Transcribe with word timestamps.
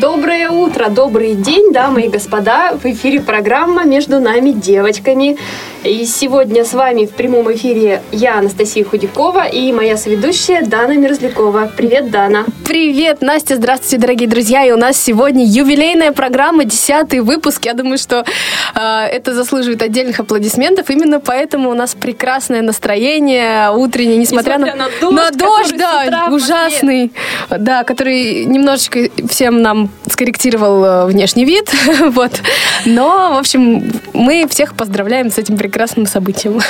Доброе 0.00 0.48
утро, 0.48 0.90
добрый 0.90 1.34
день, 1.34 1.72
дамы 1.72 2.02
и 2.02 2.08
господа. 2.08 2.72
В 2.80 2.84
эфире 2.86 3.20
программа 3.20 3.84
«Между 3.84 4.20
нами 4.20 4.52
девочками». 4.52 5.36
И 5.82 6.04
сегодня 6.06 6.64
с 6.64 6.72
вами 6.72 7.06
в 7.06 7.10
прямом 7.10 7.52
эфире 7.52 8.02
я, 8.12 8.38
Анастасия 8.38 8.84
Худякова, 8.84 9.46
и 9.46 9.72
моя 9.72 9.96
соведущая 9.96 10.62
Дана 10.62 10.96
Мерзлякова. 10.96 11.72
Привет, 11.76 12.10
Дана. 12.10 12.44
Привет, 12.64 13.22
Настя, 13.22 13.56
здравствуйте, 13.56 13.98
дорогие 13.98 14.28
друзья. 14.28 14.64
И 14.64 14.70
у 14.70 14.76
нас 14.76 14.96
сегодня 15.02 15.44
юбилейная 15.44 16.12
программа, 16.12 16.64
десятый 16.64 17.20
выпуск. 17.20 17.64
Я 17.64 17.74
думаю, 17.74 17.98
что 17.98 18.24
э, 18.74 18.80
это 18.80 19.34
заслуживает 19.34 19.82
отдельных 19.82 20.20
аплодисментов. 20.20 20.90
Именно 20.90 21.20
поэтому 21.20 21.70
у 21.70 21.74
нас 21.74 21.94
прекрасное 21.94 22.62
настроение 22.62 23.70
утреннее, 23.70 24.16
несмотря, 24.16 24.58
Несмотря 24.58 24.76
на, 24.76 24.84
на 25.10 25.30
дождь, 25.30 25.32
на 25.32 25.38
дождь, 25.38 25.76
да, 25.76 26.28
ужасный, 26.30 27.12
да, 27.50 27.84
который 27.84 28.44
немножечко 28.44 29.08
всем 29.28 29.62
нам 29.62 29.87
скорректировал 30.10 30.84
э, 30.84 31.06
внешний 31.06 31.44
вид, 31.44 31.72
вот. 32.10 32.40
Но, 32.84 33.34
в 33.34 33.38
общем, 33.38 33.90
мы 34.14 34.46
всех 34.48 34.74
поздравляем 34.74 35.30
с 35.30 35.38
этим 35.38 35.56
прекрасным 35.56 36.06
событием. 36.06 36.60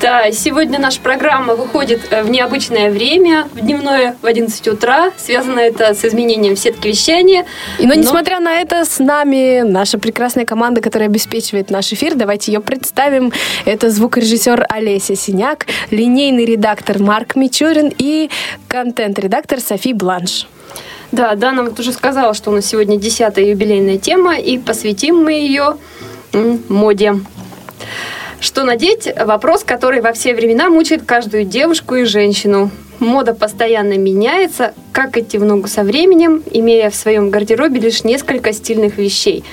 Да, 0.00 0.30
сегодня 0.32 0.78
наша 0.78 1.00
программа 1.00 1.54
выходит 1.54 2.00
э, 2.10 2.22
в 2.22 2.28
необычное 2.28 2.90
время, 2.90 3.48
в 3.54 3.60
дневное, 3.60 4.16
в 4.20 4.26
11 4.26 4.68
утра. 4.68 5.12
Связано 5.16 5.60
это 5.60 5.94
с 5.94 6.04
изменением 6.04 6.56
сетки 6.56 6.88
вещания. 6.88 7.46
И, 7.78 7.86
но, 7.86 7.94
несмотря 7.94 8.40
на 8.40 8.52
это, 8.54 8.84
с 8.84 8.98
нами 8.98 9.62
наша 9.62 9.98
прекрасная 9.98 10.44
команда, 10.44 10.80
которая 10.80 11.08
обеспечивает 11.08 11.70
наш 11.70 11.92
эфир. 11.92 12.16
Давайте 12.16 12.52
ее 12.52 12.60
представим. 12.60 13.32
Это 13.64 13.88
звукорежиссер 13.88 14.66
Олеся 14.68 15.16
Синяк, 15.16 15.66
линейный 15.90 16.44
редактор 16.44 16.98
Марк 16.98 17.36
Мичурин 17.36 17.90
и 17.96 18.30
контент-редактор 18.68 19.60
Софи 19.60 19.94
Бланш. 19.94 20.46
Да, 21.14 21.36
Дана 21.36 21.62
вот 21.62 21.78
уже 21.78 21.92
сказала, 21.92 22.34
что 22.34 22.50
у 22.50 22.54
нас 22.54 22.66
сегодня 22.66 22.98
десятая 22.98 23.44
юбилейная 23.44 23.98
тема, 23.98 24.36
и 24.36 24.58
посвятим 24.58 25.22
мы 25.22 25.34
ее 25.34 25.76
моде. 26.68 27.20
Что 28.40 28.64
надеть? 28.64 29.08
Вопрос, 29.24 29.62
который 29.62 30.00
во 30.00 30.12
все 30.12 30.34
времена 30.34 30.70
мучает 30.70 31.04
каждую 31.04 31.44
девушку 31.44 31.94
и 31.94 32.02
женщину. 32.02 32.72
Мода 32.98 33.32
постоянно 33.32 33.96
меняется. 33.96 34.74
Как 34.90 35.16
идти 35.16 35.38
в 35.38 35.44
ногу 35.44 35.68
со 35.68 35.84
временем, 35.84 36.42
имея 36.50 36.90
в 36.90 36.96
своем 36.96 37.30
гардеробе 37.30 37.78
лишь 37.78 38.02
несколько 38.02 38.52
стильных 38.52 38.98
вещей? 38.98 39.44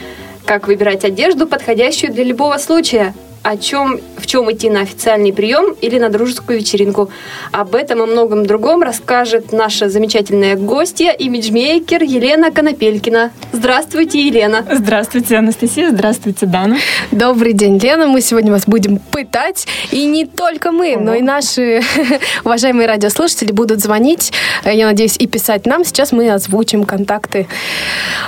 Как 0.45 0.65
выбирать 0.65 1.05
одежду, 1.05 1.45
подходящую 1.45 2.11
для 2.11 2.23
любого 2.23 2.57
случая? 2.57 3.13
О 3.43 3.57
чем, 3.57 3.99
в 4.17 4.27
чем 4.27 4.51
идти 4.51 4.69
на 4.69 4.81
официальный 4.81 5.33
прием 5.33 5.73
или 5.81 5.97
на 5.97 6.09
дружескую 6.09 6.59
вечеринку? 6.59 7.09
Об 7.51 7.73
этом 7.73 8.03
и 8.03 8.05
многом 8.05 8.45
другом 8.45 8.83
расскажет 8.83 9.51
наша 9.51 9.89
замечательная 9.89 10.55
гостья, 10.55 11.09
имиджмейкер 11.11 12.03
Елена 12.03 12.51
Конопелькина. 12.51 13.31
Здравствуйте, 13.51 14.21
Елена. 14.21 14.63
Здравствуйте, 14.71 15.37
Анастасия. 15.37 15.89
Здравствуйте, 15.89 16.45
Дана. 16.45 16.77
Добрый 17.09 17.53
день, 17.53 17.79
Лена. 17.79 18.05
Мы 18.05 18.21
сегодня 18.21 18.51
вас 18.51 18.65
будем 18.67 18.99
пытать. 18.99 19.65
И 19.89 20.05
не 20.05 20.27
только 20.27 20.71
мы, 20.71 20.95
но 20.97 21.15
и 21.15 21.23
наши 21.23 21.81
уважаемые 22.45 22.87
радиослушатели 22.87 23.51
будут 23.51 23.79
звонить, 23.79 24.31
э, 24.65 24.75
я 24.75 24.85
надеюсь, 24.85 25.15
и 25.17 25.25
писать 25.25 25.65
нам. 25.65 25.83
Сейчас 25.83 26.11
мы 26.11 26.29
озвучим 26.29 26.83
контакты. 26.83 27.47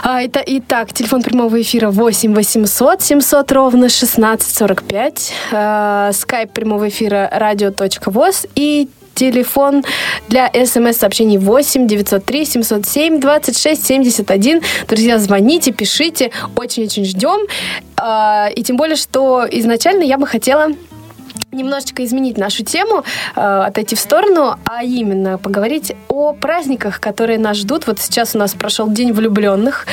А, 0.01 0.23
это- 0.23 0.43
Итак, 0.45 0.91
телефон 0.91 1.21
прямого 1.21 1.61
эфира 1.61 1.91
8 1.91 2.33
800 2.33 3.03
700 3.03 3.51
ровно 3.51 3.89
1645. 3.89 5.02
Э, 5.51 6.11
Скайп 6.13 6.51
прямого 6.53 6.87
эфира 6.89 7.29
радио.воз 7.31 8.47
и 8.55 8.87
Телефон 9.15 9.83
для 10.27 10.49
смс-сообщений 10.65 11.37
8 11.37 11.87
903 11.87 12.45
707 12.45 13.19
26 13.19 13.85
71. 13.85 14.61
Друзья, 14.87 15.19
звоните, 15.19 15.71
пишите. 15.71 16.31
Очень-очень 16.55 17.05
ждем. 17.05 17.47
А, 17.95 18.49
И 18.55 18.63
тем 18.63 18.75
более, 18.75 18.95
что 18.95 19.45
изначально 19.51 20.01
я 20.03 20.17
бы 20.17 20.25
хотела 20.25 20.69
немножечко 21.51 22.03
изменить 22.03 22.37
нашу 22.37 22.63
тему, 22.63 23.03
э, 23.35 23.41
отойти 23.41 23.95
в 23.95 23.99
сторону, 23.99 24.55
а 24.65 24.83
именно 24.83 25.37
поговорить 25.37 25.93
о 26.09 26.33
праздниках, 26.33 26.99
которые 26.99 27.39
нас 27.39 27.57
ждут. 27.57 27.87
Вот 27.87 27.99
сейчас 27.99 28.35
у 28.35 28.37
нас 28.37 28.53
прошел 28.53 28.89
День 28.89 29.13
влюбленных. 29.13 29.85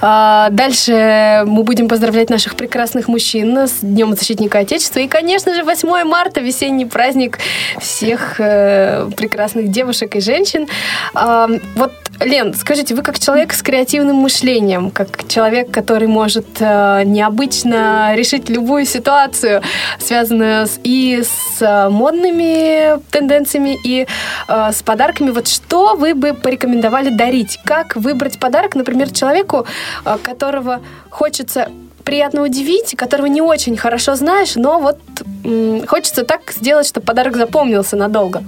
А, 0.00 0.48
Дальше 0.50 1.44
мы 1.46 1.62
будем 1.62 1.88
поздравлять 1.88 2.30
наших 2.30 2.56
прекрасных 2.56 3.08
мужчин 3.08 3.56
с 3.58 3.78
Днем 3.80 4.14
защитника 4.14 4.58
Отечества. 4.60 5.00
И, 5.00 5.08
конечно 5.08 5.54
же, 5.54 5.62
8 5.62 6.04
марта, 6.04 6.40
весенний 6.40 6.86
праздник 6.86 7.38
всех 7.78 8.40
э, 8.40 9.08
прекрасных 9.16 9.68
девушек 9.70 10.16
и 10.16 10.20
женщин. 10.20 10.66
А, 11.14 11.48
Вот, 11.76 11.92
Лен, 12.20 12.52
скажите, 12.54 12.94
вы 12.94 13.02
как 13.02 13.18
человек 13.18 13.52
с 13.52 13.62
креативным 13.62 14.16
мышлением, 14.16 14.90
как 14.90 15.28
человек, 15.28 15.70
который 15.70 16.08
может 16.08 16.46
э, 16.58 17.02
необычно 17.04 18.14
решить 18.16 18.48
любую 18.48 18.86
ситуацию, 18.86 19.62
связанную 20.00 20.66
с, 20.66 20.80
и 20.82 21.22
с 21.22 21.62
э, 21.62 21.88
модными 21.88 23.00
тенденциями, 23.10 23.78
и 23.84 24.06
э, 24.48 24.72
с 24.72 24.82
подарками, 24.82 25.30
вот 25.30 25.46
что 25.46 25.94
вы 25.94 26.14
бы 26.14 26.34
порекомендовали 26.34 27.10
дарить? 27.10 27.60
Как 27.64 27.94
выбрать 27.94 28.40
подарок, 28.40 28.74
например, 28.74 29.12
человеку, 29.12 29.66
э, 30.04 30.16
которого 30.20 30.80
хочется 31.10 31.68
приятно 32.02 32.42
удивить, 32.42 32.96
которого 32.96 33.26
не 33.26 33.42
очень 33.42 33.76
хорошо 33.76 34.16
знаешь, 34.16 34.56
но 34.56 34.80
вот 34.80 34.98
м, 35.44 35.86
хочется 35.86 36.24
так 36.24 36.52
сделать, 36.52 36.86
чтобы 36.86 37.06
подарок 37.06 37.36
запомнился 37.36 37.96
надолго. 37.96 38.42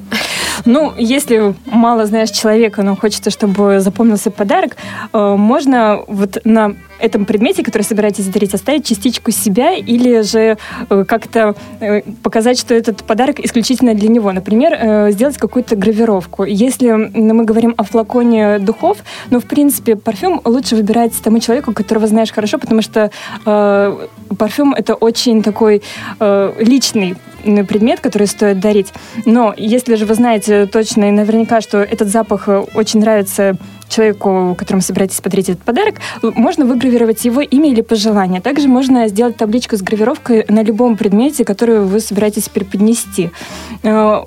Ну, 0.65 0.93
если 0.99 1.55
мало 1.67 2.07
знаешь 2.07 2.31
человека, 2.31 2.83
но 2.83 2.97
хочется, 2.97 3.31
чтобы 3.31 3.81
запомнился 3.81 4.31
подарок, 4.31 4.77
э, 5.13 5.35
можно 5.37 6.03
вот 6.07 6.39
на 6.45 6.75
этом 6.99 7.25
предмете, 7.25 7.63
который 7.63 7.83
собираетесь 7.83 8.27
дарить, 8.27 8.53
оставить 8.53 8.87
частичку 8.87 9.31
себя 9.31 9.75
или 9.75 10.21
же 10.21 10.59
э, 10.91 11.05
как-то 11.07 11.55
э, 11.81 12.03
показать, 12.23 12.59
что 12.59 12.75
этот 12.75 13.05
подарок 13.05 13.41
исключительно 13.41 13.95
для 13.95 14.09
него. 14.09 14.33
Например, 14.33 15.11
сделать 15.13 15.39
какую-то 15.39 15.77
гравировку. 15.77 16.45
Если 16.45 16.91
мы 16.91 17.45
говорим 17.45 17.75
о 17.77 17.85
флаконе 17.85 18.59
духов, 18.59 18.99
ну, 19.31 19.41
в 19.41 19.45
принципе, 19.45 19.97
парфюм 19.97 20.41
лучше 20.45 20.77
выбирать 20.77 21.13
тому 21.23 21.41
человеку, 21.41 21.73
которого 21.73 22.07
знаешь 22.07 22.33
хорошо, 22.33 22.59
потому 22.59 22.83
что 22.83 23.11
парфюм— 23.45 24.75
это 24.77 24.95
очень 24.95 25.43
такой 25.43 25.83
личный 26.21 27.17
предмет, 27.67 28.01
который 28.01 28.27
стоит 28.27 28.61
дарить. 28.61 28.93
Но 29.25 29.55
если 29.57 29.95
же 29.95 30.07
вы 30.07 30.15
знаете 30.15 30.67
точно 30.67 31.09
и 31.09 31.11
наверняка, 31.11 31.61
что 31.61 31.79
этот 31.79 32.09
запах 32.09 32.49
э, 32.49 32.65
очень 32.75 33.01
нравится 33.01 33.57
человеку, 33.89 34.55
которому 34.57 34.83
собираетесь 34.83 35.21
подарить 35.21 35.49
этот 35.49 35.63
подарок, 35.65 35.97
можно 36.23 36.65
выгравировать 36.65 37.25
его 37.25 37.41
имя 37.41 37.71
или 37.71 37.81
пожелание. 37.81 38.41
Также 38.41 38.69
можно 38.69 39.09
сделать 39.09 39.37
табличку 39.37 39.77
с 39.77 39.83
гравировкой 39.83 40.45
на 40.49 40.63
любом 40.63 40.97
предмете, 40.97 41.45
который 41.45 41.81
вы 41.81 42.01
собираетесь 42.01 42.49
преподнести. 42.49 43.31
Э, 43.83 44.23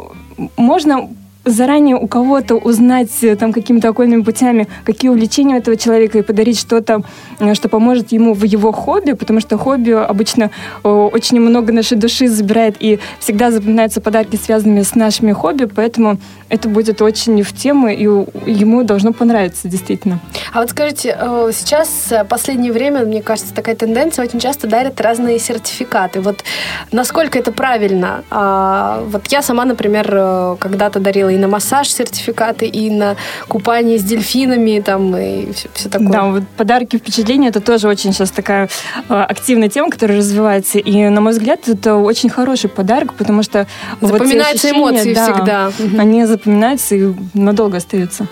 Можно 0.57 1.09
заранее 1.46 1.96
у 1.98 2.08
кого-то 2.08 2.56
узнать 2.56 3.12
э, 3.24 3.36
там 3.36 3.51
какими-то 3.51 3.90
окольными 3.90 4.22
путями, 4.22 4.68
какие 4.86 5.10
увлечения 5.10 5.56
у 5.56 5.57
этого 5.57 5.75
человека, 5.75 6.18
и 6.18 6.22
подарить 6.22 6.60
что-то, 6.60 7.04
э, 7.40 7.54
что 7.54 7.69
поможет 7.69 8.12
ему 8.12 8.34
в 8.34 8.44
его 8.44 8.72
хобби, 8.72 9.13
потому 9.13 9.40
что 9.40 9.57
хобби 9.57 9.92
обычно 9.92 10.51
э, 10.84 10.90
очень 10.90 11.40
много 11.40 11.74
нашей 11.74 11.98
души 11.98 12.28
забирает, 12.28 12.78
и 12.80 13.00
всегда 13.19 13.51
запоминаются 13.51 14.01
подарки, 14.01 14.38
связанные 14.38 14.84
с 14.84 14.95
нашими 14.95 15.34
хобби, 15.34 15.66
поэтому 15.66 16.18
это 16.50 16.69
будет 16.69 17.01
очень 17.01 17.42
в 17.44 17.54
тему, 17.54 17.90
и 17.90 18.04
ему 18.04 18.84
должно 18.84 19.12
понравиться, 19.12 19.68
действительно. 19.68 20.19
А 20.54 20.62
вот 20.62 20.69
скажите, 20.69 21.18
сейчас 21.51 22.12
э, 22.12 22.24
последнее 22.24 22.72
время, 22.72 23.06
мне 23.06 23.22
кажется, 23.22 23.54
такая 23.54 23.75
тенденция, 23.75 24.25
очень 24.25 24.40
часто 24.40 24.68
дарят 24.68 25.01
разные 25.01 25.40
сертификаты. 25.40 26.22
Вот 26.22 26.44
насколько 26.92 27.38
это 27.38 27.51
правильно? 27.51 28.24
А, 28.30 29.04
Вот 29.07 29.28
я 29.28 29.42
сама, 29.42 29.66
например, 29.66 30.57
когда-то 30.60 31.00
дарила 31.00 31.32
и 31.33 31.38
на 31.38 31.47
массаж 31.47 31.89
сертификаты, 31.89 32.65
и 32.65 32.89
на 32.89 33.15
купание 33.47 33.97
с 33.97 34.03
дельфинами, 34.03 34.80
там, 34.80 35.15
и 35.18 35.51
все, 35.51 35.89
такое. 35.89 36.09
Да, 36.09 36.24
вот 36.25 36.44
подарки, 36.57 36.97
впечатления, 36.97 37.50
это 37.50 37.62
тоже 37.62 37.88
очень 37.88 38.13
сейчас 38.13 38.31
такая 38.31 38.69
э, 39.09 39.13
активная 39.13 39.69
тема, 39.69 39.89
которая 39.89 40.18
развивается, 40.18 40.80
и, 40.80 41.09
на 41.09 41.21
мой 41.21 41.33
взгляд, 41.33 41.68
это 41.68 41.95
очень 41.95 42.30
хороший 42.30 42.69
подарок, 42.69 43.13
потому 43.13 43.44
что 43.44 43.68
вот 44.01 44.12
Запоминаются 44.12 44.68
ощущения, 44.68 44.80
эмоции 44.80 45.13
да, 45.13 45.71
всегда. 45.71 46.01
Они 46.01 46.25
запоминаются 46.25 46.95
и 46.95 47.13
надолго 47.33 47.77
остаются. 47.77 48.27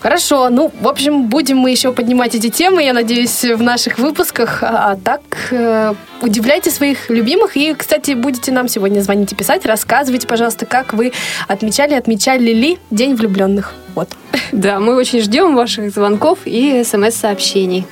Хорошо, 0.00 0.50
ну, 0.50 0.70
в 0.80 0.88
общем, 0.88 1.28
будем 1.28 1.58
мы 1.58 1.70
еще 1.70 1.92
поднимать 1.92 2.34
эти 2.34 2.48
темы, 2.48 2.82
я 2.82 2.92
надеюсь, 2.92 3.42
в 3.44 3.62
наших 3.62 3.98
выпусках. 3.98 4.62
А, 4.62 4.92
а 4.92 4.96
так, 4.96 5.20
э, 5.50 5.94
удивляйте 6.22 6.70
своих 6.70 7.10
любимых. 7.10 7.56
И, 7.56 7.74
кстати, 7.74 8.12
будете 8.12 8.52
нам 8.52 8.68
сегодня 8.68 9.00
звонить 9.00 9.32
и 9.32 9.34
писать. 9.34 9.66
Рассказывайте, 9.66 10.26
пожалуйста, 10.26 10.66
как 10.66 10.92
вы 10.92 11.12
отмечали, 11.48 11.94
отмечали 11.94 12.52
ли 12.52 12.78
День 12.90 13.14
влюбленных. 13.14 13.74
Вот. 13.94 14.10
Да, 14.52 14.78
мы 14.78 14.94
очень 14.94 15.20
ждем 15.20 15.56
ваших 15.56 15.90
звонков 15.90 16.40
и 16.44 16.84
смс-сообщений. 16.84 17.86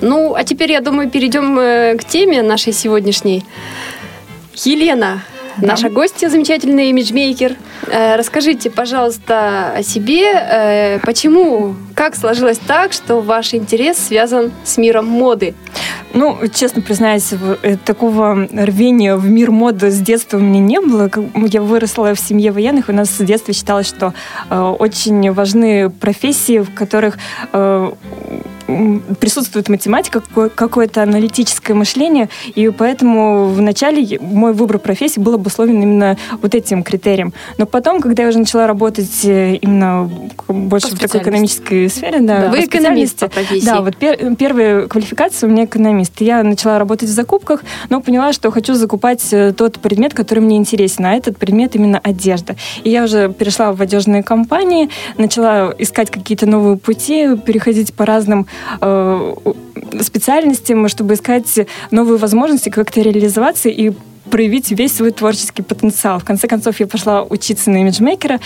Ну, 0.00 0.34
а 0.34 0.44
теперь, 0.44 0.72
я 0.72 0.80
думаю, 0.80 1.10
перейдем 1.10 1.58
э, 1.58 1.96
к 1.96 2.04
теме 2.04 2.42
нашей 2.42 2.72
сегодняшней. 2.72 3.44
Елена, 4.54 5.22
наша 5.58 5.88
гостья, 5.88 6.28
замечательный 6.28 6.90
имиджмейкер. 6.90 7.56
Э, 7.88 8.16
Расскажите, 8.16 8.70
пожалуйста, 8.70 9.72
о 9.76 9.82
себе. 9.82 10.32
Э, 10.32 10.98
Почему, 11.00 11.74
как 11.94 12.16
сложилось 12.16 12.58
так, 12.58 12.92
что 12.92 13.20
ваш 13.20 13.54
интерес 13.54 13.98
связан 13.98 14.52
с 14.64 14.76
миром 14.78 15.06
моды? 15.06 15.54
Ну, 16.12 16.38
честно 16.52 16.82
признаюсь, 16.82 17.32
э, 17.62 17.76
такого 17.84 18.48
рвения 18.52 19.14
в 19.14 19.28
мир 19.28 19.50
моды 19.50 19.90
с 19.90 19.98
детства 20.00 20.38
у 20.38 20.40
меня 20.40 20.60
не 20.60 20.80
было. 20.80 21.08
Я 21.46 21.62
выросла 21.62 22.14
в 22.14 22.20
семье 22.20 22.50
военных, 22.50 22.88
у 22.88 22.92
нас 22.92 23.10
с 23.10 23.24
детства 23.24 23.54
считалось, 23.54 23.86
что 23.86 24.12
э, 24.48 24.60
очень 24.60 25.30
важны 25.32 25.88
профессии, 25.90 26.58
в 26.58 26.74
которых 26.74 27.18
э, 27.52 27.92
присутствует 29.20 29.68
математика, 29.68 30.20
какое- 30.20 30.48
какое-то 30.48 31.02
аналитическое 31.02 31.74
мышление, 31.76 32.28
и 32.54 32.68
поэтому 32.70 33.48
вначале 33.48 34.02
я- 34.02 34.18
мой 34.20 34.52
выбор 34.52 34.78
профессии 34.78 35.20
был 35.20 35.34
обусловлен 35.34 35.82
именно 35.82 36.16
вот 36.42 36.54
этим 36.54 36.82
критерием. 36.82 37.32
Но 37.58 37.66
потом, 37.66 38.00
когда 38.00 38.22
я 38.24 38.28
уже 38.28 38.38
начала 38.38 38.66
работать 38.66 39.24
э, 39.24 39.56
именно 39.56 40.10
больше 40.48 40.88
в 40.94 40.98
такой 40.98 41.20
экономической 41.20 41.88
сфере, 41.88 42.20
да, 42.20 42.48
Вы 42.50 42.58
по 42.58 42.64
экономист 42.64 42.70
специальности, 43.18 43.18
по 43.24 43.28
профессии. 43.28 43.66
да, 43.66 43.80
вот 43.82 43.96
пер- 43.96 44.36
первая 44.36 44.86
квалификация 44.86 45.48
у 45.48 45.52
меня 45.52 45.64
экономист. 45.64 46.20
Я 46.20 46.42
начала 46.42 46.78
работать 46.78 47.08
в 47.08 47.12
закупках, 47.12 47.62
но 47.88 48.00
поняла, 48.00 48.32
что 48.32 48.50
хочу 48.50 48.74
закупать 48.74 49.26
э, 49.32 49.52
тот 49.52 49.78
предмет, 49.78 50.14
который 50.14 50.40
мне 50.40 50.56
интересен, 50.56 51.06
а 51.06 51.14
этот 51.14 51.38
предмет 51.38 51.74
именно 51.76 51.98
одежда. 52.02 52.56
И 52.84 52.90
я 52.90 53.04
уже 53.04 53.32
перешла 53.32 53.72
в 53.72 53.80
одежные 53.82 54.22
компании, 54.22 54.88
начала 55.16 55.74
искать 55.78 56.10
какие-то 56.10 56.46
новые 56.46 56.76
пути, 56.76 57.36
переходить 57.36 57.94
по 57.94 58.04
разным 58.06 58.46
специальностям, 60.00 60.88
чтобы 60.88 61.14
искать 61.14 61.66
новые 61.90 62.18
возможности, 62.18 62.68
как-то 62.68 63.00
реализоваться 63.00 63.68
и 63.68 63.92
проявить 64.30 64.70
весь 64.70 64.96
свой 64.96 65.10
творческий 65.10 65.62
потенциал. 65.62 66.18
В 66.18 66.24
конце 66.24 66.46
концов, 66.48 66.80
я 66.80 66.86
пошла 66.86 67.22
учиться 67.22 67.70
на 67.70 67.78
имиджмейкера. 67.78 68.40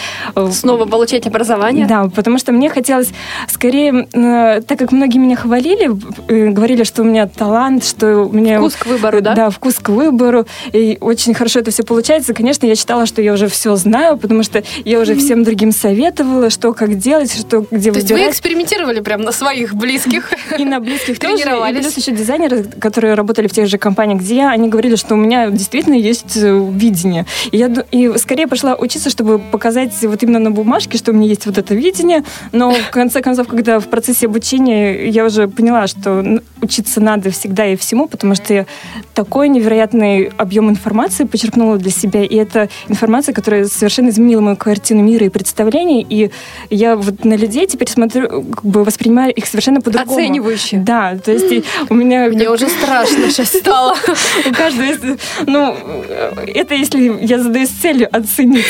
Снова 0.52 0.86
получать 0.86 1.26
образование? 1.26 1.86
да, 1.86 2.08
потому 2.14 2.38
что 2.38 2.52
мне 2.52 2.70
хотелось 2.70 3.10
скорее, 3.48 4.08
э, 4.12 4.62
так 4.62 4.78
как 4.78 4.92
многие 4.92 5.18
меня 5.18 5.36
хвалили, 5.36 5.90
э, 6.28 6.48
говорили, 6.50 6.84
что 6.84 7.02
у 7.02 7.04
меня 7.04 7.26
талант, 7.26 7.84
что 7.84 8.24
у 8.24 8.32
меня... 8.32 8.58
Вкус 8.58 8.74
к 8.76 8.86
выбору, 8.86 9.20
да? 9.20 9.34
Да, 9.34 9.50
вкус 9.50 9.74
к 9.74 9.88
выбору. 9.90 10.46
И 10.72 10.98
очень 11.00 11.34
хорошо 11.34 11.60
это 11.60 11.70
все 11.70 11.82
получается. 11.82 12.34
Конечно, 12.34 12.66
я 12.66 12.74
считала, 12.74 13.06
что 13.06 13.22
я 13.22 13.32
уже 13.32 13.48
все 13.48 13.76
знаю, 13.76 14.16
потому 14.16 14.42
что 14.42 14.62
я 14.84 14.98
уже 15.00 15.14
всем 15.14 15.44
другим 15.44 15.72
советовала, 15.72 16.50
что 16.50 16.72
как 16.72 16.96
делать, 16.98 17.32
что 17.32 17.66
где 17.70 17.90
То 17.90 17.98
есть 17.98 18.08
вы 18.08 18.16
выбирать. 18.16 18.32
экспериментировали 18.32 19.00
прям 19.00 19.20
на 19.20 19.32
своих 19.32 19.74
близких? 19.74 20.30
И 20.58 20.64
на 20.64 20.80
близких 20.80 21.18
тоже. 21.18 21.42
И 21.42 21.74
плюс 21.74 21.96
еще 21.96 22.12
дизайнеры, 22.12 22.64
которые 22.64 23.14
работали 23.14 23.48
в 23.48 23.52
тех 23.52 23.68
же 23.68 23.78
компаниях, 23.78 24.20
где 24.20 24.36
я, 24.36 24.50
они 24.50 24.68
говорили, 24.68 24.96
что 24.96 25.14
у 25.14 25.16
меня 25.16 25.50
действительно 25.50 25.73
есть 25.82 26.36
э, 26.36 26.70
видение. 26.72 27.26
И 27.50 27.58
я 27.58 27.72
и 27.90 28.16
скорее 28.18 28.46
пошла 28.46 28.74
учиться, 28.74 29.10
чтобы 29.10 29.38
показать 29.38 29.92
вот 30.02 30.22
именно 30.22 30.38
на 30.38 30.50
бумажке, 30.50 30.98
что 30.98 31.12
у 31.12 31.14
меня 31.14 31.28
есть 31.28 31.46
вот 31.46 31.58
это 31.58 31.74
видение. 31.74 32.24
Но 32.52 32.72
в 32.72 32.90
конце 32.90 33.20
концов, 33.20 33.48
когда 33.48 33.80
в 33.80 33.88
процессе 33.88 34.26
обучения 34.26 35.08
я 35.08 35.24
уже 35.24 35.48
поняла, 35.48 35.86
что 35.86 36.40
учиться 36.64 37.00
надо 37.00 37.30
всегда 37.30 37.66
и 37.66 37.76
всему, 37.76 38.08
потому 38.08 38.34
что 38.34 38.54
я 38.54 38.66
такой 39.14 39.48
невероятный 39.48 40.30
объем 40.36 40.70
информации 40.70 41.24
почерпнула 41.24 41.78
для 41.78 41.90
себя. 41.90 42.24
И 42.24 42.34
это 42.36 42.68
информация, 42.88 43.34
которая 43.34 43.66
совершенно 43.66 44.08
изменила 44.08 44.40
мою 44.40 44.56
картину 44.56 45.02
мира 45.02 45.26
и 45.26 45.28
представление. 45.28 46.04
И 46.08 46.30
я 46.70 46.96
вот 46.96 47.24
на 47.24 47.34
людей 47.34 47.66
теперь 47.66 47.88
смотрю, 47.88 48.28
как 48.28 48.64
бы 48.64 48.84
воспринимаю 48.84 49.32
их 49.32 49.46
совершенно 49.46 49.80
по-другому. 49.80 50.18
Оценивающе. 50.18 50.78
Да, 50.78 51.16
то 51.16 51.32
есть 51.32 51.66
у 51.88 51.94
меня... 51.94 52.28
Мне 52.28 52.50
уже 52.50 52.68
страшно 52.68 53.30
сейчас 53.30 53.48
стало. 53.48 53.94
У 54.46 54.52
каждого 54.52 54.84
есть... 54.84 55.00
Ну, 55.46 55.76
это 56.54 56.74
если 56.74 57.24
я 57.24 57.38
задаюсь 57.38 57.70
целью 57.70 58.08
оценить. 58.10 58.64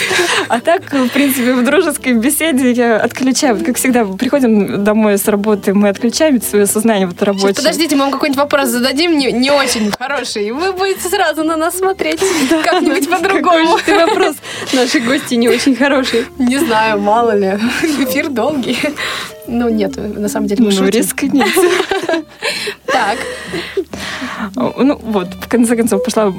А 0.49 0.61
так, 0.61 0.93
в 0.93 1.08
принципе, 1.08 1.55
в 1.55 1.64
дружеской 1.64 2.14
беседе 2.14 2.73
я 2.73 2.97
отключаю. 2.97 3.56
Вот 3.56 3.64
как 3.64 3.76
всегда, 3.76 4.05
приходим 4.05 4.85
домой 4.85 5.19
с 5.19 5.29
работы, 5.29 5.75
мы 5.75 5.88
отключаем 5.88 6.40
свое 6.43 6.67
сознание 6.67 7.06
вот 7.06 7.23
рабочее. 7.23 7.50
Подождите, 7.84 7.96
мы 7.96 8.04
вам 8.04 8.12
какой-нибудь 8.12 8.38
вопрос 8.38 8.69
зададим 8.69 9.19
не, 9.19 9.32
не 9.32 9.50
очень 9.50 9.90
хороший, 9.98 10.48
и 10.48 10.52
вы 10.52 10.72
будете 10.72 11.08
сразу 11.08 11.44
на 11.44 11.56
нас 11.56 11.78
смотреть 11.78 12.20
как-нибудь 12.64 13.10
по-другому. 13.10 13.78
Ты 13.84 13.94
вопрос 13.94 14.36
нашей 14.72 15.00
гости 15.00 15.34
не 15.34 15.48
очень 15.48 15.76
хороший. 15.76 16.26
Не 16.38 16.58
знаю, 16.58 17.00
мало 17.00 17.36
ли. 17.36 17.58
Эфир 17.82 18.28
долгий. 18.28 18.78
Ну, 19.46 19.69
нет, 19.69 19.96
на 19.96 20.28
самом 20.28 20.46
деле 20.46 20.64
мы 20.64 20.72
Ну, 20.72 20.88
рискните. 20.88 21.44
Так, 22.86 23.19
Ну, 24.56 24.98
вот, 25.02 25.28
в 25.34 25.48
конце 25.48 25.76
концов, 25.76 26.04
пошла 26.04 26.32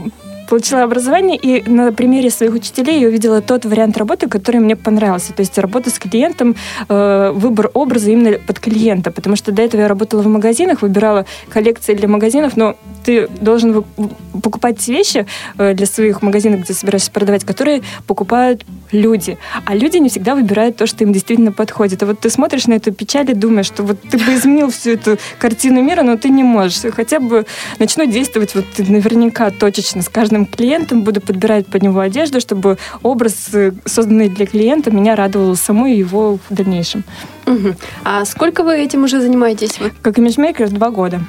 получила 0.48 0.84
образование, 0.84 1.38
и 1.38 1.70
на 1.70 1.92
примере 1.92 2.30
своих 2.30 2.54
учителей 2.54 3.02
я 3.02 3.08
увидела 3.08 3.42
тот 3.42 3.66
вариант 3.66 3.98
работы, 3.98 4.28
который 4.28 4.60
мне 4.60 4.76
понравился. 4.76 5.34
То 5.34 5.42
есть 5.42 5.58
работа 5.58 5.90
с 5.90 6.00
клиентом, 6.00 6.56
э, 6.88 7.32
выбор 7.34 7.72
образа 7.74 8.12
именно 8.12 8.38
под 8.40 8.60
клиента. 8.60 9.12
Потому 9.12 9.36
что 9.36 9.52
до 9.52 9.62
этого 9.62 9.82
я 9.82 9.88
работала 9.88 10.22
в 10.22 10.28
магазинах, 10.28 10.82
выбирала 10.82 11.26
коллекции 11.50 11.94
для 11.94 12.08
магазинов, 12.08 12.58
но 12.58 12.76
ты 13.04 13.28
должен 13.28 13.84
покупать 14.42 14.88
вещи 14.88 15.26
э, 15.58 15.74
для 15.74 15.86
своих 15.86 16.22
магазинов, 16.22 16.62
где 16.62 16.74
собираешься 16.74 17.12
продавать, 17.12 17.44
которые 17.44 17.82
покупают 18.08 18.66
люди. 18.92 19.38
А 19.66 19.76
люди 19.76 19.98
не 19.98 20.10
всегда 20.10 20.36
выбирают 20.36 20.78
то, 20.78 20.88
что 20.88 21.04
им 21.04 21.14
действительно 21.14 21.52
подходит. 21.52 22.04
А 22.04 22.06
вот 22.06 22.20
ты 22.20 22.30
смотришь 22.30 22.68
на 22.68 22.74
эту 22.74 22.92
печаль 22.92 23.30
и 23.32 23.34
думаешь, 23.34 23.66
что 23.66 23.84
вот 23.84 24.02
ты 24.02 24.18
бы 24.18 24.34
изменил 24.34 24.70
всю 24.72 24.92
эту 24.92 25.18
картину 25.40 25.82
мира, 25.82 26.04
но 26.04 26.18
ты 26.18 26.30
не 26.30 26.44
можешь. 26.44 26.82
Хотя 26.94 27.20
бы 27.20 27.46
начну 27.80 28.06
действовать 28.06 28.56
вот 28.56 28.66
наверняка 28.78 29.50
точечно 29.50 30.02
с 30.02 30.10
каждым 30.10 30.46
клиентом, 30.46 31.04
буду 31.04 31.22
подбирать 31.22 31.68
под 31.68 31.84
него 31.84 32.00
одежду, 32.00 32.40
чтобы 32.40 32.78
образ, 33.04 33.50
э, 33.54 33.72
созданный 33.86 34.30
для 34.30 34.46
клиента, 34.46 34.92
меня 34.92 35.16
радовал 35.16 35.56
саму 35.56 35.88
и 35.88 35.98
его 35.98 36.38
в 36.50 36.54
дальнейшем. 36.54 37.04
Мгм. 37.46 37.76
А 38.04 38.26
сколько 38.26 38.64
вы 38.64 38.78
этим 38.78 39.04
уже 39.04 39.22
занимаетесь? 39.22 39.78
Как 40.02 40.18
имиджмейкер 40.18 40.70
два 40.70 40.90
года. 40.90 41.22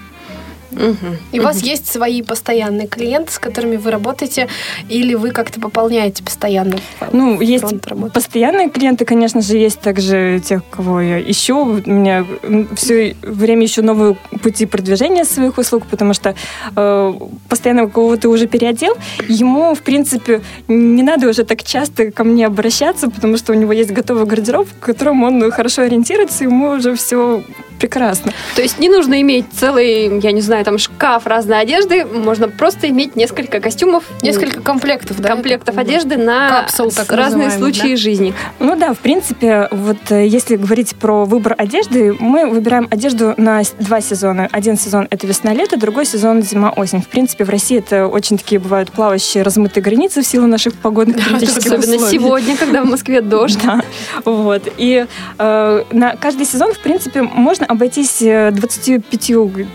Мгм. 0.70 1.16
и 1.32 1.40
у 1.40 1.42
вас 1.42 1.62
есть 1.62 1.86
свои 1.90 2.22
постоянные 2.22 2.86
клиенты, 2.86 3.32
с 3.32 3.38
которыми 3.38 3.76
вы 3.76 3.90
работаете, 3.90 4.48
или 4.88 5.14
вы 5.14 5.30
как-то 5.30 5.60
пополняете 5.60 6.22
постоянно 6.22 6.76
Ну, 7.12 7.40
есть 7.40 7.64
работы? 7.86 8.12
постоянные 8.12 8.68
клиенты, 8.70 9.04
конечно 9.04 9.40
же, 9.40 9.56
есть 9.56 9.80
также 9.80 10.40
тех, 10.44 10.62
кого 10.70 11.00
я 11.00 11.20
ищу. 11.20 11.80
У 11.86 11.90
меня 11.90 12.26
все 12.74 13.16
время 13.22 13.66
ищу 13.66 13.82
новые 13.82 14.16
пути 14.42 14.66
продвижения 14.66 15.24
своих 15.24 15.58
услуг, 15.58 15.84
потому 15.90 16.14
что 16.14 16.34
э, 16.74 17.12
постоянно 17.48 17.88
кого 17.88 18.16
ты 18.16 18.28
уже 18.28 18.46
переодел, 18.46 18.94
ему, 19.28 19.74
в 19.74 19.82
принципе, 19.82 20.42
не 20.68 21.02
надо 21.02 21.28
уже 21.28 21.44
так 21.44 21.62
часто 21.62 22.10
ко 22.10 22.24
мне 22.24 22.46
обращаться, 22.46 23.10
потому 23.10 23.36
что 23.36 23.52
у 23.52 23.54
него 23.54 23.72
есть 23.72 23.90
готовый 23.92 24.26
гардероб, 24.26 24.68
в 24.68 24.84
котором 24.84 25.22
он 25.22 25.50
хорошо 25.50 25.82
ориентируется, 25.82 26.44
ему 26.44 26.70
уже 26.70 26.94
все 26.96 27.42
прекрасно. 27.78 28.32
То 28.54 28.62
есть 28.62 28.78
не 28.78 28.88
нужно 28.88 29.20
иметь 29.20 29.46
целый, 29.52 30.20
я 30.20 30.32
не 30.32 30.40
знаю, 30.40 30.64
там 30.64 30.78
шкаф 30.78 31.26
разной 31.26 31.60
одежды, 31.60 32.04
можно 32.04 32.48
просто 32.48 32.88
иметь 32.88 33.16
несколько 33.16 33.60
костюмов, 33.60 34.04
Несколько 34.22 34.60
комплектов, 34.60 35.20
да? 35.20 35.28
комплектов 35.28 35.76
одежды 35.78 36.16
на 36.16 36.62
Капсул, 36.62 36.90
так 36.90 37.10
разные 37.12 37.50
случаи 37.50 37.90
да? 37.90 37.96
жизни. 37.96 38.34
Ну 38.58 38.76
да, 38.76 38.94
в 38.94 38.98
принципе, 38.98 39.68
вот 39.70 39.98
э, 40.10 40.26
если 40.26 40.56
говорить 40.56 40.96
про 40.96 41.24
выбор 41.24 41.54
одежды, 41.56 42.14
мы 42.18 42.48
выбираем 42.48 42.88
одежду 42.90 43.34
на 43.36 43.62
два 43.78 44.00
сезона. 44.00 44.48
Один 44.52 44.76
сезон 44.78 45.06
это 45.10 45.26
весна-лето, 45.26 45.76
другой 45.78 46.06
сезон 46.06 46.42
зима-осень. 46.42 47.02
В 47.02 47.08
принципе, 47.08 47.44
в 47.44 47.50
России 47.50 47.78
это 47.78 48.06
очень 48.06 48.38
такие 48.38 48.60
бывают 48.60 48.90
плавающие, 48.92 49.42
размытые 49.42 49.82
границы 49.82 50.22
в 50.22 50.26
силу 50.26 50.46
наших 50.46 50.74
погодных 50.74 51.22
климатических 51.22 51.72
Особенно 51.72 51.96
условий. 51.96 52.12
сегодня, 52.12 52.56
когда 52.56 52.82
в 52.82 52.86
Москве 52.86 53.20
дождь. 53.20 53.58
Да, 53.66 53.82
вот. 54.24 54.62
И 54.76 55.06
э, 55.38 55.84
на 55.90 56.16
каждый 56.16 56.46
сезон, 56.46 56.72
в 56.72 56.78
принципе, 56.78 57.22
можно 57.22 57.65
обойтись 57.68 58.18
25 58.20 59.32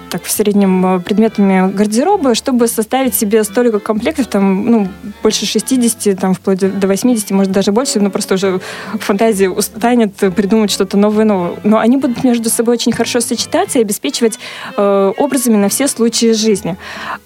так, 0.10 0.24
в 0.24 0.32
среднем 0.32 1.02
предметами 1.02 1.72
гардероба, 1.72 2.36
чтобы 2.36 2.68
составить 2.68 3.14
себе 3.14 3.44
столько 3.44 3.80
комплектов, 3.80 4.28
там, 4.28 4.66
ну, 4.66 4.88
больше 5.24 5.46
60, 5.46 6.20
там, 6.20 6.34
вплоть 6.34 6.60
до 6.60 6.88
80, 6.88 7.32
может, 7.32 7.52
даже 7.52 7.72
больше, 7.72 8.00
но 8.00 8.10
просто 8.10 8.36
уже 8.36 8.60
фантазия 9.00 9.50
устанет 9.50 10.14
придумать 10.16 10.72
что-то 10.72 10.98
новое-новое. 10.98 11.56
Но 11.64 11.80
они 11.80 11.98
будут 11.98 12.24
между 12.24 12.50
собой 12.50 12.76
очень 12.76 12.92
хорошо 12.92 13.20
сочетаться 13.20 13.80
и 13.80 13.82
обеспечивать 13.82 14.40
э, 14.78 15.14
образами 15.18 15.58
на 15.58 15.70
все 15.70 15.88
случаи 15.88 16.34
жизни. 16.34 16.78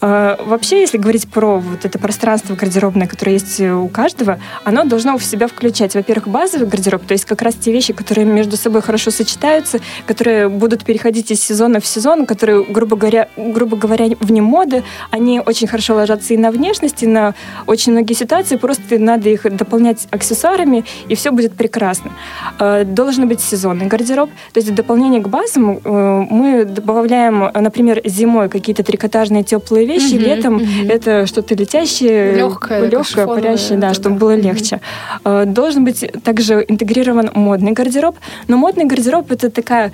Э, 0.02 0.38
вообще, 0.46 0.82
если 0.82 0.98
говорить 0.98 1.28
про 1.28 1.60
вот 1.60 1.86
это 1.86 2.00
пространство 2.00 2.56
гардеробное, 2.56 3.08
которое 3.08 3.34
есть 3.34 3.60
у 3.60 3.88
каждого, 3.88 4.40
оно 4.64 4.84
должно 4.84 5.18
в 5.18 5.24
себя 5.24 5.48
включать, 5.48 5.96
во-первых, 5.96 6.28
базовый 6.28 6.68
гардероб, 6.68 7.06
то 7.06 7.14
есть 7.14 7.26
как 7.26 7.42
раз 7.42 7.56
те 7.56 7.72
вещи, 7.72 7.94
которые 7.94 8.26
между 8.26 8.58
собой 8.58 8.82
хорошо 8.82 9.12
сочетаются, 9.12 9.80
которые 10.06 10.50
будут 10.56 10.84
переходить 10.84 11.32
из 11.32 11.42
сезона 11.42 11.80
в 11.80 11.86
сезон, 11.86 12.26
которые, 12.26 12.64
грубо 12.64 12.96
говоря, 12.96 13.28
грубо 13.38 13.78
говоря, 13.78 14.08
вне 14.20 14.42
моды, 14.42 14.84
они 15.12 15.40
очень 15.40 15.68
хорошо 15.68 15.96
ложатся 15.96 16.34
и 16.34 16.38
на 16.38 16.52
внешность, 16.52 17.04
и 17.04 17.08
на 17.08 17.34
очень 17.68 17.92
многие 17.92 18.14
ситуации, 18.14 18.58
просто 18.58 18.98
надо 19.00 19.30
их 19.30 19.44
дополнять 19.56 20.08
аксессуарами, 20.12 20.86
и 21.08 21.16
все 21.16 21.32
будет 21.32 21.54
прекрасно. 21.54 22.12
Э, 22.60 22.84
должен 22.84 23.28
быть 23.28 23.42
сезонный 23.42 23.88
гардероб, 23.88 24.30
то 24.54 24.60
есть 24.60 24.70
в 24.70 24.76
дополнение 24.76 25.22
к 25.22 25.28
базам 25.28 25.80
э, 25.84 26.26
мы 26.30 26.66
добавляем, 26.66 27.50
например, 27.54 28.02
зимой 28.06 28.50
какие-то 28.50 28.84
трикотажные 28.84 29.44
теплые 29.44 29.86
вещи, 29.86 30.16
угу, 30.16 30.24
летом 30.24 30.56
угу. 30.56 30.66
это 30.90 31.26
что-то 31.26 31.56
летящее, 31.56 32.36
легкое, 32.36 32.88
легкое 32.90 33.28
парящее, 33.28 33.78
да, 33.78 33.94
чтобы 33.94 34.18
было 34.18 34.36
легче. 34.36 34.80
Угу. 35.24 35.46
Должен 35.46 35.86
быть 35.86 36.06
также 36.24 36.66
интегрирован 36.68 37.32
модный 37.34 37.72
гардероб, 37.72 38.16
но 38.48 38.58
модный 38.58 38.86
гардероб 38.86 39.32
это 39.32 39.50
такая 39.50 39.92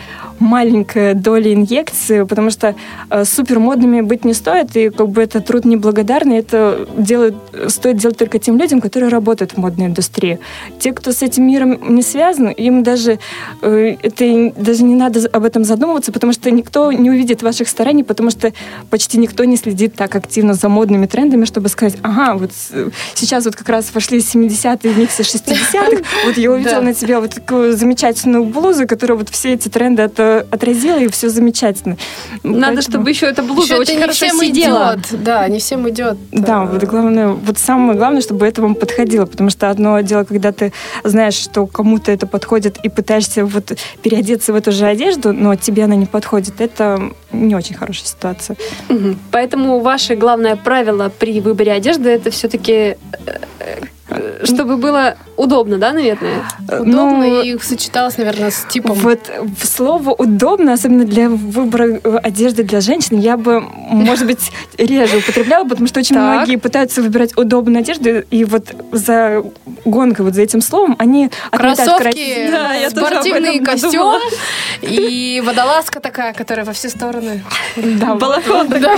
маленькая 0.52 1.14
доля 1.14 1.54
инъекции, 1.54 2.24
потому 2.24 2.52
что 2.52 2.76
супер 3.24 3.60
модными 3.60 4.02
быть 4.02 4.26
не 4.26 4.34
стоит, 4.34 4.76
и 4.76 4.90
как 4.90 5.08
бы 5.08 5.22
это 5.22 5.40
труд 5.40 5.64
неблагодарный, 5.66 6.40
это 6.40 6.88
делает, 6.98 7.36
стоит 7.68 7.98
делать 7.98 8.18
только 8.18 8.38
тем 8.38 8.58
людям, 8.58 8.82
которые 8.82 9.10
работают 9.10 9.54
в 9.54 9.58
модной 9.58 9.86
индустрии. 9.86 10.40
Те, 10.80 10.92
кто 10.92 11.12
с 11.14 11.22
этим 11.22 11.48
миром 11.48 11.96
не 11.96 12.02
связан, 12.02 12.50
им 12.50 12.84
даже 12.84 13.20
э, 13.62 13.96
это 14.04 14.52
даже 14.58 14.84
не 14.84 14.96
надо 14.96 15.26
об 15.32 15.46
этом 15.46 15.64
задумываться, 15.64 16.12
потому 16.12 16.34
что 16.34 16.52
никто 16.52 16.92
не 16.92 17.10
увидит 17.10 17.44
ваших 17.44 17.70
стараний, 17.70 18.04
потому 18.04 18.30
что 18.30 18.52
почти 18.90 19.18
никто 19.18 19.46
не 19.46 19.56
следит 19.56 19.96
так 19.96 20.16
активно 20.16 20.54
за 20.54 20.68
модными 20.68 21.06
трендами, 21.06 21.46
чтобы 21.46 21.70
сказать, 21.70 21.96
ага, 22.02 22.36
вот 22.38 22.52
сейчас 23.16 23.46
вот 23.46 23.56
как 23.56 23.70
раз 23.70 23.94
вошли 23.94 24.20
70-е 24.20 24.92
в 24.92 24.98
миксе 24.98 25.24
60-х, 25.24 26.04
вот 26.26 26.38
я 26.38 26.52
увидела 26.52 26.82
на 26.82 26.94
тебе 26.94 27.20
вот 27.20 27.36
такую 27.36 27.78
замечательную 27.78 28.44
блузу, 28.44 28.86
которая 28.86 29.18
вот 29.18 29.30
все 29.30 29.54
эти 29.54 29.70
тренды 29.70 30.02
отразила, 30.52 31.00
и 31.00 31.08
все 31.10 31.30
замечательно. 31.30 31.98
Надо, 32.44 32.82
чтобы 32.82 33.10
еще 33.10 33.28
эта 33.28 33.44
блуза 33.44 33.78
очень 33.78 34.00
хорошо 34.00 34.28
сидела. 34.28 34.98
Да, 35.12 35.48
не 35.48 35.60
всем 35.60 35.88
идет. 35.90 36.18
Да, 36.32 36.66
вот 36.66 36.84
главное, 36.84 37.30
вот 37.30 37.58
самое 37.58 37.98
главное, 37.98 38.22
чтобы 38.22 38.46
это 38.46 38.62
вам 38.62 38.76
подходило, 38.76 39.26
потому 39.26 39.50
что 39.50 39.70
одно 39.70 40.00
дело, 40.02 40.24
когда 40.24 40.52
ты 40.52 40.74
знаешь, 41.04 41.36
что 41.36 41.68
кому-то 41.68 42.12
это 42.12 42.28
подходит, 42.28 42.78
и 42.84 42.90
пытаешься 42.90 43.46
вот 43.46 43.74
переодеться 44.02 44.54
в 44.54 44.56
эту 44.56 44.72
же 44.72 44.86
одежду, 44.86 45.34
но 45.34 45.56
тебе 45.56 45.84
она 45.84 45.96
не 45.96 46.06
подходит, 46.06 46.62
это 46.62 47.12
не 47.32 47.56
очень 47.56 47.76
хорошая 47.76 48.06
ситуация. 48.06 48.58
Угу. 48.90 49.16
Поэтому 49.32 49.80
ваше 49.80 50.16
главное 50.16 50.56
правило 50.56 51.10
при 51.10 51.40
выборе 51.42 51.72
одежды 51.72 52.10
это 52.10 52.32
все-таки 52.32 52.74
э, 52.74 52.96
Э, 53.62 53.80
чтобы 54.44 54.78
было 54.78 55.16
удобно, 55.38 55.78
да, 55.78 55.94
наверное? 55.94 56.44
Удобно 56.68 57.28
ну, 57.28 57.42
и 57.42 57.58
сочеталось, 57.60 58.18
наверное, 58.18 58.52
с 58.52 58.66
типом. 58.66 58.94
Вот 58.96 59.32
слово 59.64 60.12
удобно, 60.12 60.74
особенно 60.74 61.06
для 61.06 61.30
выбора 61.30 62.00
э, 62.04 62.18
одежды 62.18 62.64
для 62.64 62.82
женщин, 62.82 63.20
я 63.20 63.38
бы, 63.38 63.60
может 63.62 64.26
быть, 64.26 64.52
реже 64.78 65.18
употребляла, 65.18 65.68
потому 65.68 65.88
что 65.88 66.00
очень 66.00 66.16
так. 66.16 66.36
многие 66.36 66.58
пытаются 66.58 67.02
выбирать 67.02 67.38
удобную 67.38 67.80
одежду, 67.80 68.20
и 68.20 68.46
вот 68.46 68.68
за 68.92 69.44
гонкой, 69.86 70.26
вот 70.26 70.36
за 70.36 70.42
этим 70.42 70.62
словом, 70.62 70.96
они 71.00 71.32
Кроссовки, 71.52 72.50
да, 72.52 72.90
спортивный 72.90 73.60
костюм 73.60 74.20
и 74.82 75.42
водолазка 75.46 76.00
такая, 76.00 76.34
которая 76.34 76.66
во 76.66 76.74
все 76.74 76.90
стороны. 76.90 77.44
Да, 77.76 78.16
балахон. 78.16 78.68
Да. 78.70 78.98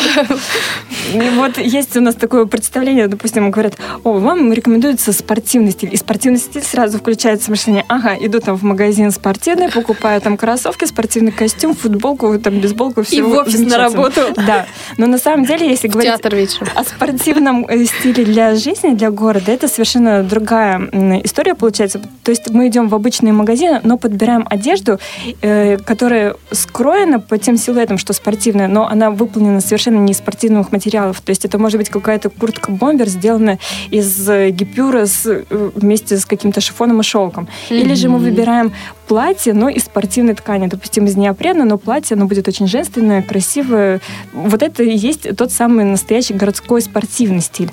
И 1.14 1.30
вот 1.36 1.58
есть 1.58 1.96
у 1.96 2.02
нас 2.02 2.16
такое 2.16 2.46
представление, 2.46 3.08
допустим, 3.08 3.52
говорят, 3.52 3.76
о, 4.04 4.14
вам 4.14 4.52
рекомендуется 4.52 5.14
спортивный 5.14 5.72
стиль. 5.72 5.94
И 5.94 5.98
спортивный 5.98 6.40
стиль 6.40 6.64
сразу 6.64 6.98
включается 6.98 7.52
мышление. 7.52 7.86
Ага, 7.88 8.16
иду 8.20 8.40
там 8.40 8.56
в 8.56 8.64
магазин 8.64 9.12
спортивный, 9.12 9.70
покупаю 9.70 10.20
там 10.22 10.38
кроссовки, 10.38 10.86
спортивный 10.86 11.32
костюм, 11.32 11.76
футболку, 11.76 12.38
там 12.40 12.60
бейсболку, 12.60 13.04
все. 13.04 13.18
И 13.18 13.22
в 13.22 13.32
офис 13.32 13.60
на 13.60 13.78
работу. 13.78 14.22
Да. 14.36 14.66
Но 14.98 15.08
на 15.08 15.18
самом 15.18 15.46
деле, 15.46 15.70
если 15.70 15.88
говорить 15.88 16.12
театр 16.12 16.36
вечером. 16.36 16.70
о 16.76 16.84
спортивном 16.84 17.66
э, 17.68 17.86
стиле 17.86 18.26
для 18.26 18.56
жизни, 18.56 18.94
для 18.96 19.12
города, 19.12 19.52
это 19.52 19.68
совершенно 19.68 20.24
другая 20.24 20.80
история 21.24 21.56
получается. 21.56 22.02
То 22.24 22.32
есть 22.32 22.50
мы 22.50 22.68
идем 22.68 22.88
в 22.88 22.96
обычные 22.96 23.34
магазины, 23.34 23.82
но 23.84 23.98
подбираем 23.98 24.46
одежду, 24.50 25.00
э, 25.42 25.78
которая 25.78 26.36
скроена 26.52 27.20
по 27.20 27.38
тем 27.38 27.58
силуэтам, 27.58 27.98
что 27.98 28.14
спортивная, 28.14 28.68
но 28.68 28.88
она 28.88 29.12
выполнена 29.12 29.62
совершенно 29.62 29.98
не 29.98 30.14
из 30.14 30.18
спортивных 30.18 30.72
материалов. 30.72 31.03
То 31.12 31.30
есть 31.30 31.46
это 31.46 31.58
может 31.58 31.78
быть 31.78 31.90
какая-то 31.90 32.30
куртка-бомбер, 32.30 33.10
сделанная 33.10 33.60
из 33.92 34.30
э, 34.30 34.52
гипюра 34.52 35.06
с, 35.06 35.26
э, 35.26 35.44
вместе 35.76 36.18
с 36.18 36.26
каким-то 36.26 36.62
шифоном 36.62 37.02
и 37.02 37.04
шелком. 37.04 37.48
Mm-hmm. 37.70 37.82
Или 37.82 37.94
же 37.96 38.10
мы 38.10 38.20
выбираем 38.20 38.74
платье, 39.08 39.54
но 39.54 39.70
из 39.70 39.84
спортивной 39.84 40.36
ткани, 40.36 40.68
допустим, 40.68 41.06
из 41.06 41.16
неопрена, 41.16 41.66
но 41.66 41.78
платье, 41.78 42.16
оно 42.16 42.26
будет 42.26 42.48
очень 42.48 42.68
женственное, 42.68 43.22
красивое. 43.22 44.00
Вот 44.32 44.64
это 44.64 44.84
и 44.84 44.96
есть 44.96 45.36
тот 45.36 45.52
самый 45.52 45.86
настоящий 45.86 46.34
городской 46.34 46.82
спортивный 46.82 47.42
стиль. 47.42 47.72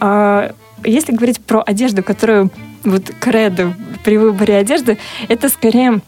А 0.00 0.54
если 0.84 1.12
говорить 1.12 1.40
про 1.40 1.62
одежду, 1.62 2.02
которую 2.02 2.50
вот 2.84 3.12
кредо 3.20 3.74
при 4.04 4.16
выборе 4.16 4.56
одежды, 4.56 4.98
это 5.28 5.48
скорее 5.48 6.00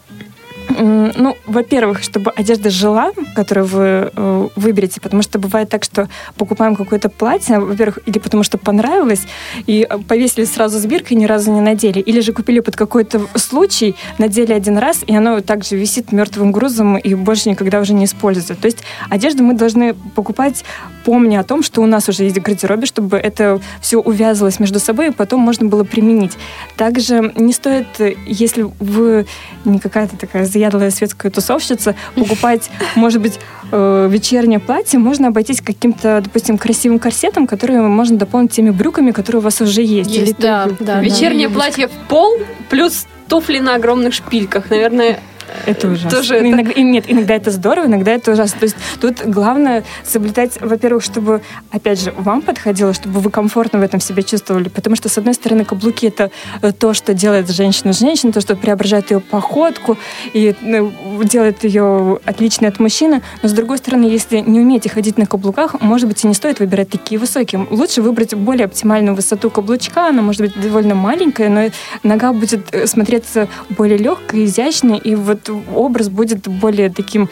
ну, 0.69 1.37
во-первых, 1.45 2.03
чтобы 2.03 2.31
одежда 2.31 2.69
жила, 2.69 3.11
которую 3.35 3.65
вы 3.67 4.11
э, 4.13 4.47
выберете, 4.55 5.01
потому 5.01 5.21
что 5.21 5.39
бывает 5.39 5.69
так, 5.69 5.83
что 5.83 6.09
покупаем 6.37 6.75
какое-то 6.75 7.09
платье, 7.09 7.59
во-первых, 7.59 7.99
или 8.05 8.19
потому 8.19 8.43
что 8.43 8.57
понравилось, 8.57 9.25
и 9.67 9.87
э, 9.89 9.97
повесили 9.99 10.45
сразу 10.45 10.79
с 10.79 10.85
биркой, 10.85 11.17
ни 11.17 11.25
разу 11.25 11.51
не 11.51 11.61
надели, 11.61 11.99
или 11.99 12.19
же 12.19 12.33
купили 12.33 12.59
под 12.59 12.75
какой-то 12.75 13.21
случай, 13.35 13.95
надели 14.17 14.53
один 14.53 14.77
раз, 14.77 15.03
и 15.05 15.15
оно 15.15 15.41
также 15.41 15.75
висит 15.75 16.11
мертвым 16.11 16.51
грузом 16.51 16.97
и 16.97 17.13
больше 17.15 17.49
никогда 17.49 17.79
уже 17.79 17.93
не 17.93 18.05
используется. 18.05 18.55
То 18.55 18.65
есть 18.65 18.79
одежду 19.09 19.43
мы 19.43 19.53
должны 19.53 19.93
покупать, 19.93 20.63
помня 21.03 21.39
о 21.39 21.43
том, 21.43 21.63
что 21.63 21.81
у 21.81 21.85
нас 21.85 22.09
уже 22.09 22.23
есть 22.23 22.37
в 22.37 22.41
гардеробе, 22.41 22.87
чтобы 22.87 23.17
это 23.17 23.61
все 23.81 23.99
увязывалось 23.99 24.59
между 24.59 24.79
собой, 24.79 25.07
и 25.07 25.11
потом 25.11 25.41
можно 25.41 25.67
было 25.67 25.83
применить. 25.83 26.33
Также 26.75 27.31
не 27.35 27.53
стоит, 27.53 27.87
если 28.25 28.63
вы 28.79 29.27
не 29.63 29.79
какая-то 29.79 30.17
такая 30.17 30.45
заядлая 30.55 30.89
светская 30.89 31.31
тусовщица, 31.31 31.95
покупать, 32.15 32.69
может 32.95 33.21
быть, 33.21 33.39
э, 33.71 34.07
вечернее 34.09 34.59
платье, 34.59 34.97
можно 34.99 35.27
обойтись 35.27 35.61
каким-то, 35.61 36.21
допустим, 36.23 36.57
красивым 36.57 36.97
корсетом, 36.97 37.45
который 37.45 37.77
можно 37.81 38.17
дополнить 38.17 38.51
теми 38.51 38.69
брюками, 38.69 39.11
которые 39.11 39.41
у 39.41 39.43
вас 39.43 39.59
уже 39.59 39.81
есть. 39.81 40.11
есть 40.11 40.31
Или 40.31 40.35
да, 40.39 40.69
да, 40.79 41.01
Вечернее 41.01 41.49
да. 41.49 41.55
платье 41.55 41.87
в 41.87 42.07
пол 42.07 42.37
плюс 42.69 43.05
туфли 43.27 43.59
на 43.59 43.75
огромных 43.75 44.13
шпильках. 44.13 44.69
Наверное, 44.69 45.19
это 45.65 45.87
ужасно. 45.87 46.09
Тоже 46.09 46.41
ну, 46.41 46.51
иногда, 46.51 46.71
это... 46.71 46.81
Нет, 46.81 47.05
иногда 47.07 47.35
это 47.35 47.51
здорово, 47.51 47.85
иногда 47.85 48.11
это 48.11 48.31
ужасно. 48.31 48.59
То 48.59 48.65
есть 48.65 48.75
тут 48.99 49.25
главное 49.25 49.83
соблюдать, 50.03 50.59
во-первых, 50.61 51.03
чтобы, 51.03 51.41
опять 51.71 52.01
же, 52.01 52.13
вам 52.17 52.41
подходило, 52.41 52.93
чтобы 52.93 53.19
вы 53.19 53.29
комфортно 53.29 53.79
в 53.79 53.83
этом 53.83 53.99
себя 53.99 54.23
чувствовали. 54.23 54.69
Потому 54.69 54.95
что, 54.95 55.09
с 55.09 55.17
одной 55.17 55.33
стороны, 55.33 55.65
каблуки— 55.65 56.05
это 56.07 56.31
э, 56.61 56.71
то, 56.71 56.93
что 56.93 57.13
делает 57.13 57.49
женщину 57.49 57.93
женщиной, 57.93 58.33
то, 58.33 58.41
что 58.41 58.55
преображает 58.55 59.11
ее 59.11 59.19
походку 59.19 59.97
и 60.33 60.55
ну, 60.61 60.91
делает 61.23 61.63
ее 61.63 62.19
отличной 62.25 62.69
от 62.69 62.79
мужчины. 62.79 63.21
Но, 63.41 63.49
с 63.49 63.53
другой 63.53 63.77
стороны, 63.77 64.05
если 64.05 64.39
не 64.39 64.59
умеете 64.59 64.89
ходить 64.89 65.17
на 65.17 65.25
каблуках, 65.25 65.81
может 65.81 66.07
быть, 66.07 66.23
и 66.23 66.27
не 66.27 66.33
стоит 66.33 66.59
выбирать 66.59 66.89
такие 66.89 67.19
высокие. 67.19 67.65
Лучше 67.69 68.01
выбрать 68.01 68.33
более 68.33 68.65
оптимальную 68.65 69.15
высоту 69.15 69.49
каблучка. 69.49 70.07
Она 70.07 70.21
может 70.21 70.41
быть 70.41 70.59
довольно 70.59 70.95
маленькая, 70.95 71.49
но 71.49 71.69
нога 72.03 72.33
будет 72.33 72.73
э, 72.73 72.87
смотреться 72.87 73.47
более 73.69 73.97
легкой, 73.97 74.45
изящной. 74.45 74.97
И 74.97 75.15
вот 75.15 75.34
вот 75.35 75.49
образ 75.75 76.09
будет 76.09 76.47
более 76.47 76.89
таким 76.89 77.29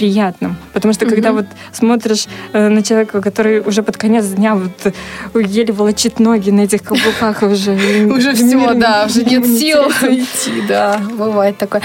приятным. 0.00 0.56
Потому 0.72 0.94
что 0.94 1.04
когда 1.04 1.32
вот 1.32 1.44
смотришь 1.72 2.26
э, 2.54 2.68
на 2.68 2.82
человека, 2.82 3.20
который 3.20 3.60
уже 3.60 3.82
под 3.82 3.98
конец 3.98 4.24
дня 4.28 4.54
вот 4.54 4.94
еле 5.34 5.74
волочит 5.74 6.20
ноги 6.20 6.50
на 6.50 6.62
этих 6.62 6.82
каблуках 6.82 7.42
уже. 7.52 7.72
Уже 8.06 8.32
все, 8.32 8.74
да, 8.74 9.04
уже 9.06 9.24
нет 9.24 9.46
сил 9.46 9.90
идти, 10.02 10.62
да, 10.66 10.98
бывает 11.18 11.58
такое. 11.58 11.82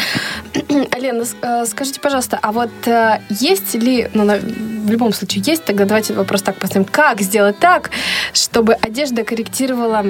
Алена, 0.91 1.25
э, 1.41 1.65
скажите, 1.65 1.99
пожалуйста, 1.99 2.39
а 2.41 2.53
вот 2.53 2.71
э, 2.87 3.19
есть 3.29 3.75
ли, 3.75 4.07
ну, 4.13 4.25
в 4.25 4.89
любом 4.89 5.11
случае 5.11 5.43
есть, 5.45 5.65
тогда 5.65 5.83
давайте 5.83 6.13
вопрос 6.13 6.41
так 6.41 6.55
поставим, 6.55 6.85
как 6.85 7.19
сделать 7.19 7.59
так, 7.59 7.89
чтобы 8.33 8.73
одежда 8.73 9.23
корректировала 9.25 10.05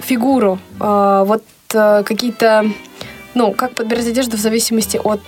фигуру, 0.00 0.58
вот 0.78 1.42
какие-то 1.70 2.70
ну, 3.38 3.52
как 3.52 3.72
подбирать 3.74 4.08
одежду 4.08 4.36
в 4.36 4.40
зависимости 4.40 5.00
от 5.02 5.20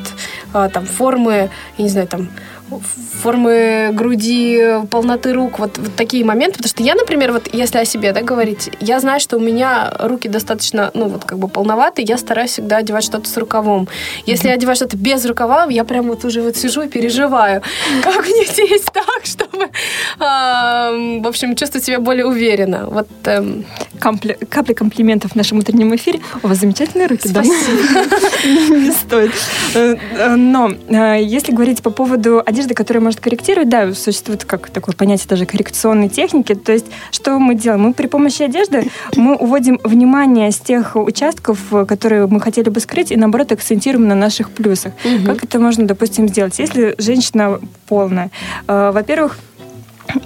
а, 0.53 0.69
там 0.69 0.85
формы, 0.85 1.49
я 1.79 1.85
не 1.85 1.89
знаю, 1.89 2.09
там 2.09 2.29
формы 3.23 3.91
груди, 3.93 4.81
полноты 4.91 5.33
рук, 5.33 5.59
вот, 5.59 5.79
вот 5.79 5.95
такие 5.97 6.25
моменты. 6.25 6.59
Потому 6.59 6.69
что 6.69 6.83
я, 6.83 6.95
например, 6.95 7.33
вот 7.33 7.49
если 7.53 7.79
о 7.79 7.85
себе 7.85 8.13
да, 8.13 8.23
говорить, 8.23 8.71
я 8.81 9.01
знаю, 9.01 9.21
что 9.21 9.37
у 9.37 9.41
меня 9.41 9.93
руки 9.99 10.29
достаточно, 10.29 10.91
ну, 10.95 11.09
вот 11.09 11.25
как 11.25 11.39
бы 11.39 11.49
полноватые, 11.49 12.07
я 12.07 12.19
стараюсь 12.19 12.53
всегда 12.53 12.79
одевать 12.79 13.05
что-то 13.05 13.29
с 13.29 13.37
рукавом. 13.37 13.89
Если 14.27 14.49
я 14.49 14.55
одеваю 14.55 14.77
что-то 14.77 14.97
без 14.97 15.25
рукава, 15.25 15.67
я 15.71 15.85
прям 15.85 16.09
вот 16.09 16.25
уже 16.25 16.43
вот 16.43 16.57
сижу 16.57 16.83
и 16.83 16.89
переживаю, 16.89 17.63
как 18.03 18.27
мне 18.27 18.45
здесь 18.47 18.83
так, 18.93 19.25
чтобы, 19.25 19.65
э, 19.65 19.69
в 20.19 21.27
общем, 21.27 21.57
чувствовать 21.57 21.85
себя 21.85 21.99
более 22.01 22.27
уверенно. 22.27 22.87
Вот, 22.87 23.09
э, 23.25 23.63
Компли... 24.01 24.39
Капли 24.49 24.73
комплиментов 24.73 25.33
в 25.33 25.35
нашем 25.37 25.59
утреннем 25.59 25.95
эфире. 25.95 26.21
У 26.43 26.49
вас 26.49 26.59
замечательные 26.59 27.07
руки, 27.07 27.29
да? 27.29 27.43
Не 28.45 28.91
стоит. 28.93 29.33
Э, 29.75 29.97
э, 30.17 30.35
но 30.37 30.71
э, 30.89 31.23
если 31.23 31.53
говорить 31.53 31.83
по 31.83 31.91
поводу 31.91 32.43
одежды, 32.45 32.60
которая 32.69 33.03
может 33.03 33.21
корректировать, 33.21 33.69
да, 33.69 33.93
существует 33.95 34.45
как 34.45 34.71
такое 34.71 34.95
понятие 34.95 35.29
даже 35.29 35.47
коррекционной 35.47 36.09
техники. 36.09 36.55
То 36.55 36.73
есть 36.73 36.87
что 37.11 37.39
мы 37.39 37.55
делаем? 37.55 37.83
Мы 37.83 37.93
при 37.93 38.07
помощи 38.07 38.43
одежды 38.43 38.91
мы 39.17 39.37
уводим 39.37 39.81
внимание 39.85 40.51
с 40.51 40.59
тех 40.59 40.97
участков, 40.97 41.59
которые 41.89 42.27
мы 42.27 42.41
хотели 42.41 42.69
бы 42.69 42.81
скрыть, 42.81 43.11
и 43.11 43.17
наоборот 43.17 43.53
акцентируем 43.53 44.09
на 44.09 44.15
наших 44.15 44.51
плюсах. 44.51 44.93
Как 45.27 45.45
это 45.45 45.59
можно, 45.59 45.87
допустим, 45.87 46.29
сделать? 46.29 46.59
Если 46.59 46.95
женщина 46.99 47.61
полная, 47.89 48.31
во-первых, 48.67 49.39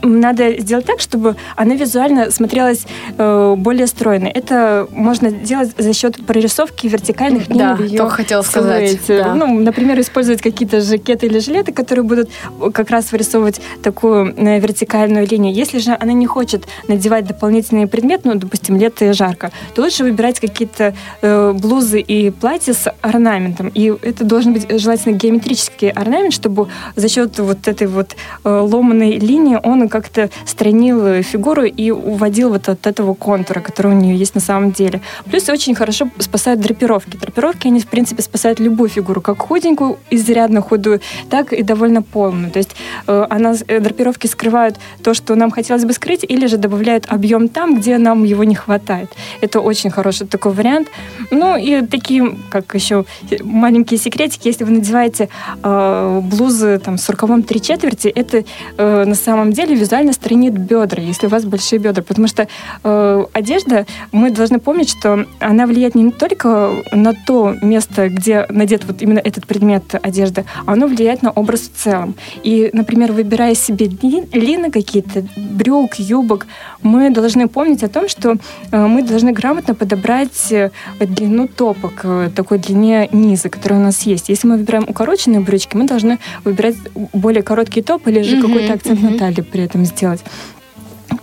надо 0.03 0.59
сделать 0.61 0.87
так, 0.87 1.01
чтобы 1.01 1.37
она 1.57 1.75
визуально 1.75 2.31
смотрелась 2.31 2.87
э, 3.17 3.55
более 3.57 3.87
стройной. 3.87 4.31
Это 4.31 4.87
можно 4.91 5.31
делать 5.31 5.73
за 5.77 5.93
счет 5.93 6.25
прорисовки 6.27 6.87
вертикальных 6.87 7.49
линий 7.49 7.59
да, 7.59 7.77
ее 7.81 7.99
только 7.99 8.15
хотела 8.17 8.43
сказать. 8.43 9.01
Да. 9.09 9.35
Ну, 9.35 9.61
например, 9.61 10.01
использовать 10.01 10.43
какие-то 10.43 10.81
жакеты 10.81 11.27
или 11.27 11.39
жилеты, 11.39 11.73
которые 11.73 12.05
будут 12.05 12.31
как 12.73 12.91
раз 12.91 13.13
вырисовывать 13.13 13.61
такую 13.83 14.35
э, 14.37 14.61
вертикальную 14.61 15.27
линию. 15.27 15.55
Если 15.55 15.79
же 15.79 15.97
она 15.99 16.13
не 16.13 16.27
хочет 16.27 16.67
надевать 16.89 17.27
дополнительный 17.27 17.87
предмет, 17.87 18.23
ну, 18.25 18.35
допустим, 18.35 18.77
лето 18.77 19.05
и 19.07 19.13
жарко, 19.13 19.51
то 19.75 19.83
лучше 19.83 20.05
выбирать 20.05 20.41
какие-то 20.41 20.95
э, 21.23 21.53
блузы 21.53 22.01
и 22.01 22.31
платья 22.31 22.73
с 22.73 22.93
орнаментом. 23.01 23.69
И 23.69 23.93
это 24.03 24.25
должен 24.25 24.53
быть 24.53 24.67
желательно 24.81 25.17
геометрический 25.17 25.91
орнамент, 25.91 26.33
чтобы 26.33 26.69
за 26.97 27.09
счет 27.09 27.39
вот 27.39 27.69
этой 27.69 27.87
вот 27.87 28.17
э, 28.45 28.49
ломаной 28.49 29.19
линии 29.19 29.59
он 29.63 29.74
он 29.83 29.89
как-то 29.89 30.31
странил 30.47 31.23
фигуру 31.23 31.65
и 31.65 31.91
уводил 31.91 32.51
вот 32.51 32.69
от 32.69 32.87
этого 32.87 33.15
контура, 33.15 33.61
который 33.61 33.93
у 33.93 33.95
нее 33.95 34.17
есть 34.17 34.35
на 34.35 34.41
самом 34.41 34.73
деле. 34.73 35.01
Плюс 35.25 35.49
очень 35.49 35.75
хорошо 35.75 36.09
спасают 36.19 36.61
драпировки. 36.61 37.17
Драпировки, 37.17 37.67
они, 37.67 37.81
в 37.81 37.87
принципе, 37.87 38.23
спасают 38.23 38.61
любую 38.61 38.89
фигуру, 38.89 39.21
как 39.21 39.39
худенькую, 39.39 39.99
изрядно 40.11 40.61
худую, 40.61 41.01
так 41.31 41.53
и 41.53 41.63
довольно 41.63 42.03
полную. 42.03 42.51
То 42.51 42.59
есть 42.59 42.77
э, 43.07 43.27
она, 43.31 43.55
э, 43.67 43.81
драпировки 43.81 44.27
скрывают 44.27 44.77
то, 45.03 45.15
что 45.15 45.35
нам 45.35 45.51
хотелось 45.51 45.85
бы 45.85 45.93
скрыть, 45.93 46.25
или 46.25 46.47
же 46.47 46.57
добавляют 46.57 47.07
объем 47.09 47.49
там, 47.49 47.77
где 47.77 47.99
нам 47.99 48.25
его 48.25 48.45
не 48.45 48.55
хватает. 48.55 49.11
Это 49.41 49.61
очень 49.61 49.91
хороший 49.91 50.27
такой 50.27 50.53
вариант. 50.53 50.89
Ну 51.31 51.57
и 51.57 51.87
такие, 51.87 52.37
как 52.51 52.75
еще 52.75 53.05
маленькие 53.43 53.99
секретики, 53.99 54.49
если 54.49 54.65
вы 54.65 54.73
надеваете 54.73 55.29
э, 55.63 56.21
блузы 56.23 56.79
там, 56.79 56.99
с 56.99 57.09
рукавом 57.09 57.43
три 57.43 57.61
четверти, 57.61 58.09
это 58.09 58.45
э, 58.77 59.05
на 59.05 59.15
самом 59.15 59.53
деле 59.55 59.75
визуально 59.75 60.13
странит 60.13 60.55
бедра, 60.55 61.03
если 61.03 61.27
у 61.27 61.31
вас 61.31 61.45
большие 61.45 61.79
бедра, 61.79 62.03
потому 62.03 62.29
что 62.29 62.49
э, 62.83 63.25
одежда, 63.33 63.87
мы 64.13 64.31
должны 64.31 64.59
помнить, 64.59 64.91
что 64.91 65.27
она 65.41 65.67
влияет 65.67 65.95
не 65.95 66.11
только 66.11 66.73
на 66.93 67.13
то 67.27 67.55
место, 67.63 68.09
где 68.09 68.47
надет 68.49 68.85
вот 68.85 69.03
именно 69.03 69.19
этот 69.19 69.47
предмет 69.47 69.95
одежды, 70.03 70.45
а 70.67 70.73
она 70.73 70.87
влияет 70.87 71.23
на 71.23 71.31
образ 71.31 71.71
в 71.73 71.77
целом. 71.77 72.15
И, 72.43 72.71
например, 72.73 73.13
выбирая 73.13 73.55
себе 73.55 73.87
лины 73.87 74.71
какие-то, 74.71 75.25
брюк, 75.37 75.95
юбок, 75.97 76.47
мы 76.83 77.11
должны 77.11 77.49
помнить 77.49 77.83
о 77.83 77.89
том, 77.89 78.09
что 78.09 78.37
э, 78.71 78.87
мы 78.87 79.03
должны 79.03 79.33
грамотно 79.33 79.75
подобрать 79.75 80.53
э, 80.53 80.71
длину 81.01 81.49
топа 81.49 81.89
к 81.89 82.31
такой 82.35 82.59
длине 82.59 83.09
низа, 83.13 83.49
которая 83.49 83.81
у 83.81 83.83
нас 83.83 84.03
есть. 84.03 84.29
Если 84.29 84.47
мы 84.47 84.57
выбираем 84.57 84.85
укороченные 84.89 85.41
брючки, 85.41 85.77
мы 85.77 85.87
должны 85.87 86.19
выбирать 86.45 86.77
более 87.13 87.43
короткий 87.43 87.83
топ 87.83 88.07
или 88.09 88.23
же 88.23 88.37
mm-hmm, 88.37 88.43
какой-то 88.43 88.73
акцент 88.75 89.01
mm-hmm. 89.01 89.11
на 89.11 89.19
талии 89.19 89.44
при 89.45 89.63
этом 89.63 89.85
сделать. 89.85 90.23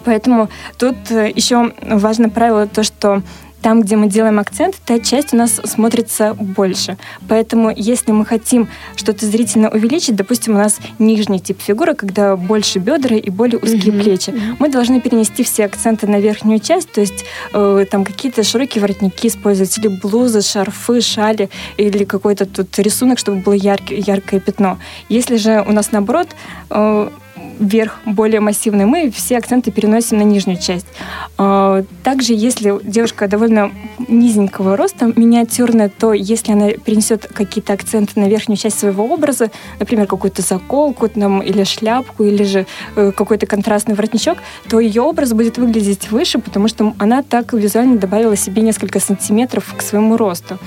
Поэтому 0.05 0.49
тут 0.77 0.95
э, 1.09 1.31
еще 1.35 1.73
важно 1.81 2.29
правило 2.29 2.67
то, 2.67 2.83
что 2.83 3.21
там, 3.61 3.81
где 3.81 3.95
мы 3.95 4.07
делаем 4.07 4.39
акцент, 4.39 4.75
та 4.85 4.99
часть 4.99 5.33
у 5.33 5.37
нас 5.37 5.61
смотрится 5.63 6.33
больше. 6.33 6.97
Поэтому, 7.29 7.71
если 7.75 8.11
мы 8.11 8.25
хотим 8.25 8.67
что-то 8.95 9.25
зрительно 9.25 9.69
увеличить, 9.69 10.15
допустим, 10.15 10.55
у 10.55 10.57
нас 10.57 10.79
нижний 11.00 11.39
тип 11.39 11.61
фигуры, 11.61 11.93
когда 11.93 12.35
больше 12.35 12.79
бедра 12.79 13.15
и 13.15 13.29
более 13.29 13.59
узкие 13.59 13.93
mm-hmm. 13.93 14.01
плечи, 14.01 14.33
мы 14.59 14.69
должны 14.69 15.00
перенести 15.00 15.43
все 15.43 15.65
акценты 15.65 16.07
на 16.07 16.19
верхнюю 16.19 16.59
часть, 16.59 16.91
то 16.91 17.01
есть 17.01 17.24
э, 17.53 17.85
там 17.89 18.03
какие-то 18.03 18.43
широкие 18.43 18.81
воротники 18.81 19.27
использовать, 19.27 19.77
или 19.77 19.87
блузы, 19.89 20.41
шарфы, 20.41 21.01
шали, 21.01 21.50
или 21.77 22.03
какой-то 22.03 22.46
тут 22.46 22.77
рисунок, 22.79 23.19
чтобы 23.19 23.37
было 23.37 23.53
яркое, 23.53 24.00
яркое 24.00 24.39
пятно. 24.39 24.79
Если 25.07 25.35
же 25.35 25.63
у 25.67 25.72
нас 25.72 25.91
наоборот, 25.91 26.29
э, 26.72 27.09
верх 27.59 28.00
более 28.05 28.39
массивный, 28.39 28.85
мы 28.85 29.11
все 29.11 29.37
акценты 29.37 29.72
переносим 29.72 30.17
на 30.17 30.24
нижнюю 30.24 30.59
часть. 30.59 30.87
А, 31.37 31.83
также, 32.03 32.33
если 32.33 32.79
девушка 32.83 33.27
довольно 33.27 33.72
низенького 34.07 34.75
роста, 34.75 35.11
миниатюрная, 35.15 35.89
то 35.89 36.13
если 36.13 36.53
она 36.53 36.72
перенесет 36.72 37.27
какие-то 37.27 37.74
акценты 37.74 38.20
на 38.20 38.27
верхнюю 38.27 38.57
часть 38.57 38.79
своего 38.79 39.05
образа, 39.05 39.51
например, 39.79 40.07
какую-то 40.07 40.41
заколку 40.41 41.07
там, 41.07 41.41
или 41.41 41.63
шляпку, 41.63 42.24
или 42.24 42.44
же 42.44 42.65
э, 42.96 43.11
какой-то 43.15 43.46
контрастный 43.46 43.96
воротничок, 43.96 44.37
то 44.70 44.79
ее 44.79 45.01
образ 45.01 45.33
будет 45.33 45.57
выглядеть 45.57 46.11
выше, 46.11 46.39
потому 46.39 46.67
что 46.67 46.94
она 46.98 47.22
так 47.22 47.53
визуально 47.53 47.98
добавила 47.98 48.35
себе 48.35 48.61
несколько 48.61 49.00
сантиметров 49.00 49.74
к 49.77 49.81
своему 49.81 50.17
росту. 50.17 50.57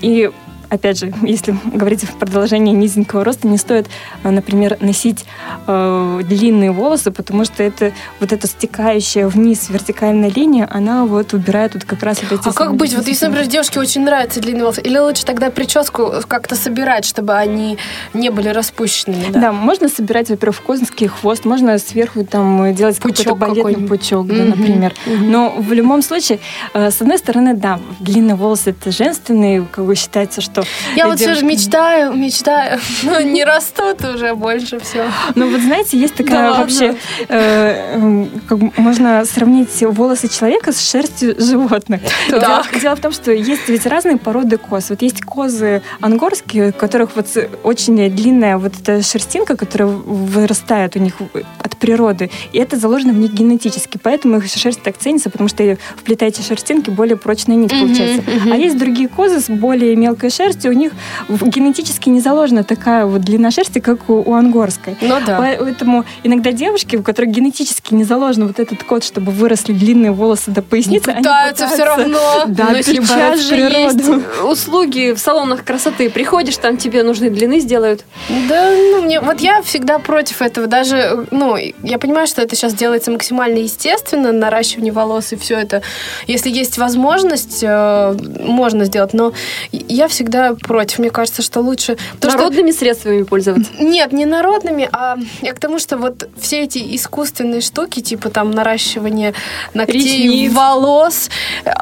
И 0.00 0.30
опять 0.74 0.98
же, 0.98 1.12
если 1.22 1.56
говорить 1.64 2.04
в 2.04 2.16
продолжении 2.18 2.72
низенького 2.72 3.24
роста, 3.24 3.46
не 3.48 3.58
стоит, 3.58 3.86
э, 4.22 4.30
например, 4.30 4.76
носить 4.80 5.24
э, 5.66 6.20
длинные 6.24 6.72
волосы, 6.72 7.10
потому 7.10 7.44
что 7.44 7.62
это 7.62 7.92
вот 8.20 8.32
эта 8.32 8.46
стекающая 8.46 9.26
вниз 9.28 9.68
вертикальная 9.70 10.30
линия, 10.30 10.68
она 10.70 11.04
вот 11.04 11.32
убирает 11.32 11.74
вот 11.74 11.84
как 11.84 12.02
раз 12.02 12.22
вот 12.22 12.40
эти... 12.40 12.48
А 12.48 12.52
как 12.52 12.76
быть? 12.76 12.94
Вот 12.94 13.06
если, 13.06 13.26
например, 13.26 13.48
девушке 13.48 13.80
очень 13.80 14.02
нравятся 14.02 14.40
длинные 14.40 14.64
волосы, 14.64 14.82
или 14.82 14.98
лучше 14.98 15.24
тогда 15.24 15.50
прическу 15.50 16.12
как-то 16.26 16.56
собирать, 16.56 17.04
чтобы 17.04 17.34
они 17.34 17.78
не 18.12 18.30
были 18.30 18.48
распущенными? 18.48 19.30
Да, 19.30 19.40
да 19.40 19.52
можно 19.52 19.88
собирать, 19.88 20.30
во-первых, 20.30 20.62
конский 20.62 21.06
хвост, 21.06 21.44
можно 21.44 21.78
сверху 21.78 22.24
там 22.24 22.74
делать 22.74 22.98
какой-то 22.98 23.34
балетный 23.34 23.86
пучок, 23.86 24.26
да, 24.26 24.34
mm-hmm. 24.34 24.48
например. 24.48 24.94
Mm-hmm. 25.06 25.30
Но 25.30 25.54
в 25.56 25.72
любом 25.72 26.02
случае, 26.02 26.40
э, 26.72 26.90
с 26.90 27.00
одной 27.00 27.18
стороны, 27.18 27.54
да, 27.54 27.80
длинные 28.00 28.34
волосы 28.34 28.70
это 28.70 28.90
женственные, 28.90 29.66
как 29.70 29.84
бы 29.84 29.94
считается, 29.94 30.40
что 30.40 30.63
я 30.96 31.06
вот 31.06 31.18
все 31.18 31.34
же 31.34 31.44
мечтаю, 31.44 32.12
мечтаю, 32.14 32.80
но 33.02 33.20
не 33.20 33.44
растут 33.44 34.04
уже 34.04 34.34
больше 34.34 34.78
все. 34.80 35.06
Ну 35.34 35.50
вот 35.50 35.60
знаете, 35.60 35.98
есть 35.98 36.14
такая 36.14 36.52
да 36.52 36.58
вообще, 36.60 36.96
э, 37.28 38.26
как, 38.48 38.78
можно 38.78 39.24
сравнить 39.24 39.82
волосы 39.82 40.28
человека 40.28 40.72
с 40.72 40.90
шерстью 40.90 41.34
животных. 41.38 42.00
Да. 42.30 42.40
Дело, 42.40 42.80
дело 42.80 42.96
в 42.96 43.00
том, 43.00 43.12
что 43.12 43.32
есть 43.32 43.68
ведь 43.68 43.86
разные 43.86 44.16
породы 44.16 44.56
коз. 44.56 44.90
Вот 44.90 45.02
есть 45.02 45.22
козы 45.22 45.82
ангорские, 46.00 46.70
у 46.70 46.72
которых 46.72 47.16
вот 47.16 47.26
очень 47.62 47.94
длинная 48.14 48.58
вот 48.58 48.72
эта 48.80 49.02
шерстинка, 49.02 49.56
которая 49.56 49.88
вырастает 49.88 50.96
у 50.96 50.98
них 50.98 51.14
от 51.58 51.76
природы, 51.76 52.30
и 52.52 52.58
это 52.58 52.76
заложено 52.76 53.12
в 53.12 53.16
них 53.16 53.32
генетически, 53.32 53.98
поэтому 54.02 54.38
их 54.38 54.46
шерсть 54.46 54.82
так 54.82 54.96
ценится, 54.98 55.30
потому 55.30 55.48
что 55.48 55.76
вплетаете 55.96 56.42
шерстинки, 56.42 56.90
более 56.90 57.16
прочная 57.16 57.56
нить 57.56 57.70
получается. 57.70 58.22
А 58.50 58.56
есть 58.56 58.78
другие 58.78 59.08
козы 59.08 59.40
с 59.40 59.48
более 59.48 59.96
мелкой 59.96 60.30
шерстью, 60.30 60.43
шерсти 60.44 60.68
у 60.68 60.72
них 60.72 60.92
генетически 61.28 62.08
не 62.08 62.20
заложена 62.20 62.64
такая 62.64 63.06
вот 63.06 63.22
длина 63.22 63.50
шерсти, 63.50 63.78
как 63.78 64.08
у, 64.08 64.14
у 64.14 64.34
ангорской. 64.34 64.96
Ну 65.00 65.16
да. 65.26 65.36
Поэтому 65.38 66.04
иногда 66.22 66.52
девушки, 66.52 66.96
у 66.96 67.02
которых 67.02 67.30
генетически 67.30 67.94
не 67.94 68.04
заложен 68.04 68.46
вот 68.46 68.60
этот 68.60 68.82
код, 68.84 69.04
чтобы 69.04 69.32
выросли 69.32 69.72
длинные 69.72 70.12
волосы 70.12 70.50
до 70.50 70.62
поясницы, 70.62 71.08
они 71.08 71.18
пытаются, 71.18 71.64
они 71.64 71.72
пытаются 71.72 71.74
все 71.74 71.84
равно. 71.84 72.44
Да, 72.48 72.70
Но 72.70 72.82
сейчас 72.82 73.40
же 73.40 73.56
есть 73.56 74.00
услуги 74.44 75.12
в 75.12 75.18
салонах 75.18 75.64
красоты. 75.64 76.10
Приходишь, 76.10 76.56
там 76.56 76.76
тебе 76.76 77.02
нужны 77.02 77.30
длины 77.30 77.60
сделают. 77.60 78.04
Да, 78.48 78.70
ну 78.70 79.02
мне 79.02 79.20
вот 79.20 79.40
я 79.40 79.62
всегда 79.62 79.98
против 79.98 80.42
этого. 80.42 80.66
Даже, 80.66 81.26
ну, 81.30 81.56
я 81.82 81.98
понимаю, 81.98 82.26
что 82.26 82.42
это 82.42 82.54
сейчас 82.56 82.74
делается 82.74 83.10
максимально 83.10 83.58
естественно, 83.58 84.32
наращивание 84.32 84.92
волос 84.92 85.32
и 85.32 85.36
все 85.36 85.58
это. 85.58 85.82
Если 86.26 86.50
есть 86.50 86.78
возможность, 86.78 87.60
э, 87.62 88.16
можно 88.40 88.84
сделать. 88.84 89.14
Но 89.14 89.32
я 89.72 90.08
всегда 90.08 90.33
против. 90.60 90.98
Мне 90.98 91.10
кажется, 91.10 91.42
что 91.42 91.60
лучше... 91.60 91.96
потому 92.14 92.32
что- 92.32 92.38
Народными 92.44 92.70
средствами 92.72 93.22
пользоваться. 93.22 93.70
Нет, 93.78 94.12
не 94.12 94.26
народными, 94.26 94.88
а 94.92 95.16
я 95.42 95.52
к 95.52 95.58
тому, 95.60 95.78
что 95.78 95.96
вот 95.96 96.28
все 96.38 96.62
эти 96.62 96.78
искусственные 96.96 97.60
штуки, 97.60 98.00
типа 98.00 98.30
там 98.30 98.50
наращивание 98.50 99.34
ногтей, 99.74 100.24
Ресниц. 100.28 100.52
волос, 100.52 101.30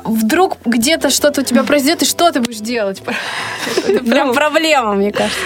вдруг 0.05 0.57
где-то 0.65 1.11
что-то 1.11 1.41
у 1.41 1.45
тебя 1.45 1.63
произойдет, 1.65 2.03
и 2.03 2.05
что 2.05 2.31
ты 2.31 2.41
будешь 2.41 2.59
делать? 2.59 3.03
Это 3.87 4.05
прям 4.05 4.33
проблема, 4.35 4.95
мне 4.95 5.13
кажется. 5.13 5.41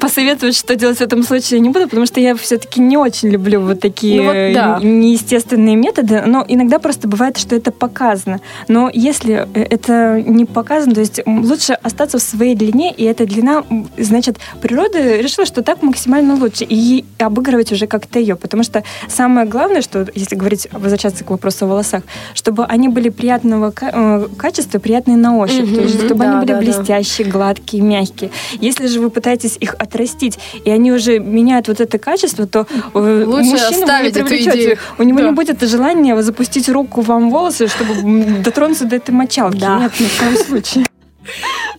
Посоветовать, 0.00 0.56
что 0.56 0.74
делать 0.76 0.98
в 0.98 1.02
этом 1.02 1.22
случае 1.22 1.58
я 1.58 1.60
не 1.60 1.70
буду, 1.70 1.84
потому 1.86 2.06
что 2.06 2.20
я 2.20 2.34
все-таки 2.36 2.80
не 2.80 2.96
очень 2.96 3.28
люблю 3.28 3.60
вот 3.60 3.80
такие 3.80 4.20
Ну 4.20 4.26
вот 4.26 4.54
да. 4.54 4.78
неестественные 4.82 5.76
методы, 5.76 6.22
но 6.26 6.44
иногда 6.46 6.78
просто 6.78 7.08
бывает, 7.08 7.36
что 7.38 7.54
это 7.56 7.72
показано. 7.72 8.40
Но 8.68 8.90
если 8.92 9.46
э, 9.54 9.62
это 9.70 10.22
не 10.24 10.44
показано, 10.44 10.94
то 10.94 11.00
есть 11.00 11.20
лучше 11.26 11.72
остаться 11.74 12.18
в 12.18 12.22
своей 12.28 12.54
длине, 12.54 12.92
и 12.92 13.04
эта 13.04 13.26
длина, 13.26 13.64
значит, 13.96 14.38
природа 14.60 15.16
решила, 15.16 15.46
что 15.46 15.62
так 15.62 15.82
максимально 15.82 16.34
лучше, 16.34 16.64
и 16.68 17.04
обыгрывать 17.18 17.72
уже 17.72 17.86
как-то 17.86 18.18
ее, 18.18 18.36
потому 18.36 18.62
что 18.62 18.82
самое 19.08 19.46
главное, 19.46 19.82
что, 19.82 20.06
если 20.14 20.34
говорить, 20.36 20.68
возвращаться 20.72 21.24
к 21.24 21.30
вопросу 21.30 21.64
о 21.64 21.68
волосах, 21.68 22.02
чтобы 22.34 22.64
они 22.64 22.88
были 22.88 23.08
приятного 23.08 23.72
э, 23.80 24.28
качества, 24.36 24.78
приятные 24.78 25.16
на 25.16 25.36
ощупь, 25.38 25.74
то 25.74 25.80
есть 25.80 26.04
чтобы 26.04 26.24
да, 26.24 26.30
они 26.30 26.40
были 26.40 26.48
да, 26.48 26.54
да. 26.54 26.60
блестящие, 26.60 27.26
гладкие, 27.28 27.82
мягкие. 27.82 28.30
Если 28.60 28.86
же 28.86 29.00
вы 29.00 29.10
пытаетесь 29.10 29.56
их 29.60 29.74
отрастить, 29.78 30.38
и 30.64 30.70
они 30.70 30.92
уже 30.92 31.18
меняют 31.18 31.68
вот 31.68 31.80
это 31.80 31.98
качество, 31.98 32.46
то 32.46 32.66
э, 32.94 33.24
Лучше 33.26 33.50
мужчину 33.50 33.86
вы 33.86 34.02
не 34.04 34.10
привлечете. 34.10 34.50
идею. 34.50 34.78
У 34.98 35.02
него 35.02 35.18
Да. 35.18 35.26
не 35.26 35.32
будет 35.32 35.62
желания 35.62 36.20
запустить 36.22 36.68
руку 36.68 37.00
вам 37.00 37.28
в 37.28 37.32
волосы, 37.32 37.68
чтобы 37.68 38.42
дотронуться 38.42 38.84
до 38.84 38.96
этой 38.96 39.10
мочалки. 39.10 39.58
Да. 39.58 39.78
Нет, 39.80 39.92
ни 40.00 40.06
в 40.06 40.18
коем 40.18 40.36
случае. 40.36 40.84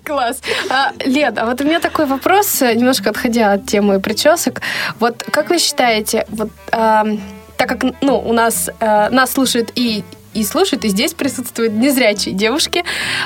Класс. 0.04 0.42
А, 0.70 0.92
а 1.38 1.46
вот 1.46 1.62
у 1.62 1.64
меня 1.64 1.80
такой 1.80 2.06
вопрос, 2.06 2.62
э, 2.62 2.74
немножко 2.74 3.10
отходя 3.10 3.54
от 3.54 3.66
темы 3.66 4.00
причесок. 4.00 4.62
Вот 5.00 5.24
как 5.24 5.50
вы 5.50 5.60
считаете, 5.60 6.26
вот 6.30 6.50
так 7.60 7.68
как 7.68 7.84
ну, 8.02 8.18
у 8.18 8.32
нас 8.32 8.70
э, 8.80 9.10
нас 9.10 9.34
слушают 9.34 9.72
и 9.76 10.04
и 10.34 10.44
слушают, 10.44 10.86
и 10.86 10.90
здесь 10.90 11.14
присутствуют 11.14 11.74
незрячие 11.74 12.34
девушки. 12.36 12.84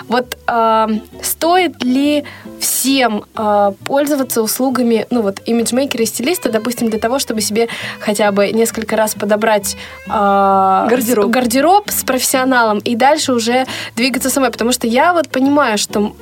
Вот 0.07 0.37
ам, 0.47 1.01
стоит 1.21 1.83
ли 1.83 2.23
всем 2.59 3.25
а, 3.35 3.71
пользоваться 3.85 4.41
услугами, 4.41 5.05
ну 5.09 5.21
вот, 5.21 5.41
имиджмейкера 5.45 6.03
и 6.03 6.05
стилиста, 6.05 6.49
допустим, 6.49 6.89
для 6.89 6.99
того, 6.99 7.19
чтобы 7.19 7.41
себе 7.41 7.67
хотя 7.99 8.31
бы 8.31 8.49
несколько 8.51 8.95
раз 8.95 9.15
подобрать 9.15 9.75
а, 10.07 10.87
Гардероб. 10.89 11.25
с- 11.25 11.29
гардероб 11.29 11.89
с 11.89 12.03
профессионалом 12.03 12.79
и 12.79 12.95
дальше 12.95 13.33
уже 13.33 13.65
двигаться 13.95 14.29
самой, 14.29 14.51
потому 14.51 14.71
что 14.71 14.87
я 14.87 15.13
вот 15.13 15.29
понимаю, 15.29 15.77
что 15.77 16.15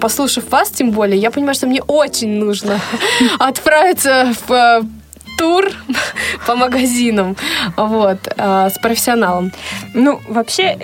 послушав 0.00 0.50
вас, 0.50 0.70
тем 0.70 0.90
более, 0.90 1.18
я 1.18 1.30
понимаю, 1.30 1.54
что 1.54 1.66
мне 1.66 1.82
очень 1.82 2.28
нужно 2.38 2.78
отправиться 3.38 4.32
в 4.46 4.52
э, 4.52 4.82
тур 5.40 5.70
по 6.46 6.54
магазинам, 6.54 7.34
вот, 7.76 8.18
э, 8.36 8.68
с 8.68 8.78
профессионалом. 8.78 9.52
Ну, 9.94 10.20
вообще, 10.28 10.76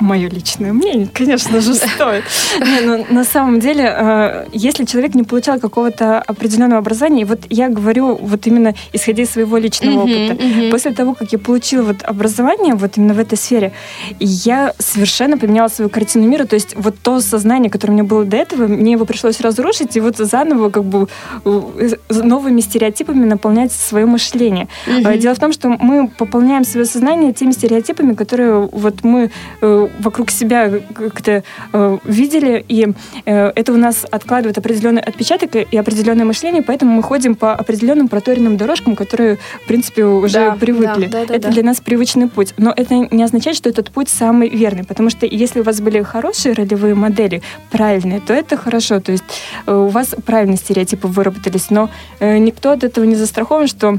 мое 0.00 0.28
личное 0.28 0.72
мнение, 0.72 1.08
конечно 1.12 1.60
же, 1.60 1.74
стоит. 1.74 2.24
Не, 2.60 2.80
ну, 2.80 3.06
на 3.10 3.24
самом 3.24 3.60
деле, 3.60 3.84
э, 3.96 4.46
если 4.52 4.84
человек 4.84 5.14
не 5.14 5.22
получал 5.22 5.58
какого-то 5.60 6.20
определенного 6.20 6.78
образования, 6.78 7.22
и 7.22 7.24
вот 7.24 7.40
я 7.50 7.68
говорю 7.68 8.16
вот 8.16 8.46
именно 8.46 8.74
исходя 8.92 9.22
из 9.22 9.30
своего 9.30 9.56
личного 9.58 10.04
Мгм, 10.06 10.10
опыта, 10.28 10.44
мгм. 10.44 10.70
после 10.70 10.90
того, 10.92 11.14
как 11.14 11.32
я 11.32 11.38
получила 11.38 11.82
вот 11.82 12.02
образование 12.02 12.74
вот 12.74 12.96
именно 12.96 13.14
в 13.14 13.18
этой 13.18 13.36
сфере, 13.38 13.72
я 14.18 14.72
совершенно 14.78 15.38
поменяла 15.38 15.68
свою 15.68 15.90
картину 15.90 16.26
мира, 16.26 16.44
то 16.44 16.54
есть 16.54 16.74
вот 16.76 16.96
то 17.02 17.20
сознание, 17.20 17.70
которое 17.70 17.92
у 17.92 17.96
меня 17.96 18.04
было 18.04 18.24
до 18.24 18.36
этого, 18.36 18.66
мне 18.66 18.92
его 18.92 19.04
пришлось 19.04 19.40
разрушить, 19.40 19.96
и 19.96 20.00
вот 20.00 20.16
заново 20.16 20.70
как 20.70 20.84
бы 20.84 21.08
э, 21.44 21.60
новыми 22.08 22.60
стереотипами 22.60 23.24
наполнять 23.24 23.72
свое 23.72 24.06
мышление. 24.06 24.68
Э, 24.86 25.16
Дело 25.18 25.34
в 25.34 25.38
том, 25.38 25.52
что 25.52 25.68
мы 25.68 26.08
пополняем 26.08 26.64
свое 26.64 26.86
сознание 26.86 27.32
теми 27.32 27.52
стереотипами, 27.52 28.14
которые 28.14 28.68
вот 28.72 29.02
мы 29.04 29.30
э, 29.60 29.88
вокруг 29.98 30.30
себя 30.30 30.70
как-то 30.94 31.42
э, 31.72 31.98
видели, 32.04 32.64
и 32.68 32.88
э, 33.24 33.52
это 33.54 33.72
у 33.72 33.76
нас 33.76 34.06
откладывает 34.10 34.58
определенный 34.58 35.02
отпечаток 35.02 35.56
и 35.56 35.76
определенное 35.76 36.24
мышление, 36.24 36.62
поэтому 36.62 36.92
мы 36.92 37.02
ходим 37.02 37.34
по 37.34 37.54
определенным 37.54 38.08
проторенным 38.08 38.56
дорожкам, 38.56 38.96
которые, 38.96 39.38
в 39.64 39.66
принципе, 39.66 40.04
уже 40.04 40.34
Да, 40.34 40.56
привыкли. 40.56 41.06
да, 41.06 41.20
да, 41.20 41.26
да, 41.26 41.34
это 41.34 41.48
да. 41.48 41.50
для 41.50 41.62
нас 41.62 41.80
привычный 41.80 42.28
путь. 42.28 42.54
Но 42.56 42.72
это 42.74 42.94
не 42.94 43.22
означает, 43.22 43.56
что 43.56 43.68
этот 43.68 43.90
путь 43.90 44.08
самый 44.08 44.48
верный, 44.48 44.84
потому 44.84 45.10
что 45.10 45.26
если 45.26 45.60
у 45.60 45.62
вас 45.62 45.80
были 45.80 46.02
хорошие 46.02 46.54
ролевые 46.54 46.94
модели, 46.94 47.42
правильные, 47.70 48.20
то 48.20 48.32
это 48.32 48.56
хорошо, 48.56 49.00
то 49.00 49.12
есть 49.12 49.24
э, 49.66 49.74
у 49.74 49.88
вас 49.88 50.14
правильные 50.24 50.56
стереотипы 50.56 51.08
выработались, 51.08 51.70
но 51.70 51.90
э, 52.20 52.38
никто 52.38 52.72
от 52.72 52.84
этого 52.84 53.04
не 53.04 53.14
застрахован, 53.14 53.66
что 53.66 53.98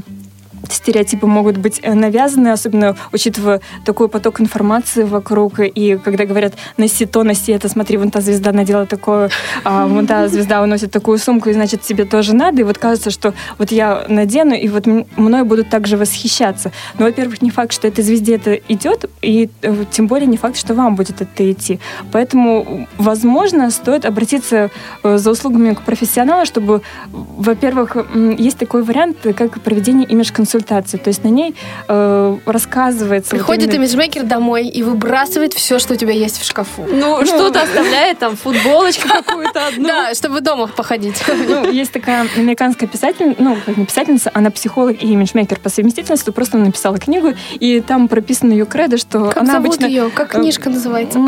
стереотипы 0.72 1.26
могут 1.26 1.56
быть 1.56 1.80
э, 1.82 1.94
навязаны, 1.94 2.48
особенно 2.48 2.96
учитывая 3.12 3.60
такой 3.84 4.08
поток 4.08 4.40
информации 4.40 5.04
вокруг. 5.04 5.60
И 5.60 5.98
когда 6.02 6.24
говорят 6.24 6.54
«носи 6.76 7.06
то, 7.06 7.22
носи 7.22 7.52
это, 7.52 7.68
смотри, 7.68 7.96
вон 7.96 8.10
та 8.10 8.20
звезда 8.20 8.52
надела 8.52 8.86
такое, 8.86 9.30
а 9.64 9.86
вон 9.86 10.06
та 10.06 10.28
звезда 10.28 10.62
уносит 10.62 10.90
такую 10.90 11.18
сумку, 11.18 11.50
и 11.50 11.52
значит 11.52 11.82
тебе 11.82 12.04
тоже 12.04 12.34
надо». 12.34 12.60
И 12.60 12.64
вот 12.64 12.78
кажется, 12.78 13.10
что 13.10 13.34
вот 13.58 13.70
я 13.72 14.04
надену, 14.08 14.54
и 14.54 14.68
вот 14.68 14.86
мной 15.16 15.44
будут 15.44 15.70
также 15.70 15.96
восхищаться. 15.96 16.72
Но, 16.98 17.06
во-первых, 17.06 17.42
не 17.42 17.50
факт, 17.50 17.72
что 17.72 17.88
этой 17.88 18.02
звезде 18.04 18.36
это 18.36 18.54
идет, 18.54 19.10
и 19.20 19.50
э, 19.62 19.84
тем 19.90 20.06
более 20.06 20.26
не 20.26 20.36
факт, 20.36 20.56
что 20.56 20.74
вам 20.74 20.96
будет 20.96 21.20
это 21.20 21.50
идти. 21.50 21.78
Поэтому, 22.12 22.86
возможно, 22.98 23.70
стоит 23.70 24.04
обратиться 24.04 24.70
э, 25.02 25.18
за 25.18 25.30
услугами 25.30 25.74
к 25.74 25.82
профессионалу, 25.82 26.46
чтобы, 26.46 26.82
во-первых, 27.12 27.96
есть 28.38 28.58
такой 28.58 28.82
вариант, 28.82 29.18
как 29.36 29.60
проведение 29.60 30.06
имидж-консультации. 30.08 30.61
То 30.62 31.08
есть 31.08 31.24
на 31.24 31.28
ней 31.28 31.54
э, 31.88 32.36
рассказывается... 32.46 33.30
вот 33.34 33.38
Приходит 33.40 33.68
именно- 33.68 33.84
имиджмейкер 33.84 34.22
домой 34.24 34.68
и 34.68 34.82
выбрасывает 34.82 35.52
все, 35.54 35.78
что 35.78 35.94
у 35.94 35.96
тебя 35.96 36.12
есть 36.12 36.40
в 36.40 36.44
шкафу. 36.44 36.86
Ну, 36.90 37.24
что-то 37.26 37.62
оставляет, 37.62 38.18
там, 38.18 38.36
футболочку 38.36 39.08
какую-то 39.26 39.66
одну. 39.68 39.88
Да, 39.88 40.14
чтобы 40.14 40.40
дома 40.40 40.66
походить. 40.66 41.22
Ну, 41.52 41.70
есть 41.70 41.92
такая 41.92 42.26
американская 42.36 42.88
писательница, 42.88 43.42
ну, 43.42 43.56
как 43.66 43.76
не 43.76 43.84
писательница, 43.84 44.30
она 44.32 44.50
психолог 44.50 45.02
и 45.02 45.06
имиджмейкер 45.06 45.58
по 45.58 45.68
совместительству, 45.68 46.32
просто 46.32 46.56
она 46.56 46.66
написала 46.66 46.98
книгу, 46.98 47.34
и 47.54 47.80
там 47.80 48.08
прописано 48.08 48.52
ее 48.52 48.64
кредо, 48.64 48.96
что 48.96 49.26
Как 49.28 49.38
она 49.38 49.54
зовут 49.54 49.66
обычно... 49.74 49.86
ее? 49.86 50.10
Как 50.10 50.34
э, 50.34 50.38
книжка 50.38 50.70
называется? 50.70 51.18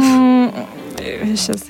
Сейчас. 1.37 1.65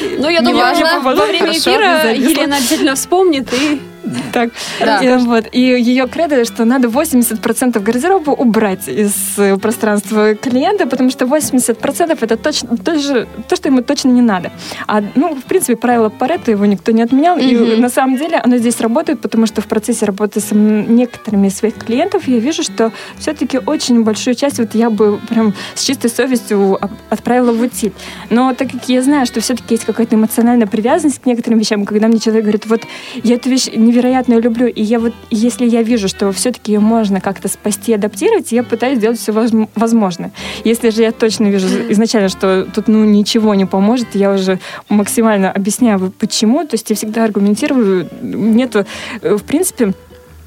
Ну, 0.00 0.28
я 0.28 0.40
Не 0.40 0.46
думаю, 0.46 0.58
важно, 0.58 1.00
во 1.00 1.14
время 1.14 1.52
эфира. 1.56 2.12
Елена 2.12 2.56
обязательно 2.56 2.94
вспомнит 2.94 3.52
и 3.54 3.80
Так, 4.32 4.50
Да. 4.80 4.98
и, 5.02 5.16
вот, 5.24 5.44
и 5.52 5.60
ее 5.60 6.06
кредо, 6.08 6.44
что 6.44 6.64
надо 6.64 6.88
80% 6.88 7.78
гардероба 7.80 8.30
убрать 8.30 8.88
из 8.88 9.14
э, 9.38 9.56
пространства 9.56 10.34
клиента, 10.34 10.86
потому 10.86 11.10
что 11.10 11.24
80% 11.24 12.18
это 12.20 12.36
точно, 12.36 12.76
то, 12.76 12.98
же, 12.98 13.26
то, 13.48 13.56
что 13.56 13.68
ему 13.68 13.82
точно 13.82 14.08
не 14.10 14.22
надо. 14.22 14.52
А, 14.86 15.02
ну, 15.14 15.34
в 15.34 15.44
принципе, 15.44 15.76
правило 15.76 16.08
Паретта 16.08 16.50
его 16.50 16.66
никто 16.66 16.92
не 16.92 17.02
отменял, 17.02 17.36
и 17.38 17.76
на 17.76 17.88
самом 17.88 18.16
деле 18.16 18.36
оно 18.36 18.56
здесь 18.58 18.80
работает, 18.80 19.20
потому 19.20 19.46
что 19.46 19.60
в 19.60 19.66
процессе 19.66 20.04
работы 20.06 20.40
с 20.40 20.48
некоторыми 20.52 21.48
из 21.48 21.56
своих 21.56 21.74
клиентов 21.74 22.28
я 22.28 22.38
вижу, 22.38 22.62
что 22.62 22.92
все-таки 23.18 23.58
очень 23.58 24.02
большую 24.04 24.34
часть 24.34 24.58
вот 24.58 24.74
я 24.74 24.90
бы 24.90 25.18
прям 25.28 25.54
с 25.74 25.82
чистой 25.84 26.10
совестью 26.10 26.74
от- 26.82 26.90
отправила 27.10 27.52
в 27.52 27.60
утиль. 27.62 27.92
Но 28.30 28.54
так 28.54 28.70
как 28.70 28.88
я 28.88 29.02
знаю, 29.02 29.26
что 29.26 29.40
все-таки 29.40 29.74
есть 29.74 29.84
какая-то 29.84 30.16
эмоциональная 30.16 30.66
привязанность 30.66 31.22
к 31.22 31.26
некоторым 31.26 31.58
вещам, 31.58 31.84
когда 31.84 32.08
мне 32.08 32.18
человек 32.18 32.44
говорит, 32.44 32.66
вот 32.66 32.82
я 33.22 33.34
эту 33.36 33.48
вещь 33.50 33.68
невероятно 33.96 34.38
люблю, 34.38 34.66
и 34.66 34.82
я 34.82 34.98
вот, 34.98 35.14
если 35.30 35.66
я 35.66 35.82
вижу, 35.82 36.08
что 36.08 36.30
все-таки 36.32 36.72
ее 36.72 36.80
можно 36.80 37.20
как-то 37.20 37.48
спасти, 37.48 37.94
адаптировать, 37.94 38.52
я 38.52 38.62
пытаюсь 38.62 38.98
сделать 38.98 39.18
все 39.18 39.32
возможное. 39.74 40.32
Если 40.64 40.90
же 40.90 41.02
я 41.02 41.12
точно 41.12 41.46
вижу 41.46 41.66
изначально, 41.90 42.28
что 42.28 42.66
тут 42.74 42.88
ну 42.88 43.04
ничего 43.04 43.54
не 43.54 43.64
поможет, 43.64 44.08
я 44.14 44.32
уже 44.32 44.58
максимально 44.88 45.50
объясняю, 45.50 46.12
почему, 46.18 46.64
то 46.64 46.74
есть 46.74 46.90
я 46.90 46.96
всегда 46.96 47.24
аргументирую, 47.24 48.08
нету, 48.22 48.84
э, 49.22 49.36
в 49.36 49.44
принципе, 49.44 49.94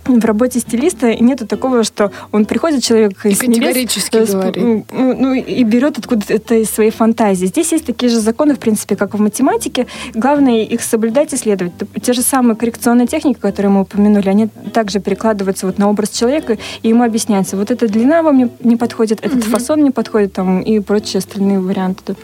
в 0.10 0.26
работе 0.26 0.60
стилиста 0.60 1.14
нету 1.16 1.46
такого, 1.46 1.84
что 1.84 2.12
он 2.32 2.46
приходит 2.46 2.84
человек 2.84 3.26
И 3.26 3.30
из 3.30 3.42
небес, 3.42 3.56
категорически 3.58 4.18
э, 4.18 4.24
сп- 4.24 4.32
говорит. 4.32 4.86
ну, 4.92 5.16
ну, 5.16 5.34
и 5.34 5.64
берет 5.64 5.98
откуда-то 6.00 6.34
это 6.34 6.56
из 6.56 6.70
своей 6.70 6.92
фантазии. 6.92 7.46
Здесь 7.46 7.72
есть 7.72 7.86
такие 7.86 8.10
же 8.10 8.20
законы, 8.20 8.56
в 8.56 8.60
принципе, 8.60 8.96
как 8.96 9.14
в 9.14 9.20
математике. 9.20 9.88
Главное 10.14 10.64
их 10.64 10.82
соблюдать 10.82 11.34
и 11.34 11.38
следовать. 11.38 11.74
Те 12.02 12.14
же 12.14 12.22
самые 12.22 12.56
коррекционные 12.56 13.08
техники, 13.08 13.40
которые 13.40 13.72
мы 13.72 13.82
упомянули, 13.82 14.30
они 14.30 14.48
также 14.74 15.00
перекладываются 15.00 15.66
вот 15.66 15.78
на 15.78 15.90
образ 15.90 16.10
человека, 16.10 16.58
и 16.82 16.90
ему 16.90 17.04
объясняется, 17.04 17.58
вот 17.58 17.72
эта 17.72 17.88
длина 17.88 18.24
вам 18.24 18.38
не, 18.38 18.50
не 18.64 18.76
подходит, 18.76 19.20
этот 19.26 19.44
фасон 19.44 19.84
не 19.84 19.92
подходит, 19.92 20.34
там, 20.34 20.62
и 20.62 20.80
прочие 20.80 21.20
остальные 21.20 21.60
варианты. 21.60 22.16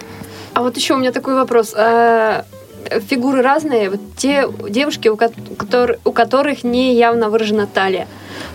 А 0.53 0.61
вот 0.61 0.77
еще 0.77 0.93
у 0.93 0.97
меня 0.97 1.11
такой 1.11 1.35
вопрос. 1.35 1.73
А, 1.75 2.45
Фигуры 3.09 3.41
разные. 3.41 3.89
Вот 3.89 3.99
те 4.17 4.47
девушки, 4.69 5.07
у, 5.07 5.15
ко- 5.17 5.31
у 6.05 6.11
которых 6.11 6.63
не 6.63 6.93
явно 6.95 7.29
выражена 7.29 7.67
талия. 7.67 8.07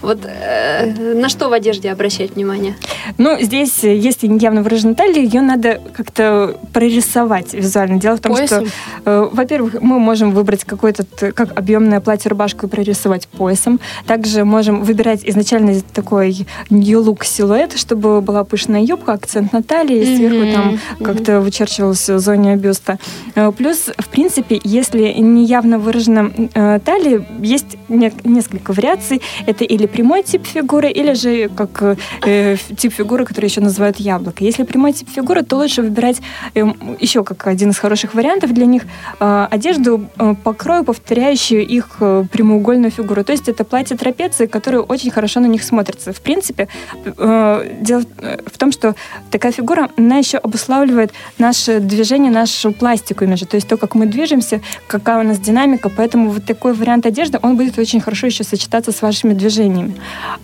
Вот 0.02 0.18
э, 0.24 1.14
на 1.14 1.28
что 1.28 1.48
в 1.48 1.52
одежде 1.52 1.90
обращать 1.90 2.34
внимание? 2.34 2.74
Ну, 3.18 3.36
здесь, 3.40 3.84
э, 3.84 3.96
если 3.96 4.26
явно 4.40 4.62
выражена 4.62 4.94
талия, 4.94 5.22
ее 5.22 5.40
надо 5.40 5.80
как-то 5.94 6.56
прорисовать 6.72 7.54
визуально. 7.54 8.00
Дело 8.00 8.16
в 8.16 8.20
том, 8.20 8.34
Поясом? 8.34 8.66
что, 8.66 8.74
э, 9.04 9.28
во-первых, 9.32 9.80
мы 9.80 9.98
можем 9.98 10.32
выбрать 10.32 10.64
какое-то, 10.64 11.04
как 11.32 11.58
объемное 11.58 12.00
платье-рубашку 12.00 12.66
и 12.66 12.68
прорисовать 12.68 13.28
поясом. 13.28 13.80
Также 14.06 14.44
можем 14.44 14.82
выбирать 14.82 15.20
изначально 15.24 15.80
такой 15.92 16.46
look 16.70 17.24
силуэт, 17.24 17.76
чтобы 17.78 18.20
была 18.20 18.44
пышная 18.44 18.80
юбка, 18.82 19.12
акцент 19.12 19.52
на 19.52 19.62
талии, 19.62 20.00
и 20.00 20.16
сверху 20.16 20.52
там 20.52 20.78
как-то 21.04 21.40
вычерчивался 21.40 22.14
в 22.14 22.20
зоне 22.20 22.56
бюста. 22.56 22.98
Э, 23.34 23.52
Плюс, 23.52 23.90
в 23.98 24.08
принципе, 24.08 24.60
если 24.64 25.12
не 25.18 25.44
явно 25.44 25.78
выражена 25.78 26.30
э, 26.54 26.80
талия, 26.84 27.26
есть 27.40 27.76
не- 27.88 28.12
несколько 28.24 28.72
вариаций. 28.72 29.20
Это 29.46 29.64
или 29.70 29.86
прямой 29.86 30.22
тип 30.22 30.46
фигуры, 30.46 30.90
или 30.90 31.14
же 31.14 31.48
как 31.48 31.96
э, 32.26 32.56
тип 32.76 32.92
фигуры, 32.92 33.24
который 33.24 33.46
еще 33.46 33.60
называют 33.60 34.00
яблоко. 34.00 34.44
Если 34.44 34.64
прямой 34.64 34.92
тип 34.92 35.08
фигуры, 35.08 35.42
то 35.42 35.56
лучше 35.56 35.82
выбирать 35.82 36.20
эм, 36.54 36.76
еще 36.98 37.22
как 37.22 37.46
один 37.46 37.70
из 37.70 37.78
хороших 37.78 38.14
вариантов 38.14 38.52
для 38.52 38.66
них 38.66 38.82
э, 39.20 39.46
одежду 39.50 40.06
э, 40.18 40.34
по 40.42 40.52
крою, 40.52 40.84
повторяющую 40.84 41.64
их 41.64 41.98
э, 42.00 42.24
прямоугольную 42.32 42.90
фигуру. 42.90 43.22
То 43.22 43.32
есть 43.32 43.48
это 43.48 43.64
платье 43.64 43.96
трапеции, 43.96 44.46
которое 44.46 44.80
очень 44.80 45.12
хорошо 45.12 45.40
на 45.40 45.46
них 45.46 45.62
смотрится. 45.62 46.12
В 46.12 46.20
принципе, 46.20 46.66
э, 47.04 47.76
дело 47.80 48.02
в 48.46 48.58
том, 48.58 48.72
что 48.72 48.94
такая 49.30 49.52
фигура, 49.52 49.88
она 49.96 50.16
еще 50.16 50.38
обуславливает 50.38 51.12
наше 51.38 51.78
движение, 51.78 52.32
нашу 52.32 52.72
пластику 52.72 53.24
именно. 53.24 53.36
То 53.36 53.56
есть 53.56 53.68
то, 53.68 53.76
как 53.76 53.94
мы 53.94 54.06
движемся, 54.06 54.60
какая 54.88 55.20
у 55.20 55.22
нас 55.22 55.38
динамика. 55.38 55.88
Поэтому 55.88 56.30
вот 56.30 56.44
такой 56.44 56.72
вариант 56.72 57.06
одежды, 57.06 57.38
он 57.42 57.56
будет 57.56 57.78
очень 57.78 58.00
хорошо 58.00 58.26
еще 58.26 58.42
сочетаться 58.42 58.90
с 58.90 59.00
вашими 59.02 59.32
движениями. 59.32 59.59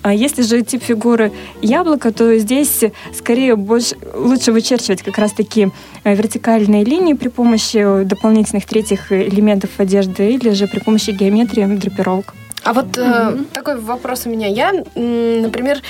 А 0.03 0.13
если 0.13 0.43
же 0.43 0.63
тип 0.63 0.83
фигуры 0.83 1.33
яблоко, 1.63 2.13
то 2.13 2.39
здесь 2.39 2.85
скорее 3.15 3.57
больше, 3.57 3.97
лучше 4.15 4.53
вычерчивать 4.53 5.03
как 5.03 5.19
раз-таки 5.19 5.69
э, 6.05 6.15
вертикальные 6.15 6.85
линии 6.85 7.15
при 7.15 7.29
помощи 7.29 8.05
дополнительных 8.05 8.67
третьих 8.67 9.13
элементов 9.13 9.71
одежды 9.79 10.31
или 10.31 10.51
же 10.51 10.67
при 10.67 10.81
помощи 10.81 11.11
геометрии 11.11 11.65
драпировок. 11.65 12.35
А 12.67 12.73
вот 12.73 12.99
э, 12.99 13.45
такой 13.53 13.79
вопрос 13.79 14.27
у 14.27 14.31
меня. 14.31 14.49
Я, 14.49 14.73
например, 14.73 15.81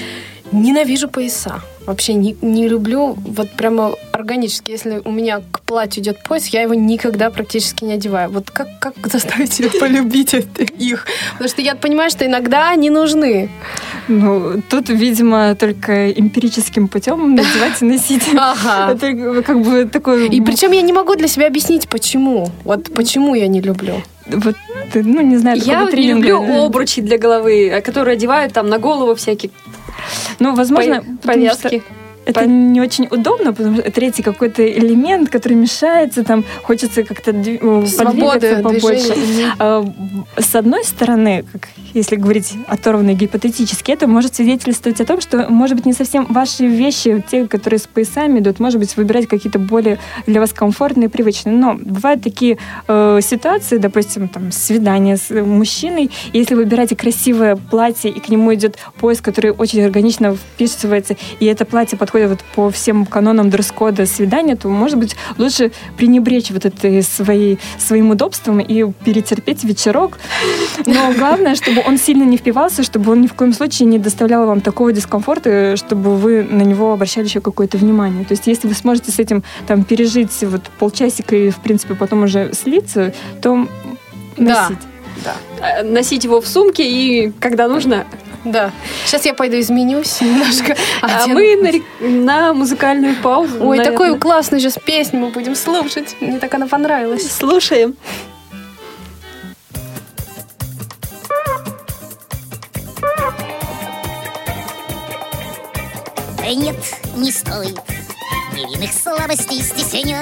ненавижу 0.53 1.09
пояса. 1.09 1.61
Вообще 1.87 2.15
не, 2.15 2.37
не 2.43 2.69
люблю, 2.69 3.17
вот 3.17 3.51
прямо 3.53 3.95
органически. 4.11 4.73
Если 4.73 5.01
у 5.05 5.13
меня 5.13 5.41
к 5.53 5.61
платью 5.61 6.03
идет 6.03 6.21
пояс, 6.25 6.47
я 6.49 6.63
его 6.63 6.75
никогда 6.75 7.31
практически 7.31 7.85
не 7.85 7.93
одеваю. 7.93 8.29
Вот 8.31 8.51
как, 8.51 8.67
как 8.81 8.95
заставить 9.07 9.53
себя 9.53 9.71
полюбить 9.81 10.35
это- 10.35 10.65
их? 10.65 11.07
Потому 11.33 11.49
что 11.49 11.63
я 11.63 11.77
понимаю, 11.77 12.11
что 12.11 12.27
иногда 12.27 12.71
они 12.71 12.91
нужны. 12.91 13.49
Ну, 14.09 14.61
тут, 14.69 14.89
видимо, 14.89 15.55
только 15.55 16.11
эмпирическим 16.11 16.89
путем 16.89 17.35
надевать 17.35 17.81
и 17.83 17.85
носить. 17.85 18.23
Ага. 18.37 18.93
Это 18.93 19.43
как 19.43 19.63
бы 19.63 19.85
такой... 19.87 20.29
И 20.29 20.41
причем 20.41 20.73
я 20.73 20.83
не 20.83 20.93
могу 20.93 21.15
для 21.15 21.29
себя 21.29 21.47
объяснить, 21.47 21.89
почему. 21.89 22.49
Вот 22.65 22.93
почему 22.93 23.35
я 23.35 23.47
не 23.49 23.61
люблю. 23.61 24.03
Вот, 24.27 24.57
ну, 24.95 25.21
не 25.21 25.37
знаю, 25.37 25.59
Я 25.59 25.85
не 25.85 26.13
люблю 26.13 26.65
обручи 26.65 27.01
для 27.01 27.17
головы, 27.17 27.69
э, 27.69 27.81
которые 27.81 28.15
одевают 28.15 28.53
там 28.53 28.69
на 28.69 28.79
голову 28.79 29.15
всякие 29.15 29.51
Ну, 30.38 30.55
возможно, 30.55 30.95
пов- 30.95 31.16
потому 31.23 31.45
что. 31.59 31.69
Это 32.27 32.41
По- 32.41 32.47
не 32.47 32.81
очень 32.81 33.07
удобно, 33.11 33.53
потому 33.53 33.77
что 33.77 33.91
третий 33.91 34.23
какой-то 34.23 34.67
элемент, 34.67 35.31
который 35.31 35.55
мешается, 35.55 36.25
там 36.25 36.45
хочется 36.62 37.05
как-то 37.05 37.33
Свободы 37.33 37.87
подвигаться 37.87 38.62
побольше. 38.62 39.15
движения. 39.15 39.55
А, 39.59 39.85
С 40.37 40.55
одной 40.57 40.85
стороны, 40.85 41.45
как 41.53 41.69
если 41.95 42.17
говорить 42.17 42.55
оторванно 42.67 43.11
и 43.11 43.15
гипотетически, 43.15 43.93
это 43.93 44.07
может 44.09 44.35
свидетельствовать 44.35 45.01
о 45.01 45.05
том, 45.07 45.21
что, 45.21 45.47
может 45.49 45.77
быть, 45.77 45.87
не 45.87 45.93
совсем 45.93 46.27
ваши 46.29 46.67
вещи, 46.67 47.25
те, 47.31 47.47
которые 47.47 47.79
с 47.79 47.87
поясами 47.87 48.41
идут, 48.41 48.59
может 48.59 48.81
быть, 48.81 48.97
выбирать 48.97 49.29
какие-то 49.29 49.59
более 49.59 49.99
для 50.27 50.41
вас 50.41 50.53
комфортные, 50.53 51.09
привычные. 51.09 51.55
Но 51.57 51.75
бывают 51.75 52.23
такие 52.23 52.59
э, 52.89 53.21
ситуации, 53.23 53.79
допустим, 53.79 54.29
там, 54.29 54.51
свидание 54.51 55.17
с 55.17 55.31
мужчиной, 55.31 56.11
если 56.33 56.55
вы 56.55 56.65
выбираете 56.65 56.97
красивое 56.97 57.55
платье, 57.57 58.11
и 58.11 58.19
к 58.19 58.29
нему 58.29 58.53
идет 58.53 58.77
пояс, 58.99 59.21
который 59.21 59.53
очень 59.53 59.83
органично 59.85 60.35
вписывается, 60.35 61.17
и 61.39 61.47
это 61.47 61.65
платье 61.65 61.97
подходит 61.97 62.16
вот 62.25 62.41
по 62.55 62.71
всем 62.71 63.05
канонам 63.07 63.51
дресс-кода 63.51 64.07
свидания, 64.07 64.57
то, 64.57 64.69
может 64.69 64.99
быть, 64.99 65.17
лучше 65.39 65.73
пренебречь 65.97 66.51
вот 66.51 66.65
этой 66.65 67.03
своей, 67.03 67.59
своим 67.79 68.11
удобством 68.11 68.61
и 68.61 68.91
перетерпеть 69.05 69.65
вечерок. 69.65 70.19
Но 70.87 71.13
главное, 71.13 71.55
чтобы 71.55 71.83
он 71.87 71.99
сильно 71.99 72.25
не 72.25 72.37
впивался, 72.37 72.83
чтобы 72.83 73.13
он 73.13 73.21
ни 73.21 73.27
в 73.27 73.35
коем 73.35 73.53
случае 73.53 73.87
не 73.89 73.99
доставлял 73.99 74.47
вам 74.47 74.61
такого 74.61 74.93
дискомфорта, 74.93 75.77
чтобы 75.77 76.17
вы 76.17 76.43
на 76.43 76.63
него 76.63 76.93
обращали 76.93 77.27
еще 77.27 77.41
какое-то 77.41 77.77
внимание. 77.79 78.25
То 78.25 78.33
есть, 78.33 78.47
если 78.47 78.69
вы 78.69 78.75
сможете 78.75 79.13
с 79.13 79.19
этим 79.19 79.43
там 79.67 79.85
пережить 79.85 80.33
вот 80.43 80.63
полчасика 80.79 81.37
и, 81.37 81.51
в 81.51 81.57
принципе, 81.59 81.95
потом 81.95 82.25
уже 82.25 82.53
слиться, 82.55 83.13
то 83.43 83.67
Да. 84.37 84.69
носить. 84.69 84.85
Э, 85.61 85.83
Носить 85.83 86.25
его 86.25 86.41
в 86.41 86.47
сумке 86.47 86.85
и, 86.89 87.33
когда 87.41 87.69
нужно, 87.69 88.05
Да. 88.47 88.71
Сейчас 89.05 89.27
я 89.27 89.35
пойду 89.35 89.59
изменюсь 89.59 90.21
немножко. 90.21 90.77
А 91.03 91.27
мы 91.27 91.83
на, 92.01 92.55
музыкальную 92.55 93.17
паузу. 93.17 93.67
Ой, 93.67 93.83
такую 93.83 94.19
классную 94.21 94.61
сейчас 94.61 94.79
песню 94.79 95.19
мы 95.19 95.31
будем 95.31 95.57
слушать. 95.57 96.17
Мне 96.21 96.39
так 96.39 96.55
она 96.55 96.69
понравилась. 96.69 97.29
Слушаем. 97.31 97.97
Да 106.39 106.55
нет, 106.55 106.77
не 107.17 107.33
стоит 107.33 107.81
невинных 108.53 108.93
слабостей 108.93 109.61
стесняться. 109.61 110.21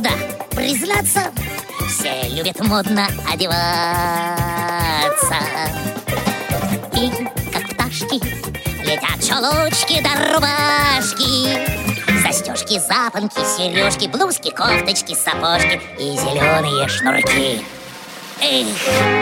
Да, 0.00 0.10
признаться, 0.50 1.22
все 1.88 2.28
любят 2.28 2.60
модно 2.60 3.06
одеваться. 3.32 3.56
И, 6.94 7.10
как 7.52 7.68
пташки, 7.70 8.20
летят 8.84 9.22
чулочки 9.22 10.02
да 10.02 10.10
рубашки. 10.32 11.58
Застежки, 12.22 12.78
запонки, 12.78 13.40
сережки, 13.56 14.06
блузки, 14.06 14.50
кофточки, 14.50 15.14
сапожки 15.14 15.80
и 15.98 16.16
зеленые 16.16 16.88
шнурки. 16.88 17.64
Эх, 18.40 18.66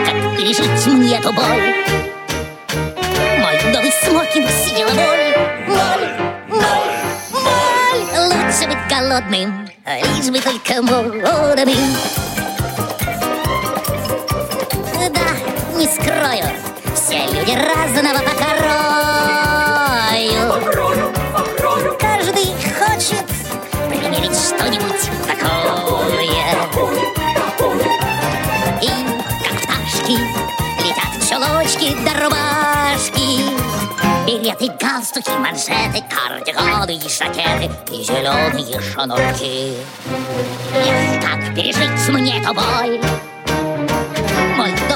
как 0.05 0.37
пережить 0.37 0.85
мне 0.87 1.17
эту 1.17 1.31
боль? 1.33 1.73
Мой 3.39 3.73
новый 3.73 3.91
смокинг 4.03 4.49
съела 4.49 4.91
моль, 4.91 5.35
моль, 5.67 6.09
моль, 6.49 6.91
моль. 7.31 8.03
Лучше 8.25 8.67
быть 8.67 8.87
голодным, 8.89 9.69
лишь 9.85 10.29
бы 10.29 10.39
только 10.39 10.81
молодым. 10.81 11.69
Не 15.77 15.85
скрою, 15.85 16.45
все 16.95 17.27
люди 17.27 17.51
разного 17.51 18.19
покрою. 18.25 18.77
Каждый 21.99 22.47
хочет 22.73 23.27
примерить 23.87 24.35
что-нибудь 24.35 25.11
такое. 25.27 26.57
И 28.81 28.89
как 29.43 29.57
пташки 29.61 30.17
летят 30.83 31.13
чулочки 31.29 31.95
да 32.03 32.13
рубашки 32.23 33.27
Береты, 34.25 34.67
галстуки, 34.79 35.31
манжеты, 35.37 36.03
кардиганы 36.09 36.95
и 36.95 37.07
жакеты 37.07 37.69
И 37.91 38.03
зеленые 38.03 38.81
шнурки 38.81 39.77
как 41.21 41.55
пережить 41.55 42.09
мне 42.09 42.41
эту 42.41 42.53
боль 42.55 42.99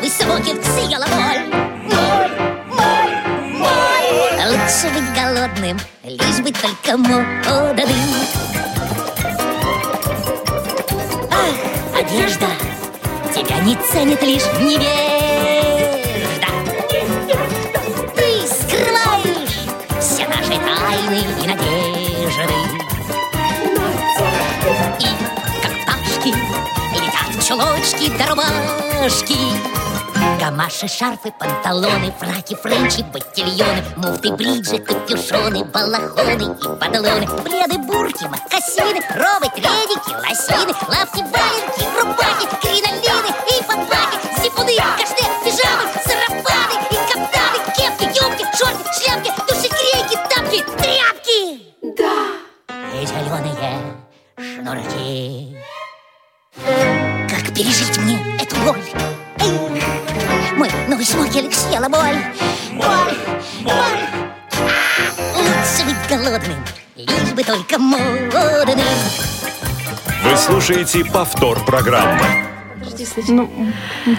новый 0.02 0.10
смокинг 0.10 0.64
съела 0.64 1.06
боль. 1.06 1.46
Моль, 1.84 2.32
моль, 2.70 3.16
моль 3.60 4.48
Лучше 4.48 4.90
быть 4.94 5.14
голодным, 5.14 5.80
лишь 6.04 6.40
бы 6.40 6.52
только 6.52 6.98
молодым. 6.98 7.88
Ах, 11.32 12.00
одежда 12.00 12.48
Тебя 13.36 13.60
не 13.60 13.76
ценит 13.76 14.22
лишь 14.24 14.46
невежда. 14.60 16.48
Ты 18.16 18.48
скрываешь 18.48 19.60
все 20.00 20.28
наши 20.28 20.58
тайны 20.58 21.22
и 21.44 21.48
надежды. 21.48 22.58
И, 25.00 25.10
как 25.62 25.74
пташки, 25.84 26.34
летят 26.96 27.48
чулочки 27.48 28.12
да 28.18 28.28
рубашки 28.30 29.38
Гамаши, 30.40 30.88
шарфы, 30.88 31.32
панталоны, 31.40 32.14
фраки, 32.20 32.56
френчи, 32.56 33.02
ботильоны 33.12 33.84
Муфты, 33.98 34.32
бриджи, 34.34 34.78
капюшоны, 34.78 35.66
балахоны 35.66 36.44
и 36.44 36.78
панталоны 36.80 37.26
бреды, 37.42 37.78
бурки, 37.80 38.26
макасины, 38.26 39.02
робы, 39.16 39.50
треники, 39.56 40.12
лосины 40.24 40.74
Лапки, 40.88 41.22
валенки, 41.34 41.84
рубаки, 41.98 42.46
кринолины 42.62 43.34
и 43.50 43.64
фанбаки 43.64 44.18
Зипуны, 44.42 44.76
кашты, 44.98 45.24
пижамы, 45.44 45.90
сарафаны 46.06 46.76
и 46.92 46.96
каптаны 47.10 47.58
Кепки, 47.76 48.06
юбки, 48.24 48.46
шорты, 48.56 48.84
шляпки, 48.94 49.32
душекрейки, 49.48 50.18
тапки, 50.30 50.64
тряпки 50.82 51.40
Да! 51.98 52.14
И 52.94 53.06
зеленые 53.06 53.74
шнурки 54.38 55.58
Как 57.28 57.56
пережить 57.56 57.98
мне 57.98 58.38
эту 58.40 58.56
боль? 58.58 59.11
Мой 60.62 60.70
новый 60.88 61.04
смокинг 61.04 61.52
съела 61.56 61.90
боль. 61.90 62.22
Боль, 62.74 63.18
боль. 63.64 63.74
А, 64.54 65.40
Лучше 65.40 65.86
быть 65.88 66.08
голодным, 66.08 66.64
лишь 66.96 67.34
бы 67.34 67.44
только 67.44 67.80
модным. 67.80 68.86
Вы 70.24 70.38
слушаете 70.38 71.04
повтор 71.04 71.66
программы. 71.66 72.22
Ну, 73.28 73.50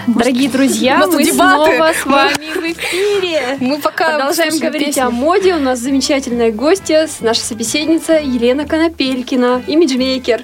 Дорогие 0.07 0.49
друзья, 0.49 1.07
мы 1.07 1.23
дебаты. 1.23 1.33
снова 1.77 1.93
с 1.93 2.05
вами 2.05 2.53
в 2.53 2.77
эфире. 2.77 3.57
Мы 3.61 3.79
пока 3.79 4.17
Продолжаем 4.17 4.59
говорить 4.59 4.87
песни. 4.87 4.99
о 4.99 5.11
моде. 5.11 5.55
У 5.55 5.59
нас 5.59 5.79
замечательная 5.79 6.51
гостья, 6.51 7.07
наша 7.21 7.39
собеседница 7.39 8.15
Елена 8.19 8.65
Конопелькина, 8.67 9.63
имиджмейкер. 9.65 10.43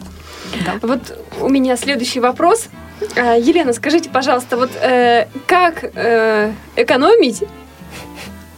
Вот 0.82 1.20
у 1.42 1.50
меня 1.50 1.76
следующий 1.76 2.22
вопрос. 2.22 2.70
А, 3.16 3.36
Елена, 3.38 3.74
скажите, 3.74 4.10
пожалуйста, 4.10 4.58
вот 4.58 4.72
э, 4.82 5.28
как 5.48 5.84
э, 5.96 6.52
экономить 6.76 7.44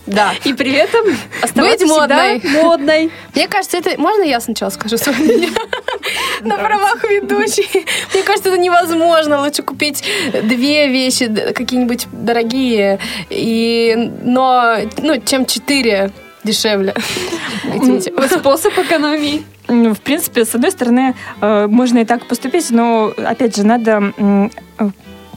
Да. 0.07 0.33
и 0.43 0.53
при 0.53 0.73
этом 0.73 1.05
оставаться 1.41 1.85
Быть 1.85 1.87
модной. 1.87 2.41
модной? 2.61 3.11
Мне 3.35 3.47
кажется, 3.47 3.77
это... 3.77 3.99
Можно 3.99 4.23
я 4.23 4.39
сначала 4.41 4.69
скажу 4.69 4.97
свое 4.97 5.17
мнение? 5.17 5.49
На 6.41 6.57
правах 6.57 7.03
ведущей. 7.03 7.85
Мне 8.13 8.23
кажется, 8.23 8.49
это 8.49 8.57
невозможно. 8.57 9.41
Лучше 9.41 9.61
купить 9.63 10.03
две 10.43 10.87
вещи, 10.87 11.27
какие-нибудь 11.53 12.07
дорогие, 12.11 12.99
и... 13.29 14.11
но, 14.23 14.77
ну, 14.97 15.21
чем 15.21 15.45
четыре 15.45 16.11
дешевле. 16.43 16.95
Способ 18.29 18.77
экономии. 18.79 19.43
В 19.71 20.01
принципе, 20.01 20.43
с 20.43 20.53
одной 20.53 20.71
стороны, 20.71 21.15
э, 21.39 21.67
можно 21.67 21.99
и 21.99 22.05
так 22.05 22.27
поступить, 22.27 22.69
но, 22.71 23.13
опять 23.17 23.55
же, 23.55 23.65
надо 23.65 24.13
э, 24.17 24.49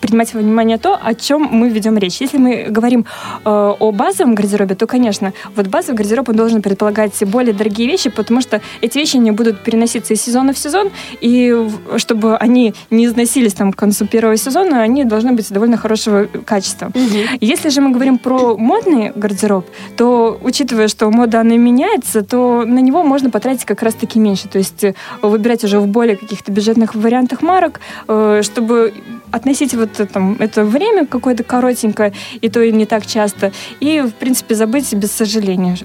принимать 0.05 0.35
во 0.35 0.41
внимание 0.41 0.77
то, 0.77 0.99
о 1.03 1.15
чем 1.15 1.49
мы 1.51 1.71
ведем 1.71 1.97
речь. 1.97 2.21
Если 2.21 2.37
мы 2.37 2.67
говорим 2.69 3.07
э, 3.45 3.75
о 3.81 3.91
базовом 3.91 4.35
гардеробе, 4.35 4.75
то, 4.75 4.87
конечно, 4.87 5.33
вот 5.57 5.69
базовый 5.69 5.97
гардероб 5.97 6.29
он 6.29 6.37
должен 6.37 6.61
предполагать 6.61 7.25
более 7.25 7.55
дорогие 7.55 7.89
вещи, 7.89 8.11
потому 8.11 8.43
что 8.43 8.61
эти 8.83 8.99
вещи 8.99 9.17
не 9.17 9.31
будут 9.31 9.65
переноситься 9.65 10.13
из 10.13 10.21
сезона 10.21 10.53
в 10.53 10.59
сезон, 10.59 10.91
и 11.23 11.57
чтобы 11.97 12.37
они 12.37 12.75
не 12.91 13.07
износились 13.07 13.55
там 13.55 13.73
к 13.73 13.77
концу 13.77 14.07
первого 14.07 14.37
сезона, 14.37 14.83
они 14.83 15.05
должны 15.05 15.33
быть 15.33 15.51
довольно 15.51 15.79
хорошего 15.79 16.27
качества. 16.45 16.93
Если 17.41 17.71
же 17.71 17.81
мы 17.81 17.91
говорим 17.91 18.19
про 18.19 18.59
модный 18.59 19.11
гардероб, 19.15 19.65
то, 19.97 20.39
учитывая, 20.43 20.89
что 20.89 21.11
мода, 21.11 21.41
она 21.41 21.57
меняется, 21.57 22.23
то 22.23 22.65
на 22.67 22.81
него 22.81 23.03
можно 23.05 23.31
потратить 23.31 23.65
как 23.65 23.83
раз-таки 23.83 24.19
меньше. 24.19 24.49
То 24.49 24.59
есть 24.59 24.85
э, 24.85 24.95
выбирать 25.23 25.65
уже 25.65 25.81
в 25.81 25.87
более 25.87 26.17
каких-то 26.17 26.53
бюджетных 26.53 26.95
вариантах 26.95 27.41
марок, 27.41 27.81
э, 28.09 28.43
чтобы 28.43 28.93
относить 29.35 29.75
вот 29.75 29.91
там, 30.13 30.37
это 30.39 30.65
время 30.65 31.07
какое-то 31.07 31.43
коротенькое, 31.43 32.13
и 32.41 32.49
то 32.49 32.61
и 32.63 32.73
не 32.73 32.87
так 32.87 33.07
часто, 33.07 33.53
и, 33.81 34.01
в 34.01 34.13
принципе, 34.15 34.55
забыть 34.55 34.93
без 34.95 35.11
сожаления. 35.13 35.77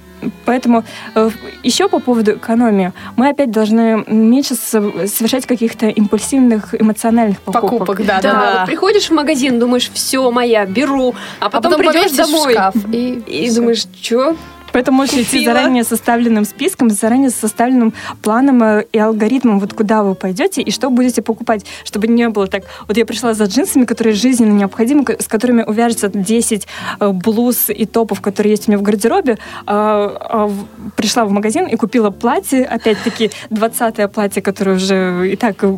Поэтому 0.46 0.84
э, 1.16 1.30
еще 1.64 1.88
по 1.90 2.00
поводу 2.00 2.32
экономии, 2.34 2.92
мы 3.16 3.30
опять 3.30 3.52
должны 3.52 4.04
меньше 4.08 4.56
со- 4.56 5.08
совершать 5.08 5.46
каких-то 5.46 5.88
импульсивных 5.88 6.76
эмоциональных 6.80 7.40
покупок. 7.42 7.72
Покупок, 7.80 8.06
да, 8.06 8.20
Да, 8.22 8.32
да. 8.34 8.58
вот 8.60 8.68
приходишь 8.68 9.10
в 9.10 9.14
магазин, 9.14 9.60
думаешь, 9.60 9.90
все, 9.94 10.30
моя, 10.32 10.66
беру, 10.66 11.16
а 11.40 11.46
А 11.46 11.50
потом, 11.50 11.72
потом 11.72 11.92
придешь 11.92 12.12
домой 12.12 12.54
шкаф. 12.54 12.76
И, 12.92 13.14
и 13.28 13.52
думаешь, 13.56 13.86
что? 14.02 14.36
Поэтому 14.74 14.98
можете 14.98 15.22
идти 15.22 15.46
заранее 15.46 15.84
составленным 15.84 16.46
списком, 16.46 16.90
заранее 16.90 17.30
составленным 17.30 17.94
планом 18.22 18.64
э, 18.64 18.86
и 18.92 19.00
алгоритмом, 19.00 19.60
вот 19.60 19.74
куда 19.74 20.04
вы 20.04 20.16
пойдете 20.16 20.62
и 20.62 20.72
что 20.72 20.90
будете 20.90 21.22
покупать, 21.22 21.66
чтобы 21.84 22.08
не 22.08 22.30
было 22.30 22.48
так. 22.48 22.64
Вот 22.88 22.98
я 22.98 23.06
пришла 23.06 23.34
за 23.34 23.46
джинсами, 23.46 23.86
которые 23.86 24.14
жизненно 24.14 24.54
необходимы, 24.54 25.06
с 25.20 25.28
которыми 25.28 25.64
увяжется 25.64 26.10
10 26.10 26.68
э, 27.00 27.10
блуз 27.10 27.70
и 27.70 27.86
топов, 27.86 28.22
которые 28.22 28.52
есть 28.52 28.68
у 28.68 28.72
меня 28.72 28.80
в 28.80 28.84
гардеробе. 28.84 29.38
а, 29.66 30.18
а 30.20 30.52
Пришла 30.96 31.26
в 31.26 31.32
магазин 31.32 31.66
и 31.68 31.76
купила 31.76 32.10
платье, 32.10 32.66
опять-таки 32.66 33.32
20-е 33.50 34.08
платье, 34.08 34.42
которое 34.42 34.76
уже 34.76 35.32
и 35.32 35.36
так 35.36 35.64
э, 35.64 35.78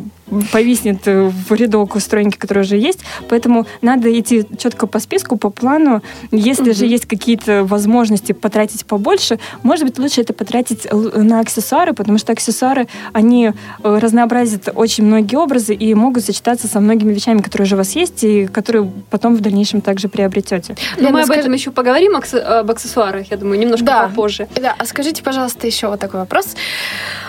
повиснет 0.52 1.06
э, 1.06 1.30
в 1.48 1.52
рядок 1.52 1.96
у 1.96 2.00
стройники, 2.00 2.36
который 2.36 2.60
уже 2.60 2.76
есть. 2.76 3.00
Поэтому 3.28 3.66
надо 3.80 4.18
идти 4.18 4.46
четко 4.58 4.86
по 4.86 4.98
списку, 4.98 5.36
по 5.36 5.50
плану. 5.50 6.02
Если 6.30 6.72
же 6.72 6.86
есть 6.86 7.06
какие-то 7.06 7.64
возможности 7.64 8.32
потратить 8.32 8.84
побольше, 8.86 9.38
может 9.62 9.84
быть, 9.84 9.98
лучше 9.98 10.20
это 10.20 10.32
потратить 10.32 10.86
на 10.92 11.40
аксессуары, 11.40 11.92
потому 11.92 12.18
что 12.18 12.32
аксессуары, 12.32 12.88
они 13.12 13.52
э, 13.82 13.98
разнообразят 13.98 14.68
очень 14.74 15.04
многие 15.04 15.36
образы 15.36 15.74
и 15.74 15.94
могут 15.94 16.24
сочетаться 16.24 16.68
со 16.68 16.80
многими 16.80 17.12
вещами, 17.12 17.40
которые 17.42 17.66
уже 17.66 17.74
у 17.74 17.78
вас 17.78 17.92
есть, 17.96 18.24
и 18.24 18.46
которые 18.46 18.90
потом 19.10 19.34
в 19.36 19.40
дальнейшем 19.40 19.80
также 19.80 20.08
приобретете. 20.08 20.76
Но 20.96 21.02
Лена, 21.02 21.12
мы 21.12 21.20
об 21.20 21.26
скажи- 21.26 21.40
этом 21.40 21.52
еще 21.52 21.70
поговорим, 21.70 22.16
об 22.16 22.70
аксессуарах, 22.70 23.30
я 23.30 23.36
думаю, 23.36 23.58
немножко 23.58 23.84
Да. 23.86 24.06
попозже. 24.08 24.48
Да, 24.56 24.74
а 24.78 24.84
скажите, 24.86 25.22
пожалуйста, 25.22 25.66
еще 25.66 25.88
вот 25.88 26.00
такой 26.00 26.20
вопрос. 26.20 26.54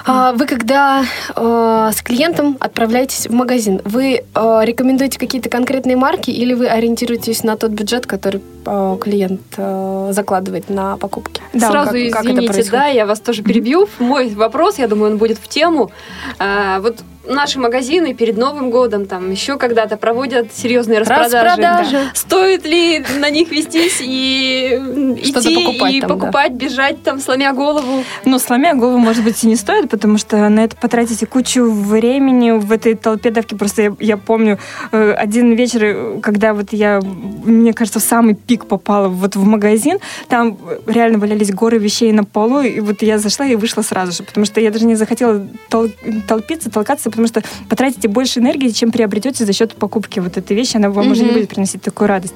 А, 0.06 0.34
Вы 0.34 0.46
когда 0.46 1.06
э, 1.36 1.92
с 1.94 2.02
клиентом 2.02 2.58
отправляетесь 2.94 3.28
в 3.28 3.34
магазин, 3.34 3.82
вы 3.86 4.22
э, 4.36 4.60
рекомендуете 4.64 5.18
какие-то 5.18 5.50
конкретные 5.50 5.96
марки 5.98 6.30
или 6.30 6.54
вы 6.54 6.68
ориентируетесь 6.68 7.44
на 7.44 7.58
тот 7.58 7.72
бюджет, 7.72 8.06
который 8.06 8.42
э, 8.66 8.98
клиент 9.02 9.42
э, 9.58 10.10
закладывает 10.12 10.70
на 10.70 10.98
покупки? 10.98 11.42
Да, 11.54 11.72
Сразу 11.72 11.92
как- 11.92 12.12
как 12.12 12.22
это 12.22 12.32
извините, 12.32 12.54
происходит? 12.54 12.72
да, 12.72 12.86
я 12.88 13.06
вас 13.08 13.20
тоже 13.20 13.42
перебью. 13.42 13.88
Мой 14.00 14.30
вопрос, 14.36 14.78
я 14.78 14.88
думаю, 14.88 15.14
он 15.14 15.18
будет 15.18 15.40
в 15.40 15.48
тему. 15.48 15.92
А, 16.38 16.80
вот 16.82 16.98
наши 17.26 17.60
магазины 17.60 18.14
перед 18.14 18.38
Новым 18.38 18.70
годом, 18.70 19.06
там 19.06 19.32
еще 19.32 19.58
когда-то 19.58 19.98
проводят 19.98 20.54
серьезные 20.54 21.00
распродажи. 21.00 21.38
Распродажи. 21.38 22.00
Стоит 22.14 22.66
ли 22.66 23.06
на 23.20 23.30
них 23.30 23.50
вестись 23.52 24.00
и 24.02 24.80
идти 25.18 25.56
покупать 25.56 25.94
и 25.94 26.02
там, 26.02 26.10
да. 26.10 26.16
покупать, 26.16 26.52
бежать 26.54 27.04
там, 27.04 27.20
сломя 27.20 27.54
голову? 27.54 28.04
Ну, 28.26 28.40
сломя 28.40 28.76
голову, 28.76 28.98
может 28.98 29.24
быть, 29.24 29.44
и 29.44 29.48
не 29.48 29.56
стоит, 29.56 29.90
потому 29.90 30.18
что 30.18 30.50
на 30.50 30.64
это 30.64 30.76
потратите 30.76 31.26
кучу 31.26 31.70
времени 31.72 32.52
в 32.52 32.72
этой 32.72 32.96
толпе 32.96 33.32
давки. 33.32 33.56
Просто 33.56 33.84
я, 33.84 33.96
я 34.00 34.18
помню 34.18 34.60
э, 34.92 35.14
один 35.14 35.54
вечер, 35.54 35.84
э, 35.84 36.20
когда 36.22 36.54
вот 36.54 36.74
я, 36.74 37.00
мне 37.02 37.74
кажется, 37.74 38.00
в 38.00 38.04
самый 38.04 38.36
пик 38.36 38.66
попала 38.66 39.08
вот 39.08 39.36
в 39.36 39.44
магазин, 39.44 40.00
там 40.28 40.58
реально 40.86 41.20
валялись 41.20 41.52
горы 41.52 41.78
вещей 41.78 42.12
на 42.12 42.24
полу, 42.24 42.62
и 42.62 42.80
вот 42.80 43.02
я 43.02 43.18
зашла 43.18 43.46
и 43.46 43.56
вышла 43.56 43.82
сразу 43.82 44.12
же, 44.12 44.24
потому 44.24 44.46
что 44.46 44.60
я 44.60 44.72
даже 44.72 44.86
не 44.86 44.96
захотела 44.96 45.48
тол- 45.70 45.94
толпиться, 46.28 46.70
толкаться, 46.70 47.13
потому 47.14 47.28
что 47.28 47.44
потратите 47.70 48.08
больше 48.08 48.40
энергии, 48.40 48.70
чем 48.70 48.92
приобретете 48.92 49.46
за 49.46 49.54
счет 49.54 49.76
покупки 49.76 50.20
вот 50.20 50.38
этой 50.38 50.56
вещи, 50.56 50.78
она 50.78 50.90
вам 50.90 51.12
уже 51.12 51.24
не 51.24 51.32
будет 51.32 51.50
приносить 51.50 51.82
такую 51.82 52.08
радость. 52.08 52.36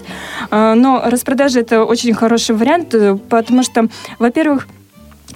А, 0.52 0.76
Но 0.76 1.02
распродажа 1.04 1.60
это 1.60 1.84
очень 1.84 2.14
хороший 2.14 2.56
вариант, 2.56 2.94
э, 2.94 3.18
потому 3.30 3.64
что, 3.64 3.88
во-первых, 4.20 4.68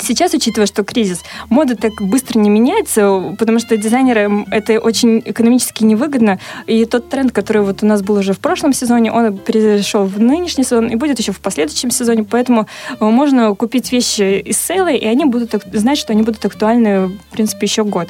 Сейчас, 0.02 0.34
учитывая, 0.34 0.66
что 0.66 0.84
кризис, 0.84 1.24
мода 1.50 1.76
так 1.76 1.94
быстро 2.02 2.40
не 2.40 2.50
меняется, 2.50 3.36
потому 3.38 3.60
что 3.60 3.78
дизайнерам 3.78 4.46
это 4.50 4.80
очень 4.80 5.22
экономически 5.24 5.84
невыгодно. 5.84 6.40
И 6.66 6.86
тот 6.86 7.10
тренд, 7.10 7.32
который 7.32 7.62
вот 7.62 7.84
у 7.84 7.86
нас 7.86 8.02
был 8.02 8.16
уже 8.16 8.34
в 8.34 8.40
прошлом 8.40 8.74
сезоне, 8.74 9.12
он 9.12 9.38
перешел 9.38 10.06
в 10.06 10.20
нынешний 10.20 10.64
сезон 10.64 10.88
и 10.88 10.96
будет 10.96 11.20
еще 11.20 11.32
в 11.32 11.40
последующем 11.40 11.92
сезоне. 11.92 12.24
Поэтому 12.24 12.68
э, 13.00 13.06
можно 13.06 13.54
купить 13.56 13.92
вещи 13.92 14.40
из 14.40 14.58
сейла, 14.58 14.92
и 14.92 15.06
они 15.06 15.26
будут 15.26 15.54
знать, 15.72 15.98
что 15.98 16.14
они 16.14 16.24
будут 16.24 16.44
актуальны, 16.46 17.08
в 17.08 17.32
принципе, 17.32 17.68
еще 17.68 17.84
год. 17.84 18.10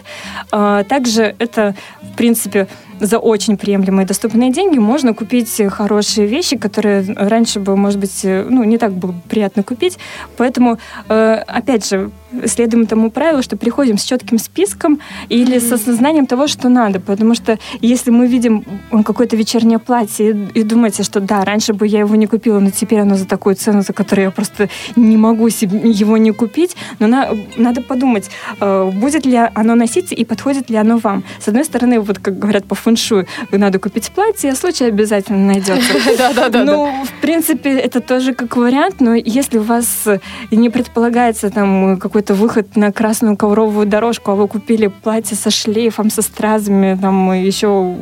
А, 0.52 0.84
Также 0.84 1.36
это, 1.40 1.76
в 2.02 2.16
принципе, 2.16 2.68
за 3.02 3.18
очень 3.18 3.58
приемлемые 3.58 4.06
доступные 4.06 4.52
деньги 4.52 4.78
можно 4.78 5.14
купить 5.14 5.62
хорошие 5.70 6.28
вещи, 6.28 6.56
которые 6.56 7.04
раньше 7.16 7.60
бы, 7.60 7.76
может 7.76 8.00
быть, 8.00 8.24
э, 8.24 8.46
ну, 8.48 8.64
не 8.64 8.78
так 8.78 8.94
было 8.94 9.14
приятно 9.28 9.64
купить. 9.64 9.98
Поэтому, 10.38 10.78
э, 11.10 11.44
опять 11.48 11.90
же, 11.90 12.12
следуем 12.46 12.86
тому 12.86 13.12
правилу, 13.12 13.42
что 13.42 13.58
приходим 13.58 13.98
с 13.98 14.04
четким 14.04 14.38
списком 14.38 15.00
или 15.30 15.60
с 15.60 15.72
осознанием 15.72 16.26
того, 16.26 16.48
что 16.48 16.70
надо. 16.70 17.00
Потому 17.00 17.36
что 17.36 17.58
если 17.82 18.12
мы 18.12 18.28
видим 18.28 18.64
какое-то 19.06 19.36
вечернее 19.36 19.80
платье 19.80 20.32
и, 20.32 20.60
и 20.60 20.64
думаете, 20.64 21.04
что 21.04 21.20
да, 21.20 21.44
раньше 21.46 21.74
бы 21.74 21.88
я 21.88 22.00
его 22.00 22.16
не 22.16 22.28
купила, 22.28 22.60
но 22.60 22.72
теперь 22.72 23.00
оно 23.00 23.16
за 23.16 23.26
такую 23.26 23.56
цену, 23.56 23.82
за 23.82 23.94
которую 23.94 24.26
я 24.26 24.32
просто 24.32 24.70
не 24.96 25.18
могу 25.18 25.50
себе 25.50 25.80
его 25.92 26.18
не 26.18 26.32
купить, 26.32 26.76
но 27.00 27.08
на- 27.08 27.30
надо 27.58 27.82
подумать, 27.82 28.30
э, 28.60 28.92
будет 28.94 29.26
ли 29.26 29.40
оно 29.54 29.76
носить 29.76 30.12
и 30.12 30.26
подходит 30.26 30.70
ли 30.70 30.78
оно 30.78 30.98
вам. 30.98 31.24
С 31.40 31.48
одной 31.48 31.66
стороны, 31.66 32.00
вот 32.00 32.20
как 32.20 32.40
говорят 32.40 32.66
по 32.66 32.76
фэншую, 32.76 33.28
надо 33.52 33.80
купить 33.80 34.12
платье, 34.12 34.56
случай 34.56 34.86
обязательно 34.86 35.46
найдется. 35.46 35.94
Да-да-да. 36.18 36.64
Ну, 36.64 37.06
в 37.06 37.22
принципе, 37.22 37.70
это 37.72 38.00
тоже 38.00 38.34
как 38.34 38.56
вариант, 38.58 39.02
но 39.02 39.16
если 39.16 39.58
у 39.58 39.64
вас 39.64 40.08
не 40.52 40.70
предполагается 40.70 41.50
там 41.50 42.00
какой-то 42.22 42.34
выход 42.36 42.76
на 42.76 42.92
красную 42.92 43.36
ковровую 43.36 43.88
дорожку, 43.88 44.32
а 44.32 44.36
вы 44.36 44.48
купили 44.48 44.88
платье 44.88 45.36
со 45.36 45.50
шлейфом, 45.50 46.12
со 46.12 46.22
стразами, 46.22 46.96
там 47.02 47.32
еще 47.34 47.96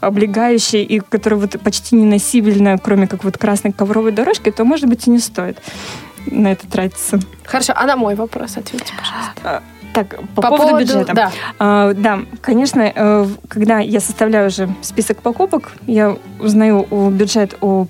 облегающее, 0.00 0.84
и 0.84 1.00
которое 1.00 1.36
вот 1.36 1.60
почти 1.60 1.96
неносибельное, 1.96 2.78
кроме 2.78 3.08
как 3.08 3.24
вот 3.24 3.36
красной 3.36 3.72
ковровой 3.72 4.12
дорожки, 4.12 4.50
то, 4.52 4.64
может 4.64 4.86
быть, 4.88 5.06
и 5.08 5.10
не 5.10 5.18
стоит 5.18 5.58
на 6.26 6.52
это 6.52 6.68
тратиться. 6.68 7.18
Хорошо, 7.44 7.72
а 7.74 7.86
на 7.86 7.96
мой 7.96 8.14
вопрос 8.14 8.56
ответьте, 8.56 8.92
пожалуйста. 8.96 9.62
Так, 9.92 10.20
по, 10.36 10.42
По 10.42 10.48
поводу, 10.50 10.62
поводу- 10.68 10.84
бюджета. 10.84 11.14
да. 11.14 11.32
А, 11.58 11.94
да, 11.94 12.20
конечно, 12.40 12.92
э, 12.94 13.26
когда 13.48 13.78
я 13.80 13.98
составляю 14.00 14.48
уже 14.48 14.68
список 14.82 15.18
покупок, 15.22 15.72
я 15.86 16.16
узнаю 16.38 16.86
о 16.90 17.10
бюджет 17.10 17.56
у 17.60 17.86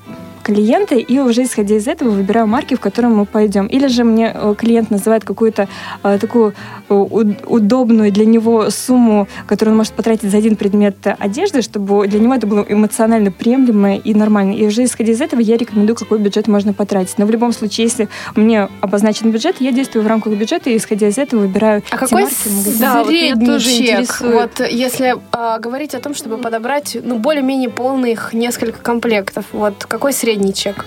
клиента 0.48 0.94
и 0.94 1.18
уже 1.18 1.42
исходя 1.42 1.76
из 1.76 1.86
этого 1.86 2.08
выбираю 2.08 2.46
марки, 2.46 2.74
в 2.74 2.80
котором 2.80 3.16
мы 3.16 3.26
пойдем. 3.26 3.66
Или 3.66 3.86
же 3.88 4.02
мне 4.02 4.32
э, 4.34 4.54
клиент 4.56 4.90
называет 4.90 5.22
какую-то 5.22 5.68
э, 6.02 6.18
такую 6.18 6.54
э, 6.88 6.94
уд- 6.94 7.44
удобную 7.46 8.10
для 8.10 8.24
него 8.24 8.70
сумму, 8.70 9.28
которую 9.46 9.74
он 9.74 9.76
может 9.76 9.92
потратить 9.92 10.30
за 10.30 10.38
один 10.38 10.56
предмет 10.56 10.96
одежды, 11.18 11.60
чтобы 11.60 12.08
для 12.08 12.18
него 12.18 12.34
это 12.34 12.46
было 12.46 12.64
эмоционально 12.66 13.30
приемлемо 13.30 13.96
и 13.96 14.14
нормально. 14.14 14.54
И 14.54 14.66
уже 14.66 14.84
исходя 14.84 15.12
из 15.12 15.20
этого 15.20 15.40
я 15.40 15.58
рекомендую, 15.58 15.96
какой 15.96 16.18
бюджет 16.18 16.48
можно 16.48 16.72
потратить. 16.72 17.18
Но 17.18 17.26
в 17.26 17.30
любом 17.30 17.52
случае, 17.52 17.84
если 17.84 18.08
мне 18.34 18.68
обозначен 18.80 19.30
бюджет, 19.30 19.56
я 19.60 19.70
действую 19.70 20.02
в 20.02 20.06
рамках 20.06 20.32
бюджета 20.32 20.70
и 20.70 20.78
исходя 20.78 21.08
из 21.08 21.18
этого 21.18 21.40
выбираю 21.40 21.82
А 21.90 21.98
какой 21.98 22.22
марки. 22.22 22.36
Да, 22.80 23.02
вот 23.02 23.08
средний 23.08 23.46
тоже 23.46 23.68
чек? 23.68 23.80
интересует. 23.80 24.34
Вот 24.34 24.66
если 24.70 25.16
а, 25.32 25.58
говорить 25.58 25.94
о 25.94 26.00
том, 26.00 26.14
чтобы 26.14 26.38
подобрать 26.38 26.96
ну, 27.02 27.18
более-менее 27.18 27.68
полных 27.68 28.32
несколько 28.32 28.78
комплектов, 28.80 29.44
вот 29.52 29.84
какой 29.84 30.14
средний 30.14 30.37
чек? 30.52 30.86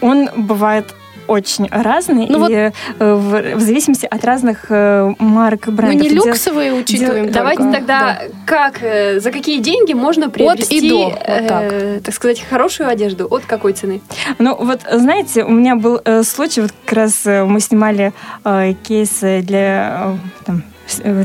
Он 0.00 0.28
бывает 0.36 0.94
очень 1.26 1.68
разный, 1.70 2.26
Ну 2.28 2.48
и 2.48 2.54
э, 2.54 2.72
в, 2.98 3.54
в 3.56 3.60
зависимости 3.60 4.04
от 4.04 4.24
разных 4.24 4.66
э, 4.68 5.14
марок 5.20 5.68
и 5.68 5.70
Мы 5.70 5.76
брендов. 5.76 6.02
не 6.02 6.10
Дел- 6.10 6.26
люксовые 6.26 6.72
учитываем 6.72 7.30
Давайте 7.30 7.62
только. 7.62 7.78
тогда, 7.78 8.22
как, 8.46 8.82
э, 8.82 9.20
за 9.20 9.30
какие 9.30 9.60
деньги 9.60 9.92
можно 9.92 10.28
приобрести, 10.28 10.90
до, 10.90 11.04
вот 11.10 11.18
э, 11.24 12.00
так 12.04 12.14
сказать, 12.14 12.40
хорошую 12.40 12.88
одежду? 12.88 13.28
От 13.30 13.44
какой 13.44 13.74
цены? 13.74 14.00
Ну, 14.40 14.56
вот, 14.56 14.80
знаете, 14.92 15.44
у 15.44 15.50
меня 15.52 15.76
был 15.76 16.00
э, 16.04 16.24
случай, 16.24 16.62
вот 16.62 16.72
как 16.84 16.96
раз 16.96 17.24
э, 17.24 17.44
мы 17.44 17.60
снимали 17.60 18.12
э, 18.44 18.74
кейсы 18.82 19.42
для 19.42 20.16
э, 20.46 20.46
там, 20.46 20.62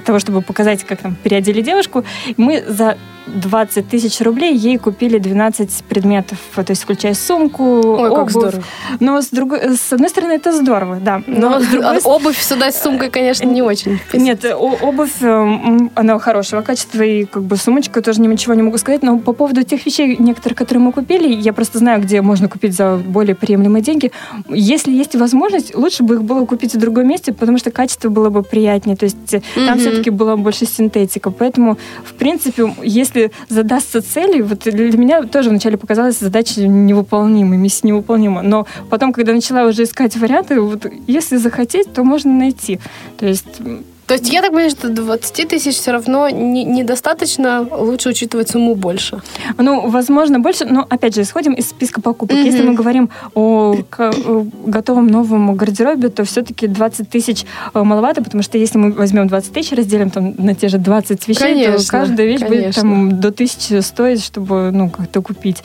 того, 0.01 0.19
чтобы 0.19 0.43
показать, 0.43 0.83
как 0.83 0.99
там 1.01 1.15
переодели 1.23 1.61
девушку. 1.61 2.05
Мы 2.37 2.63
за 2.67 2.95
20 3.27 3.87
тысяч 3.87 4.21
рублей 4.21 4.55
ей 4.55 4.77
купили 4.77 5.17
12 5.17 5.83
предметов, 5.85 6.37
то 6.55 6.65
есть 6.67 6.83
включая 6.83 7.13
сумку, 7.13 7.63
Ой, 7.63 8.09
как 8.09 8.19
обувь. 8.19 8.31
здорово. 8.31 8.63
Но 8.99 9.21
с, 9.21 9.29
другой, 9.29 9.75
с 9.77 9.93
одной 9.93 10.09
стороны 10.09 10.33
это 10.33 10.51
здорово, 10.51 10.97
да. 10.97 11.21
Но, 11.27 11.49
Но 11.49 11.59
с 11.59 11.67
другой 11.67 11.97
а 11.97 11.99
обувь 12.03 12.39
сюда 12.39 12.71
с 12.71 12.81
сумкой, 12.81 13.09
конечно, 13.09 13.45
не 13.45 13.61
очень. 13.61 13.99
Нет, 14.13 14.45
обувь, 14.45 15.21
э, 15.21 15.25
м, 15.27 15.91
она 15.95 16.19
хорошего 16.19 16.61
качества, 16.61 17.01
и 17.01 17.25
как 17.25 17.43
бы 17.43 17.57
сумочка 17.57 18.01
тоже 18.01 18.21
ничего 18.21 18.53
не 18.53 18.63
могу 18.63 18.77
сказать, 18.77 19.03
но 19.03 19.17
по 19.17 19.33
поводу 19.33 19.63
тех 19.63 19.85
вещей, 19.85 20.15
некоторых, 20.17 20.57
которые 20.57 20.83
мы 20.83 20.91
купили, 20.91 21.33
я 21.33 21.53
просто 21.53 21.79
знаю, 21.79 22.01
где 22.01 22.21
можно 22.21 22.47
купить 22.47 22.73
за 22.73 22.97
более 22.97 23.35
приемлемые 23.35 23.81
деньги. 23.81 24.11
Если 24.49 24.91
есть 24.91 25.15
возможность, 25.15 25.75
лучше 25.75 26.03
бы 26.03 26.15
их 26.15 26.23
было 26.23 26.45
купить 26.45 26.73
в 26.73 26.79
другом 26.79 27.07
месте, 27.07 27.33
потому 27.33 27.57
что 27.57 27.71
качество 27.71 28.09
было 28.09 28.29
бы 28.29 28.43
приятнее, 28.43 28.95
то 28.95 29.05
есть 29.05 29.33
э, 29.33 29.41
там 29.55 29.79
все-таки 29.79 30.09
была 30.09 30.35
больше 30.37 30.65
синтетика, 30.65 31.31
поэтому, 31.31 31.77
в 32.03 32.13
принципе, 32.13 32.73
если 32.83 33.14
задастся 33.49 34.01
целью, 34.01 34.45
вот 34.45 34.59
для 34.59 34.97
меня 34.97 35.23
тоже 35.23 35.49
вначале 35.49 35.77
показалась 35.77 36.19
задача 36.19 36.61
невыполнимой, 36.61 37.57
миссия 37.57 37.87
невыполнима, 37.87 38.41
но 38.41 38.67
потом, 38.89 39.13
когда 39.13 39.33
начала 39.33 39.63
уже 39.65 39.83
искать 39.83 40.15
варианты, 40.17 40.59
вот 40.59 40.85
если 41.07 41.37
захотеть, 41.37 41.93
то 41.93 42.03
можно 42.03 42.31
найти. 42.31 42.79
То 43.17 43.25
есть 43.25 43.61
То 44.07 44.13
есть 44.13 44.29
я 44.31 44.41
так 44.41 44.51
понимаю, 44.51 44.69
что 44.69 44.89
20 44.89 45.47
тысяч 45.47 45.75
все 45.77 45.91
равно 45.91 46.29
не- 46.29 46.63
недостаточно, 46.63 47.67
лучше 47.71 48.09
учитывать 48.09 48.49
сумму 48.49 48.75
больше. 48.75 49.21
Ну, 49.57 49.89
возможно, 49.89 50.39
больше, 50.39 50.65
но 50.65 50.85
опять 50.87 51.15
же, 51.15 51.23
исходим 51.23 51.53
из 51.53 51.69
списка 51.69 52.01
покупок. 52.01 52.37
Мгм. 52.37 52.45
Если 52.45 52.61
мы 52.61 52.73
говорим 52.75 53.09
о, 53.33 53.77
к- 53.89 54.11
о 54.11 54.45
готовом 54.67 55.07
новом 55.07 55.55
гардеробе, 55.55 56.09
то 56.09 56.23
все-таки 56.23 56.67
20 56.67 57.09
тысяч 57.09 57.45
э, 57.73 57.81
маловато, 57.81 58.23
потому 58.23 58.43
что 58.43 58.59
если 58.59 58.77
мы 58.77 58.91
возьмем 58.91 59.27
20 59.27 59.51
тысяч, 59.53 59.71
разделим 59.71 60.11
там 60.11 60.35
на 60.37 60.53
те 60.53 60.67
же 60.67 60.77
20 60.77 61.27
вещей, 61.27 61.39
Конечно, 61.41 61.77
то 61.79 61.87
каждая 61.89 62.27
вещь 62.27 62.41
будет 62.41 62.59
конечно. 62.59 62.81
там 62.81 63.19
до 63.19 63.29
1000 63.29 63.81
стоить, 63.81 64.23
чтобы, 64.23 64.69
ну, 64.71 64.89
как-то 64.91 65.21
купить. 65.23 65.63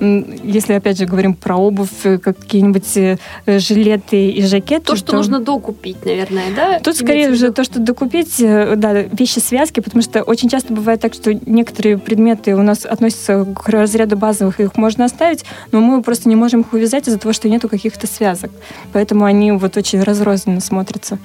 Если, 0.00 0.72
опять 0.72 0.96
же, 0.98 1.04
говорим 1.04 1.34
про 1.34 1.56
обувь, 1.56 1.90
э, 2.04 2.16
какие-нибудь 2.18 2.96
э, 2.96 3.18
жилеты 3.46 4.30
и 4.30 4.42
жакеты, 4.46 4.86
То, 4.86 4.96
что 4.96 5.14
нужно 5.14 5.40
докупить, 5.40 6.04
наверное, 6.06 6.44
да? 6.56 6.78
Тут 6.80 6.96
скорее 6.96 7.30
уже 7.30 7.52
то, 7.52 7.64
что 7.64 7.81
докупить, 7.84 8.40
э, 8.40 8.74
да, 8.76 8.92
вещи 9.02 9.38
связки, 9.38 9.80
потому 9.80 10.02
что 10.02 10.22
очень 10.22 10.48
часто 10.48 10.72
бывает 10.72 11.00
так, 11.00 11.14
что 11.14 11.32
некоторые 11.34 11.98
предметы 11.98 12.54
у 12.54 12.62
нас 12.62 12.84
относятся 12.84 13.44
к 13.44 13.68
разряду 13.68 14.16
базовых, 14.16 14.60
их 14.60 14.76
можно 14.76 15.04
оставить, 15.04 15.44
но 15.70 15.80
мы 15.80 16.02
просто 16.02 16.28
не 16.28 16.36
можем 16.36 16.62
их 16.62 16.72
увязать 16.72 17.08
из-за 17.08 17.18
того, 17.18 17.32
что 17.32 17.48
нету 17.48 17.68
каких-то 17.68 18.06
связок. 18.06 18.50
Поэтому 18.92 19.24
они 19.24 19.52
вот 19.52 19.76
очень 19.76 20.02
разрозненно 20.02 20.60
смотрятся. 20.60 21.18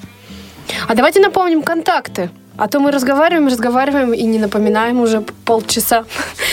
А 0.88 0.96
давайте 0.96 1.20
напомним 1.20 1.62
контакты. 1.62 2.30
А 2.58 2.68
то 2.68 2.80
мы 2.80 2.92
разговариваем, 2.92 3.48
разговариваем 3.48 4.14
и 4.14 4.24
не 4.24 4.40
напоминаем 4.40 5.00
уже 5.00 5.22
полчаса 5.46 6.06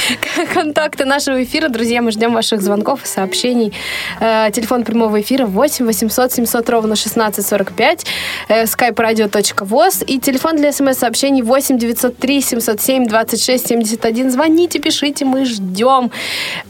контакты 0.54 1.06
нашего 1.06 1.42
эфира. 1.42 1.68
Друзья, 1.68 2.02
мы 2.02 2.10
ждем 2.10 2.34
ваших 2.34 2.60
звонков 2.60 3.04
и 3.04 3.06
сообщений. 3.06 3.72
Э, 4.20 4.50
Телефон 4.52 4.84
прямого 4.84 5.20
эфира 5.22 5.46
8 5.46 5.86
800 5.86 6.32
700 6.32 6.70
ровно 6.70 6.92
1645, 6.92 8.06
э, 8.48 8.64
skype-radio.voz 8.64 10.04
и 10.06 10.20
телефон 10.20 10.56
для 10.56 10.72
смс-сообщений 10.72 11.42
8 11.42 11.78
903 11.78 12.40
707 12.42 13.06
26 13.06 13.66
71. 13.66 14.30
Звоните, 14.30 14.80
пишите, 14.80 15.24
мы 15.24 15.46
ждем. 15.46 16.10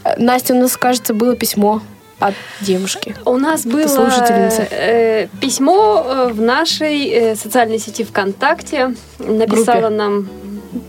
Э, 0.05 0.15
Настя, 0.17 0.53
у 0.53 0.57
нас, 0.57 0.77
кажется, 0.77 1.13
было 1.13 1.35
письмо 1.35 1.81
от 2.19 2.33
девушки. 2.61 3.15
У 3.25 3.37
нас 3.37 3.65
было 3.65 4.09
э, 4.71 5.27
письмо 5.41 6.05
э, 6.05 6.27
в 6.31 6.41
нашей 6.41 7.09
э, 7.09 7.35
социальной 7.35 7.79
сети 7.79 8.03
ВКонтакте. 8.03 8.95
Написала 9.19 9.81
Группе. 9.81 9.95
нам, 9.95 10.29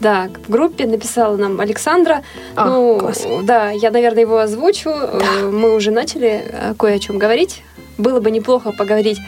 да, 0.01 0.29
в 0.47 0.51
группе 0.51 0.87
написала 0.87 1.37
нам 1.37 1.61
Александра. 1.61 2.23
А, 2.55 2.67
ну, 2.67 2.99
класс. 2.99 3.27
да, 3.43 3.71
я, 3.71 3.91
наверное, 3.91 4.23
его 4.23 4.39
озвучу. 4.39 4.91
Э, 4.91 5.51
Мы 5.51 5.75
уже 5.75 5.91
начали 5.91 6.45
кое 6.79 6.95
о 6.95 6.99
чем 6.99 7.19
говорить. 7.19 7.63
Было 7.99 8.21
бы 8.21 8.31
неплохо 8.31 8.73
поговорить 8.73 9.19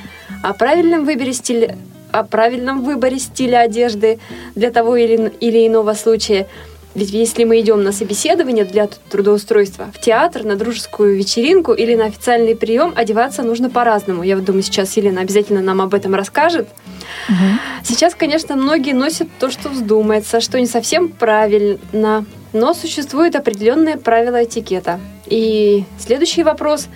о 0.42 0.53
правильном 0.53 1.05
выборе 1.05 1.32
стиля 1.32 1.76
о 2.11 2.24
правильном 2.24 2.84
выборе 2.84 3.18
стиля 3.18 3.59
одежды 3.59 4.18
для 4.55 4.70
того 4.70 4.96
или, 4.96 5.30
или 5.40 5.66
иного 5.66 5.92
случая. 5.92 6.46
Ведь 6.99 7.11
если 7.11 7.44
мы 7.44 7.61
идем 7.61 7.84
на 7.84 7.92
собеседование 7.92 8.64
для 8.64 8.88
трудоустройства 8.88 9.86
в 9.94 10.01
театр, 10.01 10.42
на 10.42 10.57
дружескую 10.57 11.16
вечеринку 11.16 11.72
или 11.72 11.94
на 11.94 12.07
официальный 12.07 12.57
прием, 12.57 12.92
одеваться 12.96 13.44
нужно 13.44 13.70
по-разному. 13.70 14.24
Я 14.24 14.34
вот 14.34 14.44
думаю, 14.44 14.64
сейчас 14.64 14.96
Елена 14.96 15.20
обязательно 15.20 15.61
нам 15.61 15.80
об 15.80 15.94
этом 15.94 16.16
расскажет. 16.16 16.66
Сейчас, 17.84 18.16
конечно, 18.16 18.57
многие 18.57 18.94
носят 18.94 19.28
то, 19.38 19.49
что 19.49 19.68
вздумается, 19.68 20.40
что 20.40 20.59
не 20.59 20.66
совсем 20.66 21.09
правильно, 21.09 22.24
но 22.53 22.74
существует 22.74 23.36
определенное 23.36 23.96
правило 23.96 24.42
этикета. 24.42 24.99
И 25.26 25.84
следующий 26.01 26.42
вопрос 26.42 26.88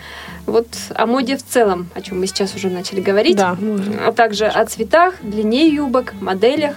вот 0.46 0.66
о 0.96 1.06
моде 1.06 1.36
в 1.36 1.46
целом, 1.46 1.88
о 1.94 2.00
чем 2.00 2.18
мы 2.18 2.26
сейчас 2.26 2.56
уже 2.56 2.70
начали 2.70 3.00
говорить, 3.00 3.36
Да, 3.36 3.56
а 4.04 4.10
также 4.10 4.46
о 4.46 4.64
цветах, 4.66 5.14
длине 5.22 5.68
юбок, 5.68 6.14
моделях. 6.20 6.74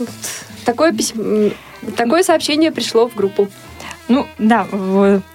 Вот 0.00 0.08
такое 0.64 0.92
письмо, 0.92 1.50
такое 1.96 2.22
сообщение 2.22 2.72
пришло 2.72 3.08
в 3.08 3.14
группу. 3.14 3.48
Ну, 4.08 4.26
да, 4.38 4.66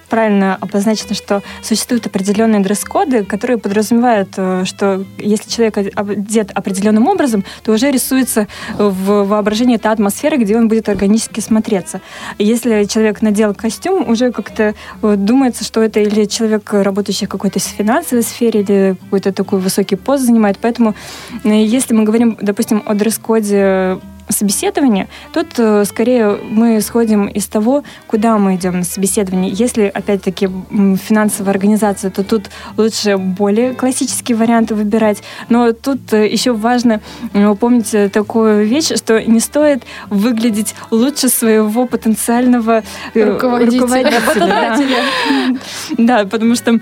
правильно 0.08 0.56
обозначено, 0.60 1.14
что 1.14 1.42
существуют 1.62 2.06
определенные 2.06 2.60
дресс-коды, 2.60 3.24
которые 3.24 3.58
подразумевают, 3.58 4.30
э, 4.36 4.64
что 4.64 5.04
если 5.18 5.50
человек 5.50 5.76
одет 5.76 6.50
определенным 6.52 7.08
образом, 7.08 7.44
то 7.62 7.72
уже 7.72 7.90
рисуется 7.90 8.46
в 8.78 9.24
воображении 9.24 9.76
та 9.76 9.92
атмосфера, 9.92 10.36
где 10.36 10.56
он 10.56 10.68
будет 10.68 10.88
органически 10.88 11.40
смотреться. 11.40 12.00
Если 12.38 12.84
человек 12.84 13.22
надел 13.22 13.54
костюм, 13.54 14.08
уже 14.08 14.30
как-то 14.30 14.74
э, 15.02 15.14
думается, 15.16 15.64
что 15.64 15.82
это 15.82 16.00
или 16.00 16.26
человек, 16.26 16.72
работающий 16.72 17.26
в 17.26 17.30
какой-то 17.30 17.58
финансовой 17.58 18.22
сфере, 18.22 18.60
или 18.60 18.96
какой-то 19.04 19.32
такой 19.32 19.58
высокий 19.58 19.96
пост 19.96 20.24
занимает. 20.24 20.58
Поэтому 20.60 20.94
э, 21.42 21.64
если 21.64 21.94
мы 21.94 22.04
говорим, 22.04 22.36
допустим, 22.40 22.82
о 22.86 22.94
дресс-коде 22.94 23.98
собеседования, 24.28 25.08
тут 25.32 25.58
э, 25.58 25.84
скорее 25.84 26.38
мы 26.42 26.80
сходим 26.80 27.26
из 27.26 27.46
того, 27.46 27.84
куда 28.06 28.38
мы 28.38 28.56
идем 28.56 28.78
на 28.78 28.84
собеседование. 28.84 29.50
Если, 29.52 29.84
опять-таки, 29.84 30.48
финансовая 30.96 31.52
организация, 31.52 32.10
то 32.10 32.24
тут 32.24 32.50
лучше 32.76 33.16
более 33.16 33.74
классические 33.74 34.36
варианты 34.36 34.74
выбирать. 34.74 35.22
Но 35.48 35.72
тут 35.72 36.12
э, 36.12 36.26
еще 36.28 36.52
важно 36.52 37.00
помнить 37.60 37.92
э, 37.94 38.08
такую 38.08 38.66
вещь, 38.66 38.96
что 38.96 39.22
не 39.22 39.40
стоит 39.40 39.82
выглядеть 40.10 40.74
лучше 40.90 41.28
своего 41.28 41.86
потенциального 41.86 42.82
Руководителя. 43.14 43.80
руководителя. 43.80 45.04
Да, 45.98 46.24
потому 46.24 46.54
что 46.54 46.80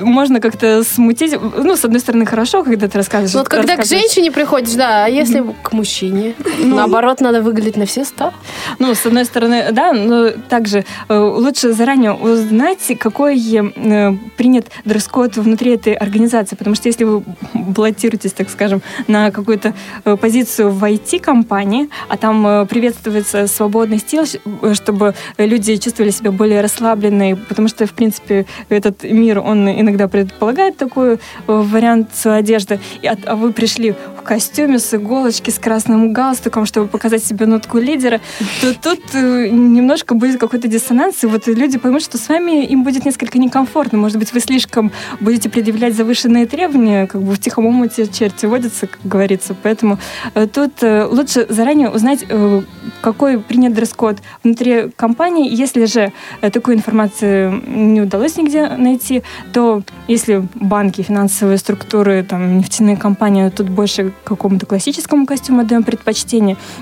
можно 0.00 0.40
как-то 0.40 0.84
смутить. 0.84 1.34
Ну, 1.56 1.76
с 1.76 1.84
одной 1.84 2.00
стороны, 2.00 2.26
хорошо, 2.26 2.64
когда 2.64 2.88
ты 2.88 2.98
рассказываешь. 2.98 3.34
Вот 3.34 3.48
когда 3.48 3.76
к 3.76 3.84
женщине 3.84 4.30
приходишь, 4.30 4.74
да, 4.74 5.04
а 5.04 5.08
если 5.08 5.44
к 5.62 5.72
мужчине? 5.72 6.31
Внимание. 6.38 6.74
Наоборот, 6.74 7.20
надо 7.20 7.42
выглядеть 7.42 7.76
на 7.76 7.86
все 7.86 8.04
сто. 8.04 8.32
Ну, 8.78 8.94
с 8.94 9.04
одной 9.06 9.24
стороны, 9.24 9.66
да, 9.72 9.92
но 9.92 10.30
также 10.48 10.84
э, 11.08 11.18
лучше 11.18 11.72
заранее 11.72 12.12
узнать, 12.12 12.78
какой 12.98 13.38
э, 13.38 14.12
принят 14.36 14.66
дресс-код 14.84 15.36
внутри 15.36 15.72
этой 15.74 15.94
организации, 15.94 16.56
потому 16.56 16.76
что 16.76 16.88
если 16.88 17.04
вы 17.04 17.22
баллотируетесь, 17.54 18.32
так 18.32 18.50
скажем, 18.50 18.82
на 19.08 19.30
какую-то 19.30 19.74
э, 20.04 20.16
позицию 20.16 20.70
в 20.70 20.82
IT-компании, 20.84 21.88
а 22.08 22.16
там 22.16 22.46
э, 22.46 22.66
приветствуется 22.66 23.46
свободный 23.46 23.98
стиль, 23.98 24.26
э, 24.62 24.74
чтобы 24.74 25.14
люди 25.38 25.76
чувствовали 25.76 26.10
себя 26.10 26.30
более 26.32 26.60
расслабленные, 26.60 27.36
потому 27.36 27.68
что, 27.68 27.86
в 27.86 27.92
принципе, 27.92 28.46
этот 28.68 29.02
мир, 29.04 29.38
он 29.38 29.68
иногда 29.68 30.08
предполагает 30.08 30.76
такой 30.76 31.14
э, 31.14 31.18
вариант 31.46 32.08
одежды, 32.24 32.80
и 33.00 33.06
от- 33.06 33.26
а 33.26 33.36
вы 33.36 33.52
пришли 33.52 33.94
в 34.18 34.22
костюме 34.22 34.78
с 34.78 34.94
иголочки, 34.94 35.50
с 35.50 35.58
красным 35.58 36.12
галстуком, 36.12 36.21
чтобы 36.64 36.88
показать 36.88 37.24
себе 37.24 37.46
нотку 37.46 37.78
лидера, 37.78 38.20
то 38.60 38.74
тут 38.74 39.00
э, 39.14 39.48
немножко 39.48 40.14
будет 40.14 40.38
какой-то 40.38 40.68
диссонанс, 40.68 41.24
и 41.24 41.26
вот 41.26 41.46
люди 41.46 41.78
поймут, 41.78 42.02
что 42.02 42.18
с 42.18 42.28
вами 42.28 42.64
им 42.64 42.84
будет 42.84 43.04
несколько 43.04 43.38
некомфортно. 43.38 43.98
Может 43.98 44.18
быть, 44.18 44.32
вы 44.32 44.40
слишком 44.40 44.92
будете 45.20 45.48
предъявлять 45.48 45.94
завышенные 45.94 46.46
требования, 46.46 47.06
как 47.06 47.22
бы 47.22 47.32
в 47.32 47.38
тихом 47.38 47.66
омуте 47.66 48.06
черти 48.06 48.46
водятся, 48.46 48.86
как 48.86 49.00
говорится. 49.04 49.54
Поэтому 49.62 49.98
э, 50.34 50.46
тут 50.46 50.82
э, 50.82 51.04
лучше 51.04 51.46
заранее 51.48 51.90
узнать, 51.90 52.24
какой 53.00 53.38
принят 53.38 53.74
дресс-код 53.74 54.18
внутри 54.44 54.90
компании. 54.96 55.52
Если 55.52 55.84
же 55.86 56.12
такую 56.40 56.76
информацию 56.76 57.62
не 57.66 58.00
удалось 58.00 58.36
нигде 58.36 58.68
найти, 58.68 59.22
то 59.52 59.82
если 60.08 60.46
банки, 60.54 61.02
финансовые 61.02 61.58
структуры, 61.58 62.22
там, 62.22 62.58
нефтяные 62.58 62.96
компании, 62.96 63.48
тут 63.50 63.68
больше 63.68 64.12
какому-то 64.24 64.66
классическому 64.66 65.26
костюму 65.26 65.60
отдаем 65.62 65.82
предпочтение. 65.82 66.11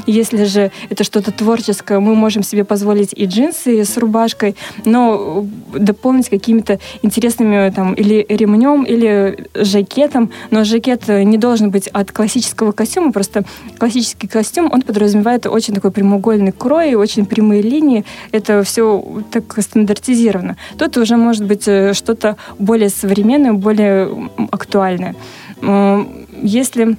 Если 0.06 0.44
же 0.44 0.70
это 0.88 1.04
что-то 1.04 1.32
творческое, 1.32 2.00
мы 2.00 2.14
можем 2.14 2.42
себе 2.42 2.64
позволить 2.64 3.12
и 3.14 3.26
джинсы 3.26 3.84
с 3.84 3.96
рубашкой, 3.96 4.56
но 4.84 5.46
дополнить 5.74 6.28
какими-то 6.28 6.78
интересными 7.02 7.70
там 7.70 7.94
или 7.94 8.26
ремнем, 8.28 8.84
или 8.84 9.48
жакетом. 9.54 10.30
Но 10.50 10.64
жакет 10.64 11.08
не 11.08 11.38
должен 11.38 11.70
быть 11.70 11.88
от 11.88 12.12
классического 12.12 12.72
костюма, 12.72 13.12
просто 13.12 13.44
классический 13.78 14.26
костюм, 14.26 14.70
он 14.72 14.82
подразумевает 14.82 15.46
очень 15.46 15.74
такой 15.74 15.90
прямоугольный 15.90 16.52
крой, 16.52 16.94
очень 16.94 17.26
прямые 17.26 17.62
линии. 17.62 18.04
Это 18.32 18.62
все 18.62 19.22
так 19.30 19.44
стандартизировано. 19.60 20.56
Тут 20.78 20.96
уже 20.96 21.16
может 21.16 21.44
быть 21.44 21.66
э, 21.68 21.94
что-то 21.94 22.36
более 22.58 22.88
современное, 22.88 23.52
более 23.52 24.30
актуальное. 24.50 25.14
Если 26.42 26.96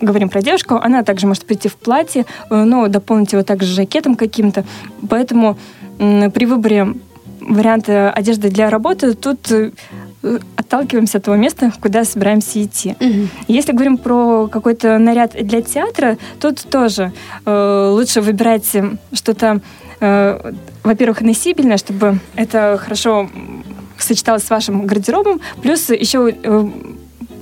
говорим 0.00 0.28
про 0.28 0.42
девушку, 0.42 0.76
она 0.76 1.02
также 1.02 1.26
может 1.26 1.44
прийти 1.44 1.68
в 1.68 1.76
платье, 1.76 2.26
э, 2.50 2.64
но 2.64 2.88
дополнить 2.88 3.32
его 3.32 3.42
также 3.42 3.72
жакетом 3.74 4.16
каким-то. 4.16 4.64
Поэтому 5.08 5.56
при 5.98 6.46
выборе 6.46 6.94
варианта 7.40 8.10
одежды 8.10 8.50
для 8.50 8.70
работы 8.70 9.14
тут 9.14 9.50
э, 9.50 9.70
отталкиваемся 10.56 11.18
от 11.18 11.24
того 11.24 11.36
места, 11.36 11.72
куда 11.80 12.04
собираемся 12.04 12.62
идти. 12.62 12.94
Если 13.48 13.72
говорим 13.72 13.98
про 13.98 14.46
какой-то 14.48 14.98
наряд 14.98 15.32
для 15.32 15.62
театра, 15.62 16.18
тут 16.40 16.60
тоже 16.62 17.12
э, 17.44 17.90
лучше 17.92 18.20
выбирать 18.20 18.66
что-то, 19.12 19.60
э, 20.00 20.52
во-первых, 20.82 21.20
носибельное, 21.20 21.76
чтобы 21.76 22.18
это 22.36 22.78
хорошо 22.80 23.28
сочеталось 23.98 24.44
с 24.44 24.50
вашим 24.50 24.86
гардеробом, 24.86 25.40
плюс 25.62 25.90
еще 25.90 26.34
э, 26.42 26.68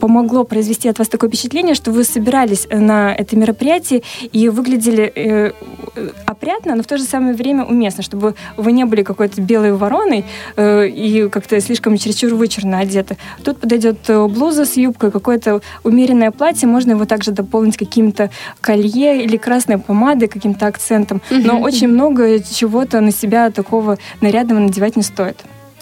помогло 0.01 0.44
произвести 0.44 0.88
от 0.88 0.98
вас 0.98 1.09
такое 1.09 1.28
впечатление, 1.30 1.74
что 1.74 1.92
вы 1.92 2.05
собирались 2.05 2.66
на 2.70 3.14
это 3.14 3.36
мероприятие 3.36 4.03
и 4.32 4.48
выглядели 4.48 5.12
э, 5.14 5.53
э, 5.94 6.11
опрятно, 6.26 6.74
но 6.74 6.82
в 6.82 6.86
то 6.86 6.96
же 6.96 7.05
самое 7.05 7.34
время 7.34 7.64
уместно, 7.64 8.03
чтобы 8.03 8.34
вы 8.57 8.72
не 8.72 8.84
были 8.84 9.03
какой-то 9.03 9.40
белой 9.40 9.72
вороной 9.72 10.24
э, 10.57 10.88
и 10.88 11.28
как-то 11.28 11.61
слишком 11.61 11.96
чересчур 11.96 12.34
вычурно 12.34 12.78
одеты. 12.78 13.18
Тут 13.44 13.59
подойдет 13.59 13.98
э, 14.09 14.26
блуза 14.26 14.64
с 14.64 14.76
юбкой, 14.76 15.11
какое-то 15.11 15.61
умеренное 15.84 16.30
платье, 16.30 16.66
можно 16.66 16.92
его 16.92 17.05
также 17.05 17.30
дополнить 17.30 17.76
каким-то 17.76 18.30
колье 18.61 19.22
или 19.22 19.36
красной 19.36 19.78
помадой, 19.78 20.28
каким-то 20.28 20.66
акцентом. 20.66 21.20
Но 21.30 21.61
очень 21.61 21.88
много 21.88 22.40
чего-то 22.40 23.01
на 23.01 23.12
себя 23.12 23.51
такого 23.51 23.98
нарядного 24.20 24.61
надевать 24.61 24.96
не 24.96 25.03
стоит. 25.03 25.36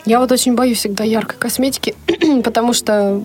Я 0.04 0.20
вот 0.20 0.32
очень 0.32 0.54
боюсь 0.54 0.78
всегда 0.78 1.04
яркой 1.04 1.36
косметики, 1.38 1.94
потому 2.44 2.72
что 2.72 3.22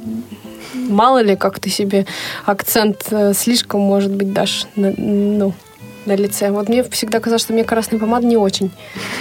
мало 0.73 1.21
ли, 1.21 1.35
как 1.35 1.59
ты 1.59 1.69
себе 1.69 2.05
акцент 2.45 3.05
э, 3.11 3.33
слишком, 3.33 3.81
может 3.81 4.11
быть, 4.11 4.33
дашь 4.33 4.65
на, 4.75 4.93
ну, 4.97 5.53
на 6.05 6.15
лице. 6.15 6.51
Вот 6.51 6.69
мне 6.69 6.83
всегда 6.83 7.19
казалось, 7.19 7.41
что 7.41 7.53
мне 7.53 7.63
красная 7.63 7.99
помада 7.99 8.25
не 8.25 8.37
очень 8.37 8.71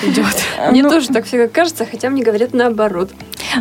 идет. 0.03 0.27
Мне 0.71 0.83
Ну, 0.83 0.91
тоже 0.91 1.09
так 1.09 1.27
всегда 1.27 1.49
кажется, 1.49 1.87
хотя 1.91 2.11
мне 2.11 2.23
говорят 2.23 2.53
наоборот. 2.53 3.11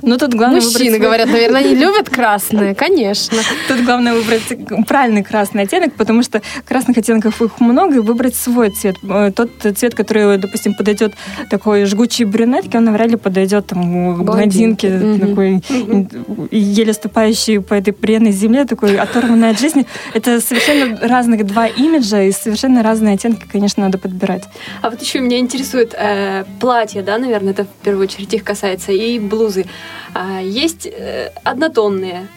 Но 0.01 0.17
тут 0.17 0.33
главное 0.33 0.59
выбрать 0.61 0.73
Мужчины 0.73 0.97
свой- 0.97 1.05
говорят, 1.05 1.27
наверное, 1.29 1.61
они 1.61 1.75
любят 1.75 2.09
красное, 2.17 2.73
конечно. 2.75 3.37
Тут 3.67 3.81
главное 3.81 4.13
выбрать 4.13 4.43
правильный 4.87 5.23
красный 5.23 5.63
оттенок, 5.63 5.93
потому 5.93 6.23
что 6.23 6.41
красных 6.67 6.97
оттенков 6.97 7.41
их 7.41 7.59
много, 7.59 7.95
и 7.97 7.99
выбрать 7.99 8.35
свой 8.35 8.69
цвет. 8.69 8.95
Э, 9.03 9.31
Тот 9.35 9.51
цвет, 9.75 9.95
который, 9.95 10.37
допустим, 10.37 10.73
подойдет 10.73 11.13
такой 11.49 11.85
жгучей 11.85 12.25
брюнетке, 12.25 12.77
он 12.77 12.85
навряд 12.85 13.09
ли 13.09 13.17
подойдет 13.17 13.67
там, 13.67 14.15
к 14.17 14.23
блондинке, 14.23 15.17
такой 15.19 15.61
еле 16.51 16.93
ступающей 16.93 17.59
по 17.61 17.73
этой 17.73 17.93
бренной 17.93 18.31
земле, 18.31 18.65
такой 18.65 18.97
оторванной 18.97 19.51
от 19.51 19.59
жизни. 19.59 19.85
Это 20.13 20.39
совершенно 20.41 20.97
разных 21.07 21.45
два 21.45 21.67
имиджа, 21.67 22.23
и 22.23 22.31
совершенно 22.31 22.83
разные 22.83 23.15
оттенки, 23.15 23.45
конечно, 23.51 23.83
надо 23.83 23.97
подбирать. 23.97 24.43
А 24.81 24.89
вот 24.89 25.01
еще 25.01 25.19
меня 25.19 25.39
интересует 25.39 25.93
э, 25.97 26.43
платье, 26.59 27.01
да, 27.01 27.17
наверное, 27.17 27.51
это 27.53 27.65
в 27.65 27.83
первую 27.83 28.07
очередь 28.07 28.33
их 28.33 28.43
касается, 28.43 28.91
и 28.91 29.19
блузы. 29.19 29.65
А, 30.13 30.39
есть 30.41 30.85
э, 30.87 31.31
однотонные, 31.43 32.27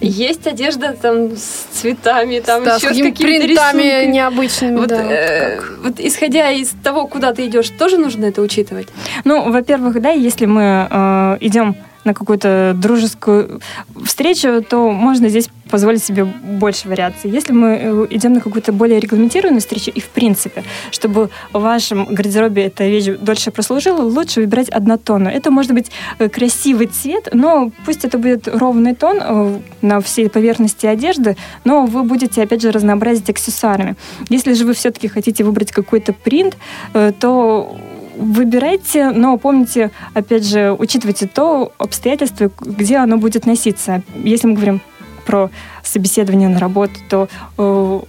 есть 0.00 0.46
одежда 0.46 0.92
там 1.00 1.36
с 1.36 1.66
цветами, 1.72 2.40
там 2.40 2.64
Да, 2.64 2.76
еще 2.76 2.88
с 2.88 2.90
с 2.90 2.92
какими 2.92 3.10
какими-то 3.10 3.46
рисунками. 3.46 4.06
необычными, 4.06 4.76
Вот, 4.76 4.88
да. 4.88 5.02
э, 5.02 5.60
вот 5.82 5.98
исходя 5.98 6.50
из 6.50 6.74
того, 6.82 7.06
куда 7.06 7.32
ты 7.32 7.46
идешь, 7.46 7.70
тоже 7.70 7.96
нужно 7.96 8.26
это 8.26 8.42
учитывать? 8.42 8.88
Ну, 9.24 9.50
во-первых, 9.50 10.00
да, 10.00 10.10
если 10.10 10.44
мы 10.46 10.86
э, 10.90 11.38
идем 11.40 11.76
на 12.06 12.14
какую-то 12.14 12.74
дружескую 12.74 13.60
встречу, 14.04 14.62
то 14.62 14.90
можно 14.90 15.28
здесь 15.28 15.50
позволить 15.68 16.02
себе 16.02 16.24
больше 16.24 16.88
вариаций. 16.88 17.30
Если 17.30 17.52
мы 17.52 17.68
э, 17.68 18.06
идем 18.10 18.34
на 18.34 18.40
какую-то 18.40 18.72
более 18.72 19.00
регламентированную 19.00 19.60
встречу, 19.60 19.90
и 19.90 20.00
в 20.00 20.08
принципе, 20.08 20.62
чтобы 20.90 21.30
в 21.52 21.60
вашем 21.60 22.06
гардеробе 22.06 22.66
эта 22.66 22.86
вещь 22.86 23.18
дольше 23.20 23.50
прослужила, 23.50 24.02
лучше 24.02 24.40
выбирать 24.40 24.68
однотонную. 24.68 25.34
Это 25.34 25.50
может 25.50 25.72
быть 25.72 25.90
э, 26.18 26.28
красивый 26.28 26.86
цвет, 26.86 27.28
но 27.32 27.72
пусть 27.84 28.04
это 28.04 28.18
будет 28.18 28.48
ровный 28.48 28.94
тон 28.94 29.18
э, 29.20 29.58
на 29.82 30.00
всей 30.00 30.30
поверхности 30.30 30.86
одежды, 30.86 31.36
но 31.64 31.86
вы 31.86 32.04
будете, 32.04 32.42
опять 32.42 32.62
же, 32.62 32.70
разнообразить 32.70 33.28
аксессуарами. 33.28 33.96
Если 34.28 34.52
же 34.54 34.64
вы 34.64 34.74
все-таки 34.74 35.08
хотите 35.08 35.42
выбрать 35.42 35.72
какой-то 35.72 36.12
принт, 36.12 36.56
то 36.92 37.76
выбирайте, 38.16 39.10
но 39.10 39.36
помните, 39.38 39.90
опять 40.14 40.46
же, 40.46 40.72
учитывайте 40.72 41.26
то 41.26 41.72
обстоятельство, 41.78 42.50
где 42.60 42.96
оно 42.96 43.18
будет 43.18 43.46
носиться. 43.46 44.02
Если 44.24 44.46
мы 44.46 44.54
говорим 44.54 44.80
про 45.26 45.50
собеседование 45.86 46.48
на 46.48 46.58
работу, 46.58 46.94
то, 47.08 47.28
э, 47.58 48.00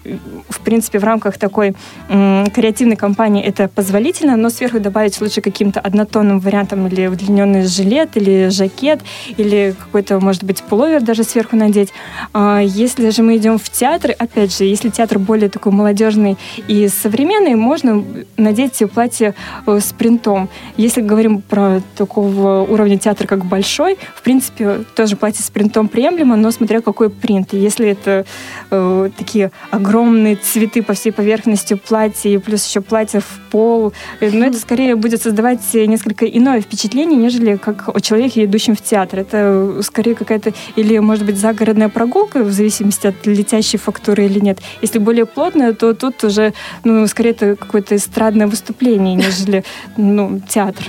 в 0.49 0.59
принципе, 0.61 0.99
в 0.99 1.03
рамках 1.03 1.37
такой 1.37 1.75
креативной 2.07 2.95
кампании 2.95 3.43
это 3.43 3.67
позволительно, 3.67 4.37
но 4.37 4.49
сверху 4.49 4.79
добавить 4.79 5.19
лучше 5.21 5.41
каким-то 5.41 5.79
однотонным 5.79 6.39
вариантом 6.39 6.87
или 6.87 7.07
удлиненный 7.07 7.65
жилет, 7.65 8.15
или 8.15 8.49
жакет, 8.49 9.01
или 9.37 9.75
какой-то, 9.77 10.19
может 10.19 10.43
быть, 10.43 10.63
пуловер 10.63 11.01
даже 11.01 11.23
сверху 11.23 11.55
надеть. 11.55 11.93
А 12.33 12.59
Если 12.59 13.09
же 13.09 13.23
мы 13.23 13.37
идем 13.37 13.57
в 13.57 13.69
театр, 13.69 14.11
опять 14.17 14.57
же, 14.57 14.63
если 14.63 14.89
театр 14.89 15.19
более 15.19 15.49
такой 15.49 15.71
молодежный 15.71 16.37
и 16.67 16.87
современный, 16.87 17.55
можно 17.55 18.03
надеть 18.37 18.81
платье 18.93 19.33
э, 19.65 19.79
с 19.79 19.93
принтом. 19.93 20.49
Если 20.77 21.01
говорим 21.01 21.41
про 21.41 21.81
такого 21.95 22.61
уровня 22.61 22.97
театра, 22.97 23.27
как 23.27 23.45
большой, 23.45 23.97
в 24.15 24.21
принципе, 24.21 24.83
тоже 24.95 25.15
платье 25.15 25.43
с 25.43 25.49
принтом 25.49 25.87
приемлемо, 25.87 26.35
но 26.35 26.51
смотря 26.51 26.81
какой 26.81 27.09
принт. 27.09 27.53
Если 27.67 27.89
это 27.89 28.25
э, 28.71 29.09
такие 29.17 29.51
огромные 29.71 30.35
цветы 30.35 30.81
по 30.81 30.93
всей 30.93 31.11
поверхности 31.11 31.75
платья, 31.75 32.29
и 32.29 32.37
плюс 32.37 32.67
еще 32.67 32.81
платье 32.81 33.19
в 33.19 33.39
пол, 33.51 33.93
э, 34.19 34.29
ну, 34.31 34.45
это 34.45 34.57
скорее 34.59 34.95
будет 34.95 35.21
создавать 35.21 35.61
несколько 35.73 36.25
иное 36.25 36.61
впечатление, 36.61 37.17
нежели 37.17 37.57
как 37.57 37.89
о 37.95 37.99
человеке, 37.99 38.45
идущем 38.45 38.75
в 38.75 38.81
театр. 38.81 39.19
Это 39.19 39.79
скорее 39.81 40.15
какая-то, 40.15 40.53
или, 40.75 40.97
может 40.99 41.25
быть, 41.25 41.37
загородная 41.37 41.89
прогулка, 41.89 42.43
в 42.43 42.51
зависимости 42.51 43.07
от 43.07 43.25
летящей 43.25 43.79
фактуры 43.79 44.25
или 44.25 44.39
нет. 44.39 44.59
Если 44.81 44.99
более 44.99 45.25
плотная, 45.25 45.73
то 45.73 45.93
тут 45.93 46.23
уже, 46.23 46.53
ну, 46.83 47.07
скорее 47.07 47.31
это 47.31 47.55
какое-то 47.55 47.95
эстрадное 47.95 48.47
выступление, 48.47 49.15
нежели, 49.27 49.63
ну, 49.97 50.41
театр. 50.47 50.85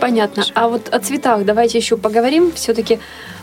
Понятно. 0.00 0.44
А 0.54 0.68
вот 0.68 0.88
о 0.88 0.98
цветах 0.98 1.44
давайте 1.44 1.78
еще 1.78 1.96
поговорим. 1.96 2.52
Все-таки 2.52 2.98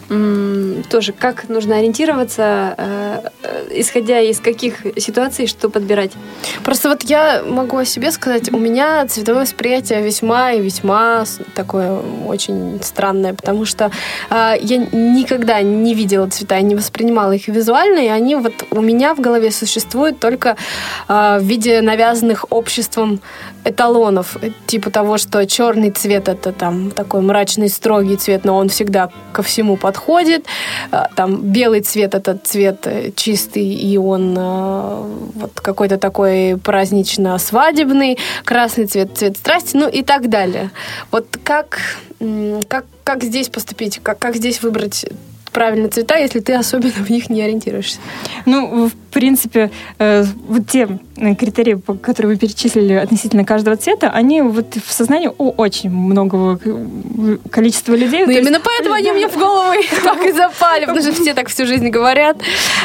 тоже 0.10 1.12
как 1.12 1.50
нужно 1.50 1.78
ориентироваться, 1.78 2.76
э, 2.78 3.30
исходя 3.72 4.22
из 4.22 4.40
каких 4.40 4.86
ситуаций, 4.98 5.48
что 5.48 5.70
подбирать. 5.70 6.12
Просто 6.64 6.90
вот 6.90 7.04
я 7.04 7.44
могу 7.44 7.78
о 7.78 7.86
себе 7.86 8.12
сказать, 8.12 8.54
у 8.54 8.58
меня 8.58 9.06
цветовое 9.08 9.44
восприятие 9.44 10.02
весьма 10.02 10.54
и 10.54 10.62
весьма 10.62 11.26
такое 11.56 12.00
очень 12.26 12.80
странное, 12.84 13.34
потому 13.34 13.66
что 13.66 13.92
э, 14.30 14.54
я 14.62 14.78
никогда 14.78 15.62
не 15.62 15.94
видела 15.94 16.28
цвета, 16.30 16.62
не 16.62 16.76
воспринимала 16.76 17.34
их 17.34 17.50
визуально, 17.50 18.00
и 18.00 18.08
они 18.08 18.36
вот 18.36 18.54
у 18.72 18.82
меня 18.82 19.14
в 19.14 19.20
голове 19.20 19.52
существуют 19.52 20.20
только 20.20 20.56
э, 21.10 21.38
в 21.40 21.44
виде 21.44 21.82
навязанных 21.82 22.46
обществом 22.50 23.20
эталонов, 23.66 24.38
типа 24.68 24.90
того, 24.90 25.18
что 25.18 25.46
черный 25.46 25.92
цвет 25.92 26.30
это 26.30 26.54
там 26.54 26.92
такой 26.92 27.22
мрачный, 27.22 27.68
строгий 27.68 28.16
цвет, 28.16 28.46
но 28.46 28.56
он 28.56 28.70
всегда 28.70 29.10
ко 29.34 29.44
всему 29.44 29.76
подходит. 29.76 29.97
Э, 30.92 31.06
Там 31.16 31.42
белый 31.42 31.82
цвет 31.82 32.16
это 32.16 32.38
цвет 32.44 32.86
э, 32.86 33.12
чистый, 33.16 33.66
и 33.66 33.98
он 33.98 34.36
э, 34.38 35.04
вот 35.36 35.60
какой-то 35.60 35.98
такой 35.98 36.58
празднично-свадебный. 36.58 38.18
Красный 38.46 38.86
цвет 38.86 39.18
цвет 39.18 39.38
страсти, 39.38 39.78
ну 39.78 39.90
и 39.90 40.04
так 40.04 40.30
далее. 40.30 40.72
Вот 41.12 41.38
как, 41.44 41.80
как, 42.68 42.86
как 43.04 43.24
здесь 43.24 43.50
поступить, 43.50 44.00
как, 44.04 44.20
как 44.20 44.36
здесь 44.36 44.62
выбрать 44.62 45.06
правильные 45.52 45.90
цвета, 45.90 46.18
если 46.18 46.40
ты 46.40 46.54
особенно 46.54 46.92
в 46.92 47.10
них 47.10 47.30
не 47.30 47.42
ориентируешься? 47.42 47.98
Ну, 48.46 48.90
в 48.90 48.94
принципе, 49.12 49.72
э, 49.98 50.24
вот 50.48 50.68
те 50.68 50.88
критерии, 51.36 51.76
по- 51.76 51.94
которые 51.96 52.34
вы 52.34 52.38
перечислили 52.40 52.94
относительно 52.94 53.44
каждого 53.46 53.76
цвета, 53.78 54.10
они 54.10 54.42
вот 54.42 54.76
в 54.76 54.92
сознании 54.92 55.30
у 55.38 55.50
очень 55.52 55.90
многого 55.90 56.60
э, 56.64 57.38
количества 57.50 57.94
людей. 57.96 58.20
Ну, 58.22 58.26
То 58.28 58.32
есть- 58.32 58.44
именно 58.48 58.60
поэтому 58.64 58.96
они 58.96 59.12
мне 59.12 59.28
в 59.28 59.34
голову 59.38 59.74
так 60.04 60.26
и 60.26 60.32
запали, 60.32 60.86
потому 60.86 61.02
что 61.02 61.12
все 61.14 61.34
так 61.34 61.48
всю 61.50 61.66
жизнь 61.66 61.90
говорят. 61.90 62.38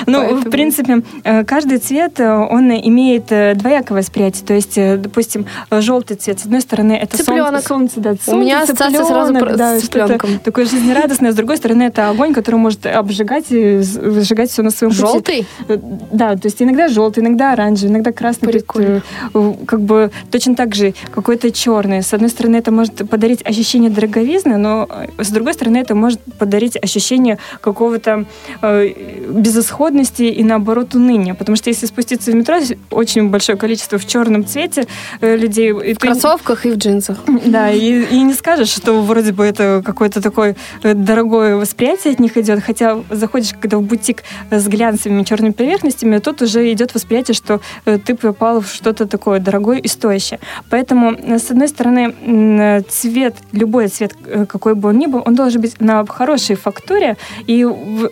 Ну, 0.07 0.19
Поэтому- 0.21 0.41
в 0.41 0.51
принципе, 0.51 1.03
э, 1.25 1.45
каждый 1.45 1.79
цвет, 1.79 2.19
э, 2.21 2.29
он 2.33 2.71
имеет 2.73 3.31
э, 3.31 3.55
двоякое 3.55 3.99
восприятие. 3.99 4.45
То 4.47 4.55
есть, 4.55 4.79
э, 4.79 4.97
допустим, 4.97 5.47
э, 5.71 5.81
желтый 5.81 6.17
цвет, 6.17 6.41
с 6.41 6.45
одной 6.45 6.61
стороны, 6.61 6.93
это 6.93 7.17
Цыпленок. 7.19 7.67
солнце, 7.67 7.95
солнце, 7.95 8.01
да, 8.01 8.33
У 8.33 8.37
меня 8.37 8.65
солнце, 8.67 8.73
ассоциация 8.85 9.05
сразу 9.05 9.33
да, 9.57 9.79
с 9.79 9.83
цыпленком. 9.83 10.39
Такое 10.39 10.65
жизнерадостное. 10.67 11.33
С 11.33 11.35
другой 11.35 11.57
стороны, 11.57 11.83
это 11.85 12.09
огонь, 12.11 12.33
который 12.35 12.57
может 12.57 12.87
обжигать 12.87 13.47
и 13.51 13.77
выжигать 14.01 14.51
все 14.51 14.63
на 14.63 14.71
своем 14.71 14.91
пути. 14.93 15.01
Желтый? 15.03 15.47
Э, 15.69 15.79
Да, 16.13 16.35
то 16.37 16.47
есть 16.47 16.61
иногда 16.63 16.89
желтый, 16.89 17.23
иногда 17.23 17.53
оранжевый, 17.53 17.93
иногда 17.93 18.13
есть, 18.29 18.41
Прикольно. 18.41 19.03
э, 19.35 19.55
Как 19.67 19.81
бы 19.81 20.11
точно 20.31 20.55
так 20.55 20.75
же 20.75 20.95
какой-то 21.11 21.51
черный. 21.51 22.03
С 22.03 22.13
одной 22.15 22.31
стороны, 22.31 22.57
это 22.57 22.71
может 22.71 23.09
подарить 23.09 23.45
ощущение 23.45 23.91
дороговизны, 23.91 24.57
но 24.57 24.87
э, 25.19 25.23
с 25.23 25.29
другой 25.31 25.55
стороны, 25.55 25.79
это 25.79 25.95
может 25.95 26.21
подарить 26.39 26.77
ощущение 26.83 27.39
какого-то 27.61 28.25
э, 28.63 28.89
безысходности 29.29 30.23
и 30.25 30.43
наоборот 30.45 30.95
уныния. 30.95 31.35
Потому 31.35 31.57
что 31.57 31.71
если 31.71 31.87
спуститься 31.87 32.31
в 32.31 32.35
метро, 32.35 32.59
очень 32.91 33.29
большое 33.29 33.59
количество 33.59 33.99
в 33.99 34.07
черном 34.07 34.47
цвете 34.47 34.87
э, 35.21 35.37
людей. 35.37 35.71
и 35.71 35.95
В 35.95 35.99
ты- 35.99 36.07
кроссовках 36.07 36.67
и 36.67 36.71
в 36.71 36.77
джинсах. 36.77 37.19
да, 37.47 37.71
и, 37.71 38.03
и 38.03 38.23
не 38.23 38.35
скажешь, 38.35 38.69
что 38.71 39.03
вроде 39.03 39.33
бы 39.33 39.45
это 39.45 39.83
какое-то 39.85 40.21
такое 40.21 40.57
э, 40.83 40.95
дорогое 40.95 41.57
восприятие 41.57 42.13
от 42.15 42.21
них 42.21 42.37
идет, 42.37 42.63
хотя 42.63 42.99
заходишь, 43.11 43.53
когда 43.61 43.79
в 43.79 43.83
бутик 43.83 44.23
э, 44.51 44.59
с 44.59 44.67
глянцевыми 44.69 45.23
черными 45.25 45.53
поверхностями, 45.53 46.19
тут 46.19 46.43
уже 46.43 46.73
идет 46.73 46.95
восприятие, 46.95 47.35
что 47.35 47.61
э, 47.85 47.99
ты 48.13 48.27
попал 48.29 48.61
в 48.61 48.67
что-то 48.67 49.07
такое 49.07 49.41
дорогое 49.41 49.79
и 49.79 49.89
стоящее. 49.89 50.39
Поэтому, 50.71 51.13
э, 51.13 51.39
с 51.39 51.51
одной 51.51 51.69
стороны, 51.69 52.15
э, 52.27 52.83
цвет, 52.89 53.35
любой 53.53 53.89
цвет, 53.89 54.13
э, 54.27 54.47
какой 54.47 54.75
бы 54.75 54.89
он 54.89 54.99
ни 54.99 55.07
был, 55.07 55.23
он 55.27 55.35
должен 55.35 55.61
быть 55.61 55.81
на 55.81 56.05
хорошей 56.07 56.57
фактуре, 56.57 57.17
и 57.49 57.67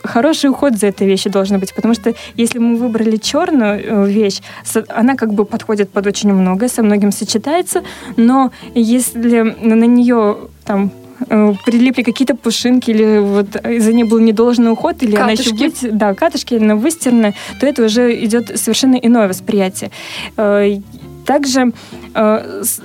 хороший 0.04 0.50
уход 0.50 0.76
за 0.76 0.86
этой 0.86 1.06
вещью 1.06 1.32
должен 1.32 1.60
быть, 1.60 1.74
потому 1.74 1.94
что 1.94 2.14
если 2.38 2.60
мы 2.60 2.76
выбрали 2.76 3.16
черную 3.16 4.06
вещь, 4.06 4.42
она 4.88 5.14
как 5.16 5.32
бы 5.32 5.44
подходит 5.44 5.90
под 5.90 6.06
очень 6.06 6.32
многое, 6.32 6.68
со 6.68 6.82
многим 6.82 7.12
сочетается, 7.12 7.82
но 8.16 8.50
если 8.74 9.56
на 9.60 9.86
нее 9.86 10.36
там 10.64 10.90
э, 11.28 11.54
прилипли 11.66 12.02
какие-то 12.02 12.34
пушинки, 12.34 12.90
или 12.90 13.18
вот 13.18 13.46
за 13.62 13.92
ней 13.92 14.04
был 14.04 14.18
недолжный 14.20 14.72
уход, 14.72 15.02
или 15.02 15.16
она 15.16 15.32
еще 15.32 15.50
Катышки. 15.50 15.86
выс- 15.86 15.90
да, 15.92 16.14
катышки, 16.14 16.54
или 16.54 16.64
она 16.64 16.76
выстиранная, 16.76 17.34
то 17.60 17.66
это 17.66 17.84
уже 17.84 18.24
идет 18.24 18.58
совершенно 18.58 18.96
иное 18.96 19.28
восприятие. 19.28 19.90
Э, 20.36 20.80
Также 21.26 21.72
э, 22.14 22.62
с- 22.64 22.80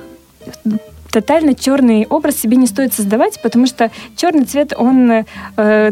тотально 1.12 1.54
черный 1.56 2.06
образ 2.10 2.36
себе 2.42 2.58
не 2.58 2.68
стоит 2.68 2.94
создавать, 2.94 3.42
потому 3.42 3.68
что 3.68 3.90
черный 4.18 4.44
цвет, 4.46 4.74
он, 4.78 5.10
э, 5.58 5.92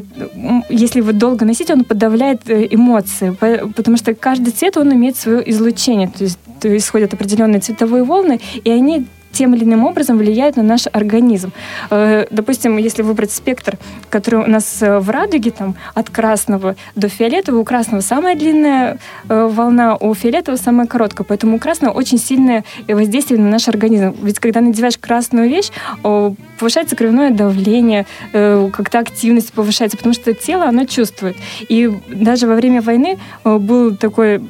если 0.69 0.99
его 0.99 1.13
долго 1.13 1.45
носить, 1.45 1.71
он 1.71 1.85
подавляет 1.85 2.41
э, 2.49 2.67
эмоции, 2.69 3.31
По- 3.31 3.67
потому 3.69 3.95
что 3.97 4.13
каждый 4.13 4.51
цвет, 4.51 4.75
он 4.77 4.93
имеет 4.93 5.15
свое 5.15 5.49
излучение, 5.49 6.09
то 6.09 6.23
есть 6.25 6.37
исходят 6.63 7.13
определенные 7.13 7.61
цветовые 7.61 8.03
волны, 8.03 8.39
и 8.65 8.69
они 8.69 9.05
тем 9.33 9.53
или 9.55 9.63
иным 9.63 9.83
образом 9.83 10.17
влияют 10.17 10.55
на 10.55 10.63
наш 10.63 10.85
организм. 10.91 11.51
Э, 11.89 12.25
Допустим, 12.31 12.77
если 12.77 13.01
выбрать 13.01 13.31
спектр, 13.31 13.77
который 14.09 14.41
у 14.41 14.47
нас 14.47 14.81
э, 14.81 14.99
в 14.99 15.09
радуге, 15.09 15.51
там, 15.51 15.75
от 15.93 16.09
красного 16.09 16.75
до 16.95 17.09
фиолетового, 17.09 17.61
у 17.61 17.63
красного 17.65 18.01
самая 18.01 18.35
длинная 18.35 18.99
э, 19.27 19.49
волна, 19.51 19.95
у 19.95 20.13
фиолетового 20.13 20.59
самая 20.59 20.87
короткая, 20.87 21.25
поэтому 21.27 21.57
у 21.57 21.59
красного 21.59 21.91
очень 21.93 22.17
сильное 22.17 22.63
воздействие 22.87 23.39
на 23.39 23.49
наш 23.49 23.67
организм. 23.67 24.15
Ведь 24.21 24.39
когда 24.39 24.61
надеваешь 24.61 24.97
красную 24.97 25.49
вещь, 25.49 25.71
повышается 26.01 26.95
кровяное 26.95 27.31
давление, 27.31 28.05
как-то 28.31 28.99
активность 28.99 29.51
повышается, 29.53 29.97
потому 29.97 30.13
что 30.13 30.33
тело, 30.33 30.65
оно 30.65 30.85
чувствует. 30.85 31.35
И 31.69 31.91
даже 32.07 32.47
во 32.47 32.55
время 32.55 32.81
войны 32.81 33.17
был 33.43 33.95
такой 33.95 34.41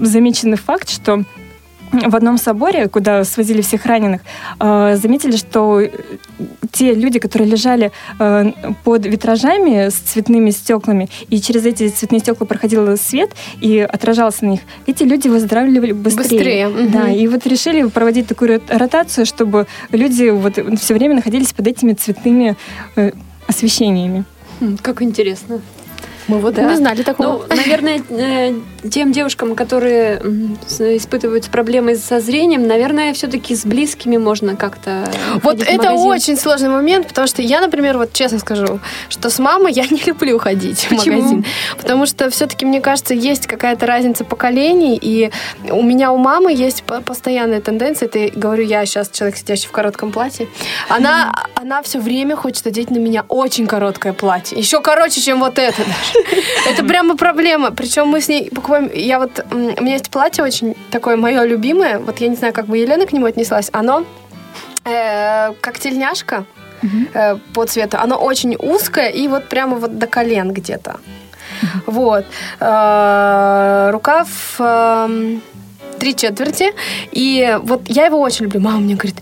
замеченный 0.00 0.56
факт, 0.56 0.90
что 0.90 1.24
в 1.92 2.16
одном 2.16 2.38
соборе, 2.38 2.88
куда 2.88 3.22
свозили 3.24 3.60
всех 3.60 3.84
раненых, 3.86 4.22
э, 4.58 4.96
заметили, 4.96 5.36
что 5.36 5.80
э, 5.80 5.90
те 6.72 6.94
люди, 6.94 7.18
которые 7.18 7.50
лежали 7.50 7.92
э, 8.18 8.52
под 8.84 9.04
витражами 9.06 9.88
с 9.90 9.94
цветными 9.94 10.50
стеклами, 10.50 11.08
и 11.28 11.40
через 11.40 11.66
эти 11.66 11.88
цветные 11.88 12.20
стекла 12.20 12.46
проходил 12.46 12.96
свет 12.96 13.30
и 13.60 13.78
отражался 13.78 14.44
на 14.46 14.50
них, 14.52 14.60
эти 14.86 15.02
люди 15.04 15.28
выздоравливали 15.28 15.92
быстрее. 15.92 16.22
Быстрее, 16.22 16.68
мгм. 16.68 16.90
Да, 16.90 17.10
и 17.10 17.26
вот 17.28 17.46
решили 17.46 17.86
проводить 17.88 18.26
такую 18.26 18.54
рот- 18.54 18.70
ротацию, 18.70 19.26
чтобы 19.26 19.66
люди 19.90 20.30
вот 20.30 20.58
все 20.80 20.94
время 20.94 21.16
находились 21.16 21.52
под 21.52 21.66
этими 21.66 21.92
цветными 21.92 22.56
э, 22.96 23.12
освещениями. 23.46 24.24
М, 24.60 24.78
Как 24.78 25.02
интересно. 25.02 25.60
Мы 26.28 26.38
вот 26.38 26.54
Да. 26.54 26.62
не 26.70 26.76
знали 26.76 27.02
такого. 27.02 27.44
Ну, 27.48 27.56
наверное, 27.56 28.00
э, 28.10 28.54
тем 28.90 29.12
девушкам, 29.12 29.54
которые 29.54 30.18
испытывают 30.78 31.46
проблемы 31.46 31.96
со 31.96 32.20
зрением, 32.20 32.66
наверное, 32.66 33.12
все-таки 33.12 33.54
с 33.54 33.64
близкими 33.64 34.16
можно 34.16 34.56
как-то 34.56 35.04
Вот 35.42 35.62
это 35.62 35.92
очень 35.92 36.36
сложный 36.36 36.68
момент, 36.68 37.08
потому 37.08 37.26
что 37.26 37.42
я, 37.42 37.60
например, 37.60 37.98
вот 37.98 38.12
честно 38.12 38.38
скажу, 38.38 38.80
что 39.08 39.30
с 39.30 39.38
мамой 39.38 39.72
я 39.72 39.84
не 39.90 40.00
люблю 40.06 40.38
ходить 40.38 40.86
Почему? 40.88 41.02
в 41.02 41.06
магазин. 41.22 41.44
Потому 41.76 42.06
что 42.06 42.30
все-таки, 42.30 42.64
мне 42.66 42.80
кажется, 42.80 43.14
есть 43.14 43.46
какая-то 43.46 43.86
разница 43.86 44.24
поколений, 44.24 44.98
и 45.00 45.30
у 45.70 45.82
меня 45.82 46.12
у 46.12 46.16
мамы 46.18 46.52
есть 46.52 46.82
по- 46.84 47.00
постоянная 47.00 47.60
тенденция, 47.60 48.08
это 48.12 48.38
говорю 48.38 48.64
я 48.64 48.84
сейчас, 48.86 49.10
человек, 49.10 49.36
сидящий 49.36 49.68
в 49.68 49.72
коротком 49.72 50.12
платье, 50.12 50.46
она, 50.88 51.32
она 51.54 51.82
все 51.82 51.98
время 52.00 52.36
хочет 52.36 52.66
одеть 52.66 52.90
на 52.90 52.98
меня 52.98 53.24
очень 53.28 53.66
короткое 53.66 54.12
платье. 54.12 54.58
Еще 54.58 54.80
короче, 54.80 55.20
чем 55.20 55.40
вот 55.40 55.58
это 55.58 55.78
даже. 55.78 56.11
Это 56.68 56.84
прямо 56.84 57.16
проблема. 57.16 57.70
Причем 57.70 58.08
мы 58.08 58.20
с 58.20 58.28
ней 58.28 58.50
покупаем... 58.50 58.90
Я 58.94 59.18
вот... 59.18 59.44
У 59.50 59.56
меня 59.56 59.94
есть 59.94 60.10
платье 60.10 60.44
очень 60.44 60.74
такое 60.90 61.16
мое 61.16 61.44
любимое. 61.44 61.98
Вот 61.98 62.18
я 62.18 62.28
не 62.28 62.36
знаю, 62.36 62.52
как 62.52 62.66
бы 62.66 62.78
Елена 62.78 63.06
к 63.06 63.12
нему 63.12 63.26
отнеслась. 63.26 63.68
Оно 63.72 64.04
э, 64.84 65.52
как 65.60 65.78
тельняшка 65.78 66.44
э, 67.14 67.36
по 67.54 67.64
цвету. 67.66 67.98
Оно 67.98 68.16
очень 68.16 68.56
узкое 68.58 69.08
и 69.08 69.28
вот 69.28 69.48
прямо 69.48 69.76
вот 69.76 69.98
до 69.98 70.06
колен 70.06 70.52
где-то. 70.52 70.96
Вот. 71.86 72.24
Э, 72.60 73.90
Рукав 73.92 74.28
эм, 74.58 75.42
три 76.02 76.16
четверти. 76.16 76.72
И 77.12 77.58
вот 77.62 77.82
я 77.88 78.06
его 78.06 78.20
очень 78.20 78.46
люблю. 78.46 78.60
Мама 78.60 78.78
мне 78.80 78.94
говорит, 78.94 79.16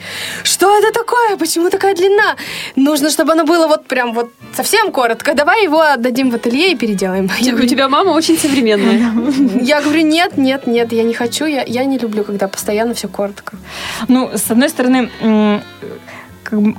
что 0.45 0.67
это 0.79 0.93
такое? 0.93 1.37
Почему 1.37 1.69
такая 1.69 1.95
длина? 1.95 2.37
Нужно, 2.77 3.11
чтобы 3.11 3.33
оно 3.33 3.45
было 3.45 3.69
вот 3.69 3.87
прям 3.87 4.15
вот 4.15 4.31
совсем 4.57 4.91
коротко. 4.91 5.35
Давай 5.35 5.65
его 5.65 5.81
отдадим 5.81 6.31
в 6.31 6.35
ателье 6.35 6.73
и 6.73 6.77
переделаем. 6.77 7.29
Я 7.41 7.53
У 7.53 7.57
говорю, 7.57 7.69
тебя 7.69 7.89
мама 7.89 8.11
очень 8.13 8.39
современная. 8.39 9.13
я 9.63 9.83
говорю, 9.83 10.01
нет, 10.07 10.39
нет, 10.39 10.67
нет, 10.67 10.93
я 10.93 11.03
не 11.03 11.13
хочу. 11.13 11.45
Я, 11.45 11.65
я 11.67 11.85
не 11.85 11.99
люблю, 11.99 12.25
когда 12.25 12.49
постоянно 12.49 12.95
все 12.95 13.09
коротко. 13.09 13.57
Ну, 14.09 14.31
с 14.35 14.51
одной 14.51 14.71
стороны, 14.71 15.11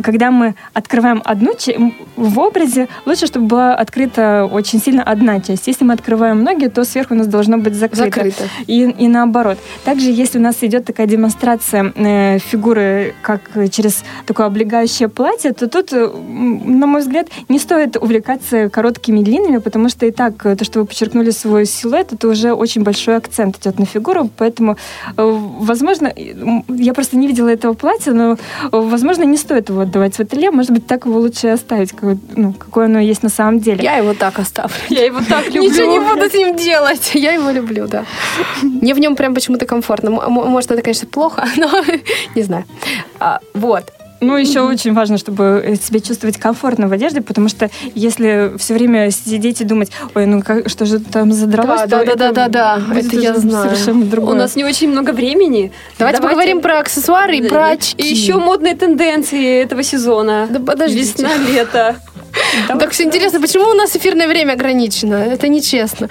когда 0.01 0.31
мы 0.31 0.55
открываем 0.73 1.21
одну 1.25 1.53
в 2.15 2.39
образе, 2.39 2.87
лучше, 3.05 3.27
чтобы 3.27 3.47
была 3.47 3.75
открыта 3.75 4.49
очень 4.51 4.79
сильно 4.79 5.03
одна 5.03 5.39
часть. 5.39 5.67
Если 5.67 5.83
мы 5.83 5.93
открываем 5.93 6.41
многие, 6.41 6.69
то 6.69 6.83
сверху 6.83 7.13
у 7.13 7.17
нас 7.17 7.27
должно 7.27 7.57
быть 7.57 7.75
закрыто. 7.75 8.05
закрыто. 8.05 8.43
И, 8.67 8.81
и 8.83 9.07
наоборот. 9.07 9.57
Также, 9.83 10.11
если 10.11 10.39
у 10.39 10.41
нас 10.41 10.57
идет 10.61 10.85
такая 10.85 11.07
демонстрация 11.07 11.91
э, 11.95 12.39
фигуры, 12.39 13.13
как 13.21 13.41
через 13.71 14.03
такое 14.25 14.47
облегающее 14.47 15.09
платье, 15.09 15.51
то 15.53 15.67
тут, 15.67 15.93
э, 15.93 16.07
на 16.07 16.87
мой 16.87 17.01
взгляд, 17.01 17.27
не 17.49 17.59
стоит 17.59 17.97
увлекаться 17.97 18.69
короткими 18.69 19.21
длинными, 19.21 19.57
потому 19.57 19.89
что 19.89 20.05
и 20.05 20.11
так 20.11 20.41
то, 20.41 20.63
что 20.63 20.79
вы 20.79 20.85
подчеркнули 20.85 21.31
свой 21.31 21.65
силуэт, 21.65 22.13
это 22.13 22.27
уже 22.27 22.53
очень 22.53 22.83
большой 22.83 23.17
акцент 23.17 23.57
идет 23.57 23.79
на 23.79 23.85
фигуру, 23.85 24.29
поэтому, 24.37 24.77
возможно, 25.15 26.11
я 26.67 26.93
просто 26.93 27.17
не 27.17 27.27
видела 27.27 27.49
этого 27.49 27.73
платья, 27.73 28.11
но, 28.11 28.37
возможно, 28.71 29.23
не 29.23 29.37
стоит 29.37 29.60
его 29.69 29.81
отдавать 29.81 30.15
в 30.15 30.19
ателье. 30.19 30.51
Может 30.51 30.71
быть, 30.71 30.87
так 30.87 31.05
его 31.05 31.19
лучше 31.19 31.49
оставить, 31.49 31.93
ну, 32.35 32.53
какое 32.53 32.85
оно 32.85 32.99
есть 32.99 33.23
на 33.23 33.29
самом 33.29 33.59
деле. 33.59 33.83
Я 33.83 33.97
его 33.97 34.13
так 34.13 34.39
оставлю. 34.39 34.75
Я 34.89 35.05
его 35.05 35.19
так 35.27 35.45
люблю. 35.47 35.63
Ничего 35.63 35.91
не 35.91 35.99
буду 35.99 36.29
с 36.29 36.33
ним 36.33 36.55
делать. 36.55 37.11
Я 37.13 37.33
его 37.33 37.51
люблю, 37.51 37.87
да. 37.87 38.05
Мне 38.61 38.93
в 38.93 38.99
нем 38.99 39.15
прям 39.15 39.33
почему-то 39.33 39.65
комфортно. 39.65 40.11
Может, 40.11 40.71
это, 40.71 40.81
конечно, 40.81 41.07
плохо, 41.07 41.45
но 41.57 41.69
не 42.35 42.43
знаю. 42.43 42.65
А, 43.19 43.39
вот. 43.53 43.91
Ну, 44.21 44.37
еще 44.37 44.59
mm-hmm. 44.59 44.71
очень 44.71 44.93
важно, 44.93 45.17
чтобы 45.17 45.77
себя 45.81 45.99
чувствовать 45.99 46.37
комфортно 46.37 46.87
в 46.87 46.91
одежде, 46.91 47.21
потому 47.21 47.49
что 47.49 47.71
если 47.95 48.53
все 48.57 48.75
время 48.75 49.09
сидеть 49.09 49.61
и 49.61 49.63
думать, 49.63 49.91
ой, 50.13 50.27
ну 50.27 50.43
как, 50.43 50.69
что 50.69 50.85
же 50.85 50.99
там 50.99 51.31
задралось, 51.31 51.89
да, 51.89 52.05
да, 52.05 52.15
да, 52.15 52.31
да, 52.31 52.47
да, 52.47 52.79
да, 52.87 52.95
это 52.95 53.15
я 53.15 53.33
знаю. 53.33 53.71
Совершенно 53.71 54.05
другое. 54.05 54.35
У 54.35 54.37
нас 54.37 54.55
не 54.55 54.63
очень 54.63 54.89
много 54.89 55.11
времени. 55.11 55.71
Давайте, 55.97 56.19
Давайте 56.19 56.21
поговорим 56.21 56.61
про 56.61 56.79
аксессуары 56.79 57.37
и 57.37 57.49
про 57.49 57.69
очки. 57.71 58.01
И 58.01 58.05
еще 58.05 58.37
модные 58.37 58.75
тенденции 58.75 59.63
этого 59.63 59.81
сезона. 59.81 60.47
Да 60.51 60.59
подождите. 60.59 61.23
Весна, 61.23 61.37
лето. 61.37 61.95
Так 62.67 62.91
все 62.91 63.03
интересно, 63.03 63.39
почему 63.41 63.65
у 63.65 63.73
нас 63.73 63.95
эфирное 63.95 64.27
время 64.27 64.53
ограничено? 64.53 65.15
Это 65.15 65.47
нечестно. 65.47 66.09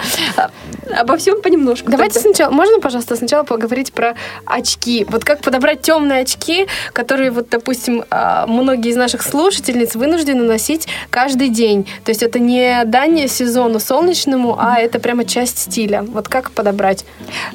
Обо 0.96 1.16
всем 1.16 1.40
понемножку. 1.42 1.90
Давайте 1.90 2.20
сначала, 2.20 2.50
можно, 2.50 2.80
пожалуйста, 2.80 3.16
сначала 3.16 3.44
поговорить 3.44 3.92
про 3.92 4.16
очки. 4.44 5.06
Вот 5.08 5.24
как 5.24 5.40
подобрать 5.40 5.82
темные 5.82 6.20
очки, 6.20 6.66
которые, 6.92 7.30
вот, 7.30 7.48
допустим, 7.48 8.04
а, 8.10 8.46
многие 8.46 8.90
из 8.90 8.96
наших 8.96 9.22
слушательниц 9.22 9.94
вынуждены 9.94 10.42
носить 10.42 10.88
каждый 11.10 11.48
день. 11.48 11.86
То 12.04 12.10
есть 12.10 12.22
это 12.22 12.38
не 12.38 12.84
дание 12.84 13.28
сезону 13.28 13.78
солнечному, 13.78 14.56
а 14.58 14.78
это 14.78 14.98
прямо 14.98 15.24
часть 15.24 15.58
стиля. 15.58 16.02
Вот 16.02 16.28
как 16.28 16.50
подобрать? 16.50 17.04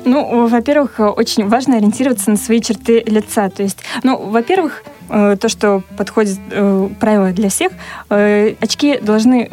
Ну, 0.06 0.48
во-первых, 0.48 1.00
очень 1.00 1.48
важно 1.48 1.78
ориентироваться 1.78 2.30
на 2.30 2.38
свои 2.38 2.62
черты 2.62 3.04
лица. 3.06 3.50
То 3.50 3.64
есть, 3.64 3.80
ну, 4.04 4.18
во-первых, 4.18 4.84
то, 5.08 5.50
что 5.50 5.84
подходит 5.98 6.40
э, 6.52 6.90
правило 7.00 7.32
для 7.32 7.50
всех. 7.50 7.72
Э, 8.10 8.56
очки 8.60 8.98
должны 9.00 9.50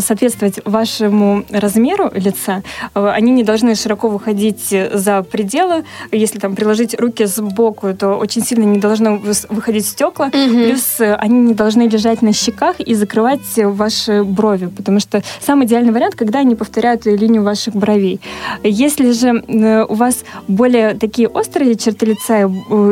соответствовать 0.00 0.60
вашему 0.64 1.44
размеру 1.50 2.10
лица. 2.14 2.62
Они 2.94 3.32
не 3.32 3.44
должны 3.44 3.74
широко 3.74 4.08
выходить 4.08 4.74
за 4.92 5.22
пределы. 5.22 5.84
Если 6.10 6.38
там 6.38 6.56
приложить 6.56 6.98
руки 6.98 7.24
сбоку, 7.26 7.94
то 7.94 8.14
очень 8.14 8.42
сильно 8.42 8.64
не 8.64 8.78
должно 8.78 9.20
выходить 9.48 9.86
стекла. 9.86 10.26
Угу. 10.26 10.34
Плюс 10.34 11.00
они 11.00 11.40
не 11.40 11.54
должны 11.54 11.82
лежать 11.82 12.22
на 12.22 12.32
щеках 12.32 12.80
и 12.80 12.94
закрывать 12.94 13.40
ваши 13.56 14.24
брови, 14.24 14.66
потому 14.66 15.00
что 15.00 15.22
самый 15.40 15.66
идеальный 15.66 15.92
вариант, 15.92 16.16
когда 16.16 16.40
они 16.40 16.54
повторяют 16.54 17.06
линию 17.06 17.42
ваших 17.42 17.74
бровей. 17.74 18.20
Если 18.64 19.12
же 19.12 19.84
у 19.88 19.94
вас 19.94 20.24
более 20.48 20.94
такие 20.94 21.28
острые 21.28 21.76
черты 21.76 22.06
лица 22.06 22.50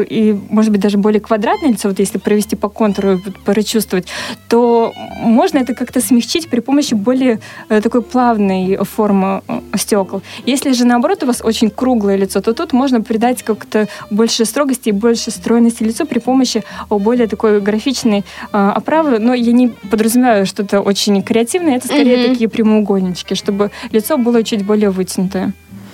и, 0.08 0.38
может 0.50 0.70
быть, 0.70 0.80
даже 0.80 0.98
более 0.98 1.20
квадратное 1.20 1.70
лицо, 1.70 1.88
вот 1.96 2.00
если 2.00 2.18
провести 2.18 2.56
по 2.56 2.68
контуру, 2.68 3.20
прочувствовать, 3.44 4.06
то 4.48 4.92
можно 5.18 5.58
это 5.58 5.74
как-то 5.74 6.00
смягчить 6.00 6.48
при 6.48 6.60
помощи 6.60 6.94
более 6.94 7.38
э, 7.68 7.80
такой 7.80 8.02
плавной 8.02 8.78
формы 8.84 9.42
э, 9.48 9.60
стекол. 9.76 10.22
Если 10.46 10.72
же 10.72 10.84
наоборот 10.84 11.22
у 11.22 11.26
вас 11.26 11.42
очень 11.44 11.70
круглое 11.70 12.16
лицо, 12.16 12.40
то 12.40 12.52
тут 12.52 12.72
можно 12.72 13.00
придать 13.00 13.42
как-то 13.42 13.88
больше 14.10 14.44
строгости 14.44 14.90
и 14.90 14.92
больше 14.92 15.30
стройности 15.30 15.84
лицу 15.84 16.06
при 16.06 16.18
помощи 16.18 16.62
более 16.90 17.26
такой 17.26 17.60
графичной 17.60 18.18
э, 18.18 18.22
оправы. 18.52 19.18
Но 19.18 19.34
я 19.34 19.52
не 19.52 19.68
подразумеваю 19.68 20.46
что-то 20.46 20.80
очень 20.80 21.22
креативное, 21.22 21.76
это 21.76 21.86
скорее 21.86 22.16
mm-hmm. 22.16 22.28
такие 22.28 22.48
прямоугольнички, 22.48 23.34
чтобы 23.34 23.70
лицо 23.92 24.18
было 24.18 24.42
чуть 24.42 24.64
более 24.64 24.90
вытянутое. 24.90 25.52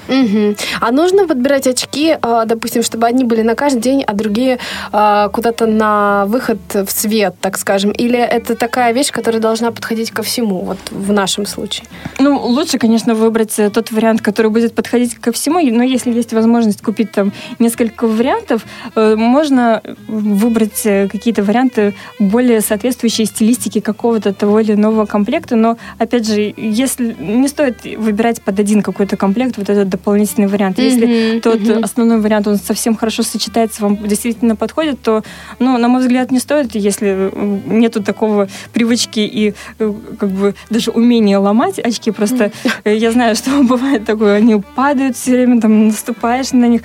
Угу. 0.09 0.57
А 0.81 0.91
нужно 0.91 1.27
подбирать 1.27 1.67
очки, 1.67 2.17
а, 2.21 2.45
допустим, 2.45 2.83
чтобы 2.83 3.07
одни 3.07 3.25
были 3.25 3.43
на 3.43 3.55
каждый 3.55 3.81
день, 3.81 4.03
а 4.03 4.15
другие 4.15 4.59
а, 4.93 5.29
куда-то 5.29 5.67
на 5.67 6.27
выход 6.27 6.59
в 6.73 6.91
свет, 6.91 7.35
так 7.41 7.59
скажем? 7.59 7.91
Или 7.93 8.19
это 8.19 8.55
такая 8.55 8.93
вещь, 8.93 9.11
которая 9.11 9.41
должна 9.41 9.71
подходить 9.71 10.11
ко 10.11 10.23
всему, 10.23 10.61
вот 10.61 10.79
в 10.91 11.13
нашем 11.13 11.47
случае? 11.47 11.87
Ну, 12.19 12.39
лучше, 12.39 12.79
конечно, 12.79 13.15
выбрать 13.15 13.59
э, 13.59 13.71
тот 13.71 13.91
вариант, 13.93 14.23
который 14.23 14.51
будет 14.51 14.75
подходить 14.75 15.15
ко 15.15 15.33
всему, 15.33 15.61
но 15.61 15.83
если 15.83 16.13
есть 16.13 16.33
возможность 16.33 16.83
купить 16.83 17.13
там 17.13 17.33
несколько 17.59 18.07
вариантов, 18.07 18.63
э, 18.95 19.17
можно 19.17 19.83
выбрать 20.09 20.83
э, 20.85 21.09
какие-то 21.09 21.43
варианты 21.43 21.95
более 22.19 22.61
соответствующие 22.61 23.27
стилистике 23.27 23.81
какого-то 23.81 24.33
того 24.33 24.61
или 24.61 24.73
иного 24.73 25.07
комплекта, 25.07 25.57
но, 25.57 25.77
опять 25.99 26.27
же, 26.27 26.53
если 26.57 27.17
не 27.19 27.49
стоит 27.49 27.85
выбирать 27.85 28.43
под 28.43 28.59
один 28.59 28.83
какой-то 28.83 29.17
комплект 29.17 29.57
вот 29.57 29.69
этот 29.69 29.92
дополнительный 29.93 30.49
вариант. 30.49 30.79
Если 30.79 31.07
mm-hmm. 31.07 31.41
тот 31.41 31.61
mm-hmm. 31.61 31.85
основной 31.85 32.21
вариант, 32.21 32.49
он 32.49 32.57
совсем 32.57 32.97
хорошо 32.97 33.23
сочетается, 33.23 33.83
вам 33.83 33.97
действительно 33.97 34.57
подходит, 34.57 35.01
то, 35.03 35.23
ну, 35.59 35.79
на 35.79 35.89
мой 35.89 36.03
взгляд, 36.03 36.31
не 36.31 36.39
стоит, 36.39 36.75
если 36.75 37.31
э, 37.33 37.59
нету 37.67 38.03
такого 38.03 38.49
привычки 38.73 39.21
и 39.21 39.55
э, 39.79 39.93
как 40.19 40.31
бы 40.31 40.55
даже 40.71 40.91
умения 40.91 41.39
ломать 41.39 41.79
очки. 41.79 42.11
Просто 42.11 42.53
mm-hmm. 42.65 42.97
я 42.97 43.13
знаю, 43.13 43.37
что 43.37 43.63
бывает 43.63 44.05
такое, 44.05 44.37
они 44.37 44.61
падают 44.75 45.17
все 45.17 45.33
время, 45.33 45.61
там 45.61 45.89
наступаешь 45.89 46.53
на 46.53 46.67
них, 46.67 46.83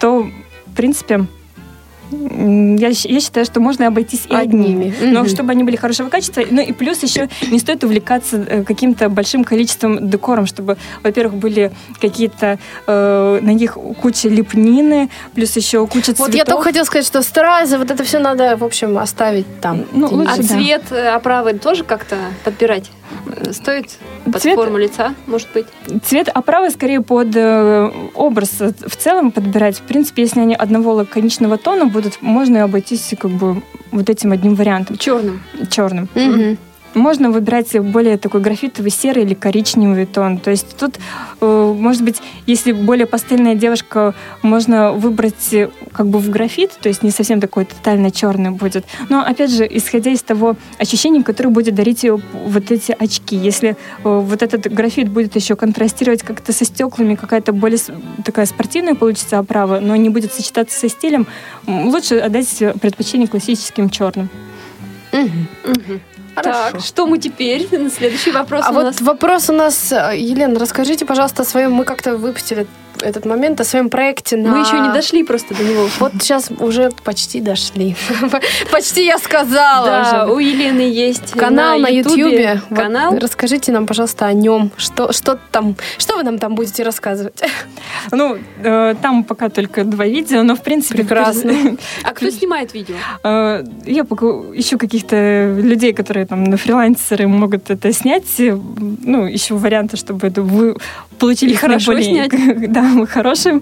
то, 0.00 0.30
в 0.66 0.74
принципе, 0.74 1.26
я, 2.10 2.88
я 2.88 3.20
считаю, 3.20 3.46
что 3.46 3.60
можно 3.60 3.86
обойтись 3.86 4.26
и 4.28 4.34
одними. 4.34 4.94
Но 5.00 5.20
mm-hmm. 5.20 5.28
чтобы 5.28 5.52
они 5.52 5.64
были 5.64 5.76
хорошего 5.76 6.08
качества. 6.08 6.42
Ну 6.50 6.60
и 6.60 6.72
плюс 6.72 7.02
еще 7.02 7.28
не 7.50 7.58
стоит 7.58 7.84
увлекаться 7.84 8.36
э, 8.36 8.64
каким-то 8.64 9.08
большим 9.08 9.44
количеством 9.44 10.08
декором, 10.08 10.46
чтобы, 10.46 10.76
во-первых, 11.02 11.34
были 11.34 11.72
какие-то 12.00 12.58
э, 12.86 13.38
на 13.42 13.50
них 13.50 13.76
куча 14.00 14.28
лепнины, 14.28 15.10
плюс 15.34 15.56
еще 15.56 15.86
куча 15.86 16.06
цветов. 16.06 16.26
Вот 16.26 16.34
я 16.34 16.44
только 16.44 16.64
хотела 16.64 16.84
сказать, 16.84 17.06
что 17.06 17.22
стразы, 17.22 17.78
вот 17.78 17.90
это 17.90 18.04
все 18.04 18.18
надо, 18.18 18.56
в 18.56 18.64
общем, 18.64 18.98
оставить 18.98 19.46
там. 19.60 19.84
Ну, 19.92 20.08
лучше, 20.08 20.32
а 20.32 20.36
да. 20.36 20.42
цвет 20.42 20.82
э, 20.90 21.08
оправы 21.08 21.54
тоже 21.54 21.84
как-то 21.84 22.16
подбирать? 22.44 22.90
Э, 23.26 23.52
стоит 23.52 23.98
под 24.24 24.42
цвет, 24.42 24.54
форму 24.54 24.78
лица, 24.78 25.14
может 25.26 25.48
быть? 25.52 25.66
Цвет 26.04 26.28
оправы 26.28 26.70
скорее 26.70 27.00
под 27.00 27.34
э, 27.34 27.90
образ 28.14 28.50
в 28.60 28.96
целом 28.96 29.32
подбирать. 29.32 29.78
В 29.78 29.82
принципе, 29.82 30.22
если 30.22 30.40
они 30.40 30.54
одного 30.54 30.92
лаконичного 30.92 31.58
тона 31.58 31.86
будут, 31.86 31.99
можно 32.20 32.64
обойтись 32.64 33.14
как 33.18 33.30
бы 33.30 33.62
вот 33.90 34.10
этим 34.10 34.32
одним 34.32 34.54
вариантом. 34.54 34.96
Черным? 34.98 35.42
Черным. 35.70 36.08
Угу. 36.14 36.56
Можно 36.94 37.30
выбирать 37.30 37.78
более 37.78 38.18
такой 38.18 38.40
графитовый 38.40 38.90
серый 38.90 39.24
или 39.24 39.34
коричневый 39.34 40.06
тон. 40.06 40.38
То 40.38 40.50
есть 40.50 40.76
тут, 40.76 40.98
э, 41.40 41.74
может 41.78 42.02
быть, 42.02 42.20
если 42.46 42.72
более 42.72 43.06
пастельная 43.06 43.54
девушка, 43.54 44.14
можно 44.42 44.92
выбрать 44.92 45.52
э, 45.52 45.70
как 45.92 46.08
бы 46.08 46.18
в 46.18 46.30
графит, 46.30 46.72
то 46.80 46.88
есть 46.88 47.02
не 47.02 47.10
совсем 47.10 47.40
такой 47.40 47.64
тотально 47.64 48.10
черный 48.10 48.50
будет. 48.50 48.84
Но, 49.08 49.20
опять 49.20 49.50
же, 49.50 49.66
исходя 49.70 50.10
из 50.10 50.22
того 50.22 50.56
ощущения, 50.78 51.22
которое 51.22 51.50
будет 51.50 51.74
дарить 51.74 52.04
вот 52.04 52.70
эти 52.70 52.96
очки. 52.98 53.36
Если 53.36 53.70
э, 53.70 53.74
вот 54.02 54.42
этот 54.42 54.72
графит 54.72 55.08
будет 55.08 55.36
еще 55.36 55.54
контрастировать 55.54 56.22
как-то 56.22 56.52
со 56.52 56.64
стеклами, 56.64 57.14
какая-то 57.14 57.52
более 57.52 57.78
такая 58.24 58.46
спортивная 58.46 58.94
получится 58.94 59.38
оправа, 59.38 59.78
но 59.80 59.94
не 59.94 60.08
будет 60.08 60.32
сочетаться 60.32 60.78
со 60.78 60.88
стилем, 60.88 61.26
лучше 61.66 62.16
отдать 62.16 62.62
предпочтение 62.80 63.28
классическим 63.28 63.90
черным. 63.90 64.28
Угу. 65.12 65.72
Угу. 65.72 66.00
Хорошо. 66.34 66.72
Так, 66.72 66.80
что 66.80 67.06
мы 67.06 67.18
теперь? 67.18 67.66
Следующий 67.90 68.30
вопрос 68.30 68.64
а 68.66 68.70
у 68.70 68.74
вот 68.74 68.84
нас. 68.84 69.00
вопрос 69.00 69.50
у 69.50 69.52
нас, 69.52 69.92
э, 69.92 70.12
Елена, 70.16 70.58
расскажите, 70.58 71.04
пожалуйста, 71.04 71.42
о 71.42 71.44
своем. 71.44 71.72
Мы 71.72 71.84
как-то 71.84 72.16
выпустили 72.16 72.66
этот 73.02 73.24
момент 73.24 73.60
о 73.60 73.64
своем 73.64 73.90
проекте 73.90 74.36
на... 74.36 74.50
Мы 74.50 74.60
еще 74.60 74.78
не 74.80 74.92
дошли 74.92 75.24
просто 75.24 75.54
до 75.54 75.62
него. 75.62 75.88
Вот 75.98 76.12
сейчас 76.20 76.50
уже 76.58 76.90
почти 77.04 77.40
дошли. 77.40 77.96
Почти 78.72 79.04
я 79.04 79.18
сказала 79.18 79.86
Да, 79.86 80.26
у 80.28 80.38
Елены 80.38 80.80
есть 80.80 81.32
канал 81.32 81.78
на 81.78 81.88
Ютубе. 81.88 82.60
Канал. 82.74 83.18
Расскажите 83.18 83.72
нам, 83.72 83.86
пожалуйста, 83.86 84.26
о 84.26 84.32
нем. 84.32 84.70
Что, 84.76 85.12
что 85.12 85.38
там, 85.50 85.76
что 85.98 86.16
вы 86.16 86.22
нам 86.22 86.38
там 86.38 86.54
будете 86.54 86.82
рассказывать? 86.82 87.40
Ну, 88.12 88.38
э, 88.62 88.94
там 89.02 89.24
пока 89.24 89.48
только 89.48 89.84
два 89.84 90.06
видео, 90.06 90.42
но 90.42 90.54
в 90.54 90.62
принципе... 90.62 90.98
Прекрасно. 91.02 91.52
А 92.02 92.12
кто 92.12 92.30
снимает 92.30 92.72
видео? 92.74 92.94
Э, 93.24 93.64
я 93.84 94.04
пока 94.04 94.26
ищу 94.54 94.78
каких-то 94.78 95.54
людей, 95.58 95.92
которые 95.92 96.26
там 96.26 96.44
на 96.44 96.56
фрилансеры 96.56 97.26
могут 97.28 97.70
это 97.70 97.92
снять. 97.92 98.24
Ну, 98.38 99.28
ищу 99.28 99.56
варианты, 99.56 99.96
чтобы 99.96 100.26
это 100.26 100.42
получились 101.20 101.58
хорошо 101.58 102.00
снять. 102.00 102.30
да, 102.72 103.06
хорошие, 103.06 103.60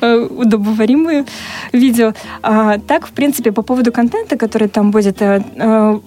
э, 0.00 0.28
удобоваримые 0.30 1.24
видео. 1.72 2.12
А, 2.42 2.78
так, 2.78 3.06
в 3.06 3.10
принципе, 3.10 3.50
по 3.50 3.62
поводу 3.62 3.92
контента, 3.92 4.36
который 4.36 4.68
там 4.68 4.90
будет, 4.90 5.22
э, 5.22 5.42
э, 5.56 6.00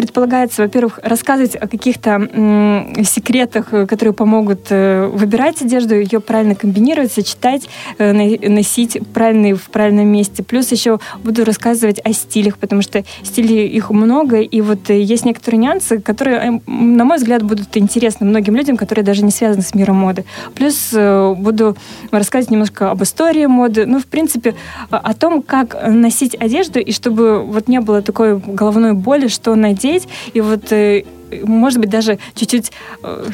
предполагается, 0.00 0.62
во-первых, 0.62 0.98
рассказывать 1.02 1.56
о 1.56 1.68
каких-то 1.68 2.86
секретах, 3.04 3.74
э, 3.74 3.86
которые 3.86 4.14
помогут 4.14 4.68
э, 4.70 5.06
выбирать 5.12 5.60
одежду, 5.60 5.94
ее 5.94 6.20
правильно 6.20 6.54
комбинировать, 6.54 7.12
сочетать, 7.12 7.68
э, 7.98 8.12
носить 8.48 8.96
правильный 9.12 9.52
в 9.52 9.68
правильном 9.68 10.08
месте. 10.08 10.42
Плюс 10.42 10.72
еще 10.72 11.00
буду 11.22 11.44
рассказывать 11.44 12.00
о 12.02 12.14
стилях, 12.14 12.56
потому 12.56 12.80
что 12.80 13.04
стилей 13.22 13.66
их 13.66 13.90
много, 13.90 14.40
и 14.40 14.60
вот 14.62 14.88
есть 14.88 15.26
некоторые 15.26 15.60
нюансы, 15.60 16.00
которые, 16.00 16.36
э, 16.38 16.46
м, 16.46 16.96
на 16.96 17.04
мой 17.04 17.18
взгляд, 17.18 17.42
будут 17.42 17.76
интересны 17.76 18.24
многим 18.24 18.56
людям, 18.56 18.78
которые 18.78 19.04
даже 19.04 19.22
не 19.22 19.30
связаны 19.30 19.62
с 19.62 19.74
миром 19.74 19.96
моды. 19.96 20.24
Плюс 20.54 20.92
буду 20.92 21.76
рассказывать 22.10 22.50
немножко 22.50 22.90
об 22.90 23.02
истории 23.02 23.44
моды, 23.44 23.84
ну, 23.84 23.98
в 23.98 24.06
принципе, 24.06 24.54
о 24.88 25.12
том, 25.12 25.42
как 25.42 25.76
носить 25.86 26.34
одежду, 26.40 26.78
и 26.78 26.90
чтобы 26.90 27.42
вот 27.42 27.68
не 27.68 27.80
было 27.80 28.00
такой 28.00 28.38
головной 28.38 28.94
боли, 28.94 29.28
что 29.28 29.54
надеть, 29.54 29.89
и 30.32 30.40
вот 30.40 30.72
э, 30.72 31.04
может 31.42 31.78
быть, 31.78 31.90
даже 31.90 32.18
чуть-чуть, 32.34 32.72
э, 33.02 33.26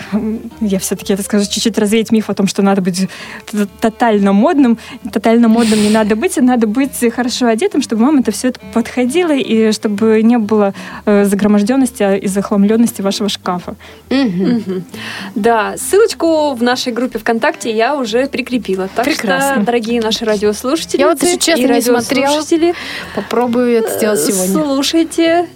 я 0.60 0.78
все-таки 0.78 1.12
это 1.12 1.22
скажу, 1.22 1.44
чуть-чуть 1.44 1.78
развеять 1.78 2.12
миф 2.12 2.30
о 2.30 2.34
том, 2.34 2.46
что 2.46 2.62
надо 2.62 2.82
быть 2.82 3.08
тотально 3.80 4.32
модным. 4.32 4.78
Тотально 5.12 5.48
модным 5.48 5.80
не 5.82 5.90
надо 5.90 6.16
быть, 6.16 6.38
а 6.38 6.42
надо 6.42 6.66
быть 6.66 6.92
хорошо 7.14 7.46
одетым, 7.46 7.82
чтобы 7.82 8.04
вам 8.04 8.18
это 8.18 8.30
все 8.32 8.48
это 8.48 8.60
подходило, 8.72 9.32
и 9.32 9.72
чтобы 9.72 10.22
не 10.22 10.38
было 10.38 10.74
э, 11.04 11.24
загроможденности 11.24 12.02
а, 12.02 12.16
и 12.16 12.26
захламленности 12.26 13.02
вашего 13.02 13.28
шкафа. 13.28 13.76
Да, 15.34 15.76
ссылочку 15.76 16.54
в 16.54 16.62
нашей 16.62 16.92
группе 16.92 17.18
ВКонтакте 17.18 17.74
я 17.74 17.96
уже 17.96 18.26
прикрепила. 18.26 18.88
Так 18.94 19.04
Прекрасно. 19.04 19.56
что, 19.56 19.64
дорогие 19.64 20.00
наши 20.00 20.24
радиослушатели 20.24 21.00
Я 21.00 21.08
вот, 21.08 21.22
если 21.22 21.38
честно, 21.38 21.62
и 21.62 21.68
не 21.68 21.80
смотрела. 21.80 22.42
Попробую 23.14 23.78
это 23.78 23.96
сделать 23.96 24.20
сегодня. 24.20 24.52
слушайте, 24.52 25.48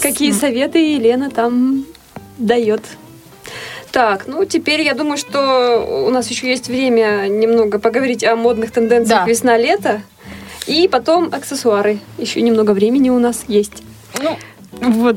какие 0.00 0.32
советы 0.32 0.78
Елена 0.78 1.30
там 1.30 1.84
дает. 2.38 2.82
Так, 3.92 4.26
ну 4.28 4.44
теперь 4.44 4.82
я 4.82 4.94
думаю, 4.94 5.16
что 5.18 6.04
у 6.06 6.10
нас 6.10 6.28
еще 6.28 6.48
есть 6.48 6.68
время 6.68 7.26
немного 7.28 7.78
поговорить 7.78 8.22
о 8.24 8.36
модных 8.36 8.70
тенденциях 8.70 9.24
Да. 9.24 9.26
весна-лето. 9.28 10.02
И 10.66 10.86
потом 10.88 11.30
аксессуары. 11.32 11.98
Еще 12.18 12.40
немного 12.42 12.72
времени 12.72 13.10
у 13.10 13.18
нас 13.18 13.44
есть. 13.48 13.82
Вот. 14.80 15.16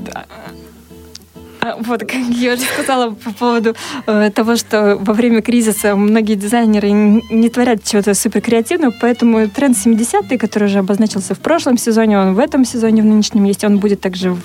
А, 1.64 1.78
Вот, 1.80 2.02
как 2.02 2.12
я 2.12 2.54
уже 2.54 2.64
сказала 2.64 3.12
по 3.12 3.32
поводу 3.32 3.76
э, 4.06 4.32
того, 4.32 4.58
что 4.58 4.98
во 4.98 5.14
время 5.14 5.42
кризиса 5.42 5.96
многие 5.96 6.36
дизайнеры 6.36 6.92
не 6.92 7.50
творят 7.50 7.84
чего-то 7.84 8.14
супер 8.14 8.42
креативного, 8.42 8.94
поэтому 9.00 9.48
тренд 9.48 9.78
70-й, 9.78 10.38
который 10.38 10.66
уже 10.66 10.80
обозначился 10.80 11.36
в 11.36 11.40
прошлом 11.40 11.78
сезоне, 11.78 12.20
он 12.20 12.34
в 12.34 12.40
этом 12.40 12.66
сезоне, 12.66 13.02
в 13.02 13.06
нынешнем 13.06 13.46
есть, 13.46 13.64
он 13.64 13.78
будет 13.80 14.02
также 14.02 14.34
в 14.34 14.42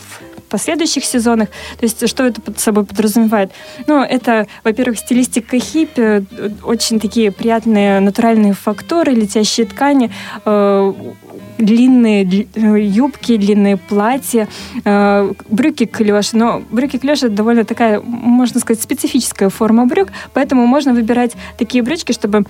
последующих 0.49 1.05
сезонах. 1.05 1.49
То 1.79 1.85
есть 1.85 2.09
что 2.09 2.25
это 2.25 2.41
под 2.41 2.59
собой 2.59 2.85
подразумевает? 2.85 3.51
Ну, 3.87 4.03
это, 4.03 4.47
во-первых, 4.65 4.99
стилистика 4.99 5.59
хиппи, 5.59 6.01
э, 6.01 6.51
очень 6.63 7.01
такие 7.01 7.31
приятные 7.33 8.01
натуральные 8.01 8.55
фактуры, 8.55 9.13
летящие 9.13 9.67
ткани, 9.67 10.13
э, 10.45 10.93
длинные 11.59 12.25
дли- 12.25 12.49
э, 12.55 12.81
юбки, 12.81 13.37
длинные 13.37 13.77
платья, 13.77 14.49
э, 14.85 15.33
брюки 15.51 15.87
клеш. 15.87 16.33
Но 16.33 16.63
брюки 16.71 16.99
клеш 16.99 17.23
это 17.23 17.35
довольно 17.35 17.65
такая, 17.65 18.01
можно 18.01 18.61
сказать, 18.61 18.83
специфическая 18.83 19.49
форма 19.49 19.87
брюк, 19.87 20.09
поэтому 20.35 20.67
можно 20.67 20.95
выбирать 20.95 21.37
такие 21.59 21.83
брючки, 21.83 22.13
чтобы 22.13 22.45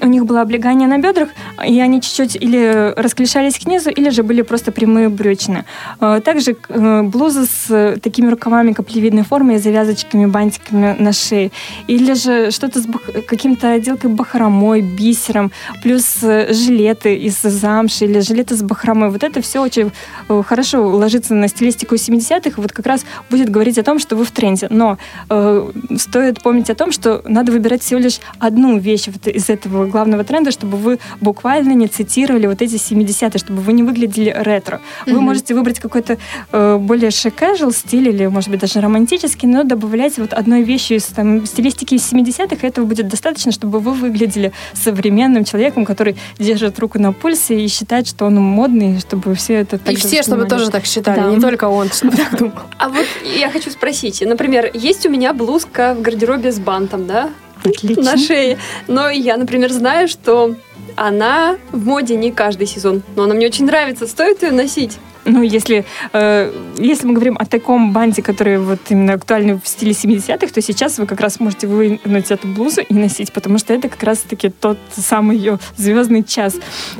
у 0.00 0.06
них 0.06 0.26
было 0.26 0.42
облегание 0.42 0.88
на 0.88 0.98
бедрах, 0.98 1.30
и 1.66 1.80
они 1.80 2.00
чуть-чуть 2.00 2.36
или 2.36 2.92
расклешались 2.96 3.58
к 3.58 3.66
низу, 3.66 3.90
или 3.90 4.10
же 4.10 4.22
были 4.22 4.42
просто 4.42 4.72
прямые 4.72 5.08
брючные. 5.08 5.64
Э, 6.00 6.20
Также 6.24 6.56
э, 6.68 7.02
блузы 7.02 7.46
с 7.46 7.70
э, 7.70 7.96
такими 8.02 8.28
рукавами 8.28 8.72
каплевидной 8.72 9.24
формы 9.24 9.54
и 9.54 9.58
завязочками, 9.58 10.26
бантиками 10.26 10.96
на 10.98 11.12
шее. 11.12 11.50
Или 11.86 12.14
же 12.14 12.50
что-то 12.50 12.80
с 12.80 12.86
каким-то 13.26 13.72
отделкой 13.72 14.10
бахромой, 14.10 14.82
бисером, 14.82 15.50
плюс 15.82 16.20
жилеты 16.20 17.16
из 17.16 17.40
замши 17.42 18.04
или 18.04 18.20
жилеты 18.20 18.54
с 18.54 18.62
бахромой. 18.62 19.10
Вот 19.10 19.22
это 19.22 19.40
все 19.40 19.60
очень 19.62 19.92
хорошо 20.28 20.86
ложится 20.86 21.34
на 21.34 21.48
стилистику 21.48 21.94
70-х, 21.94 22.60
вот 22.60 22.72
как 22.72 22.86
раз 22.86 23.04
будет 23.30 23.50
говорить 23.50 23.78
о 23.78 23.82
том, 23.82 23.98
что 23.98 24.16
вы 24.16 24.24
в 24.24 24.30
тренде. 24.30 24.66
Но 24.70 24.98
э, 25.30 25.70
стоит 25.96 26.42
помнить 26.42 26.70
о 26.70 26.74
том, 26.74 26.92
что 26.92 27.22
надо 27.24 27.52
выбирать 27.52 27.82
всего 27.82 28.00
лишь 28.00 28.18
одну 28.38 28.78
вещь 28.78 29.06
вот 29.06 29.26
из 29.26 29.50
этого 29.50 29.85
главного 29.86 30.24
тренда, 30.24 30.50
чтобы 30.50 30.76
вы 30.76 30.98
буквально 31.20 31.72
не 31.72 31.86
цитировали 31.88 32.46
вот 32.46 32.62
эти 32.62 32.74
70-е, 32.74 33.38
чтобы 33.38 33.60
вы 33.62 33.72
не 33.72 33.82
выглядели 33.82 34.34
ретро. 34.36 34.80
Вы 35.06 35.20
можете 35.20 35.54
выбрать 35.54 35.78
какой-то 35.80 36.18
э, 36.52 36.76
более 36.78 37.10
шик-casual 37.10 37.72
стиль 37.72 38.08
или, 38.08 38.26
может 38.26 38.50
быть, 38.50 38.60
даже 38.60 38.80
романтический, 38.80 39.48
но 39.48 39.62
добавлять 39.64 40.18
вот 40.18 40.32
одной 40.32 40.62
вещью 40.62 40.98
из 40.98 41.04
там, 41.06 41.46
стилистики 41.46 41.94
70-х, 41.94 42.56
и 42.62 42.66
этого 42.66 42.84
будет 42.86 43.08
достаточно, 43.08 43.52
чтобы 43.52 43.80
вы 43.80 43.92
выглядели 43.92 44.52
современным 44.72 45.44
человеком, 45.44 45.84
который 45.84 46.16
держит 46.38 46.78
руку 46.78 46.98
на 46.98 47.12
пульсе 47.12 47.60
и 47.60 47.68
считает, 47.68 48.06
что 48.06 48.26
он 48.26 48.36
модный, 48.36 49.00
чтобы 49.00 49.34
все 49.34 49.54
это 49.54 49.78
так 49.78 49.92
И 49.92 49.96
все, 49.96 50.22
чтобы 50.22 50.44
тоже 50.46 50.70
так 50.70 50.84
считали, 50.86 51.20
Да. 51.20 51.30
не 51.30 51.40
только 51.40 51.68
он, 51.68 51.88
чтобы 51.90 52.16
так 52.16 52.38
думал. 52.38 52.52
А 52.78 52.88
вот 52.88 53.06
я 53.24 53.50
хочу 53.50 53.70
спросить, 53.70 54.22
например, 54.26 54.70
есть 54.74 55.06
у 55.06 55.10
меня 55.10 55.32
блузка 55.32 55.94
в 55.94 56.02
гардеробе 56.02 56.52
с 56.52 56.58
бантом, 56.58 57.06
да? 57.06 57.30
Отлично. 57.68 58.02
на 58.02 58.16
шее. 58.16 58.58
Но 58.88 59.08
я, 59.10 59.36
например, 59.36 59.72
знаю, 59.72 60.08
что 60.08 60.54
она 60.94 61.56
в 61.72 61.84
моде 61.84 62.16
не 62.16 62.32
каждый 62.32 62.66
сезон. 62.66 63.02
Но 63.14 63.24
она 63.24 63.34
мне 63.34 63.46
очень 63.46 63.66
нравится. 63.66 64.06
Стоит 64.06 64.42
ее 64.42 64.52
носить? 64.52 64.98
Ну, 65.26 65.42
если, 65.42 65.84
э, 66.12 66.52
если 66.78 67.06
мы 67.06 67.14
говорим 67.14 67.36
о 67.38 67.44
таком 67.44 67.92
банде, 67.92 68.22
который 68.22 68.58
вот 68.58 68.78
именно 68.88 69.14
актуальный 69.14 69.58
в 69.62 69.66
стиле 69.66 69.92
70-х, 69.92 70.46
то 70.52 70.62
сейчас 70.62 70.98
вы 70.98 71.06
как 71.06 71.20
раз 71.20 71.40
можете 71.40 71.66
вынуть 71.66 72.30
эту 72.30 72.46
блузу 72.46 72.80
и 72.80 72.94
носить, 72.94 73.32
потому 73.32 73.58
что 73.58 73.74
это 73.74 73.88
как 73.88 74.02
раз-таки 74.02 74.48
тот 74.48 74.78
самый 74.96 75.36
ее 75.36 75.58
звездный 75.76 76.22
час. 76.22 76.54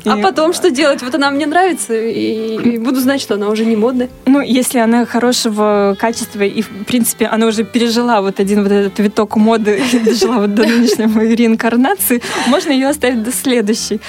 А 0.04 0.18
И, 0.18 0.22
потом 0.22 0.52
что 0.52 0.70
делать? 0.70 1.02
Вот 1.02 1.14
она 1.14 1.30
мне 1.30 1.46
нравится, 1.46 1.94
и, 1.94 2.56
и 2.56 2.78
буду 2.78 3.00
знать, 3.00 3.20
что 3.20 3.34
она 3.34 3.48
уже 3.48 3.64
не 3.64 3.76
модная. 3.76 4.08
Ну, 4.26 4.40
если 4.40 4.78
она 4.78 5.06
хорошего 5.06 5.96
качества, 5.98 6.42
и, 6.42 6.62
в 6.62 6.68
принципе, 6.86 7.26
она 7.26 7.46
уже 7.46 7.64
пережила 7.64 8.20
вот 8.22 8.40
один 8.40 8.62
вот 8.62 8.72
этот 8.72 8.98
виток 8.98 9.36
моды 9.36 9.80
дожила 10.04 10.40
вот 10.40 10.54
до 10.54 10.66
нынешней 10.66 11.06
реинкарнации, 11.34 12.22
можно 12.48 12.72
ее 12.72 12.88
оставить 12.88 13.22
до 13.22 13.32
следующей. 13.32 14.00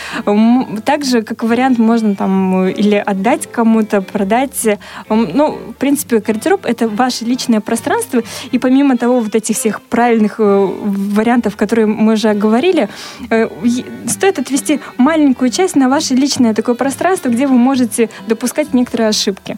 Также, 0.86 1.22
как 1.22 1.44
вариант, 1.44 1.78
можно 1.78 2.16
там 2.16 2.68
или 2.68 2.96
отдать 2.96 3.48
кому-то, 3.52 4.02
продать. 4.12 4.66
М, 5.10 5.30
Ну, 5.34 5.52
в 5.52 5.74
принципе, 5.74 6.20
гардероб— 6.20 6.62
это 6.66 6.88
ваше 6.88 7.26
личное 7.26 7.60
пространство, 7.62 8.22
и 8.52 8.60
помимо 8.60 8.98
того, 8.98 9.20
вот 9.20 9.36
этих 9.36 9.56
всех 9.56 9.82
правильных 9.82 10.40
э, 10.40 10.44
вариантов, 11.16 11.56
которые 11.56 11.86
мы 11.86 12.14
уже 12.14 12.34
говорили, 12.34 12.90
э, 13.30 13.48
стоит 14.08 14.40
отвести 14.40 14.80
маленькую 14.98 15.50
часть 15.52 15.76
на 15.76 15.90
ваше 15.90 16.14
личное 16.16 16.54
такое 16.54 16.76
пространство, 16.76 17.30
где 17.30 17.48
вы 17.48 17.58
можете 17.58 18.10
допускать 18.28 18.74
некоторые 18.74 19.10
ошибки. 19.10 19.58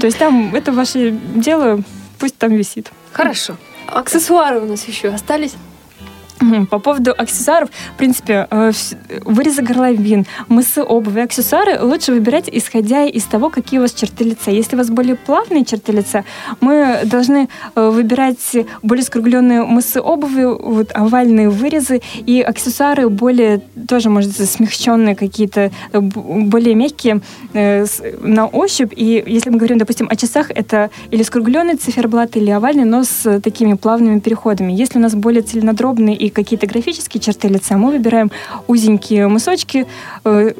То 0.00 0.06
есть 0.06 0.18
там 0.18 0.54
это 0.54 0.72
ваше 0.72 1.10
дело, 1.34 1.80
пусть 2.18 2.36
там 2.36 2.52
висит. 2.52 2.90
Хорошо. 3.12 3.56
Аксессуары 3.86 4.60
у 4.60 4.66
нас 4.66 4.86
еще 4.88 5.08
остались. 5.08 5.54
По 6.70 6.78
поводу 6.78 7.12
аксессуаров, 7.16 7.68
в 7.94 7.98
принципе, 7.98 8.46
э, 8.50 8.72
вырезы 9.24 9.62
горловин, 9.62 10.26
мысы 10.48 10.82
обуви, 10.82 11.20
аксессуары 11.20 11.78
лучше 11.80 12.12
выбирать, 12.12 12.48
исходя 12.50 13.04
из 13.04 13.24
того, 13.24 13.50
какие 13.50 13.78
у 13.78 13.82
вас 13.82 13.92
черты 13.92 14.24
лица. 14.24 14.50
Если 14.50 14.74
у 14.74 14.78
вас 14.78 14.88
более 14.88 15.16
плавные 15.16 15.64
черты 15.64 15.92
лица, 15.92 16.24
мы 16.60 17.00
должны 17.04 17.48
э, 17.74 17.90
выбирать 17.90 18.56
более 18.82 19.04
скругленные 19.04 19.64
мысы 19.64 20.00
обуви, 20.00 20.44
вот, 20.44 20.90
овальные 20.94 21.50
вырезы 21.50 22.00
и 22.24 22.40
аксессуары 22.40 23.08
более, 23.10 23.60
тоже, 23.86 24.08
может, 24.08 24.32
смягченные 24.32 25.16
какие-то, 25.16 25.70
более 25.92 26.74
мягкие 26.74 27.20
э, 27.52 27.84
на 28.22 28.46
ощупь. 28.46 28.92
И 28.96 29.22
если 29.26 29.50
мы 29.50 29.58
говорим, 29.58 29.76
допустим, 29.76 30.08
о 30.10 30.16
часах, 30.16 30.50
это 30.50 30.90
или 31.10 31.22
скругленный 31.22 31.76
циферблат, 31.76 32.36
или 32.36 32.50
овальный, 32.50 32.84
но 32.84 33.04
с 33.04 33.40
такими 33.40 33.74
плавными 33.74 34.20
переходами. 34.20 34.72
Если 34.72 34.98
у 34.98 35.02
нас 35.02 35.14
более 35.14 35.42
цельнодробные 35.42 36.16
и 36.16 36.29
какие-то 36.30 36.66
графические 36.66 37.20
черты 37.20 37.48
лица, 37.48 37.76
мы 37.76 37.92
выбираем 37.92 38.30
узенькие 38.66 39.28
мысочки, 39.28 39.86
э, 40.24 40.52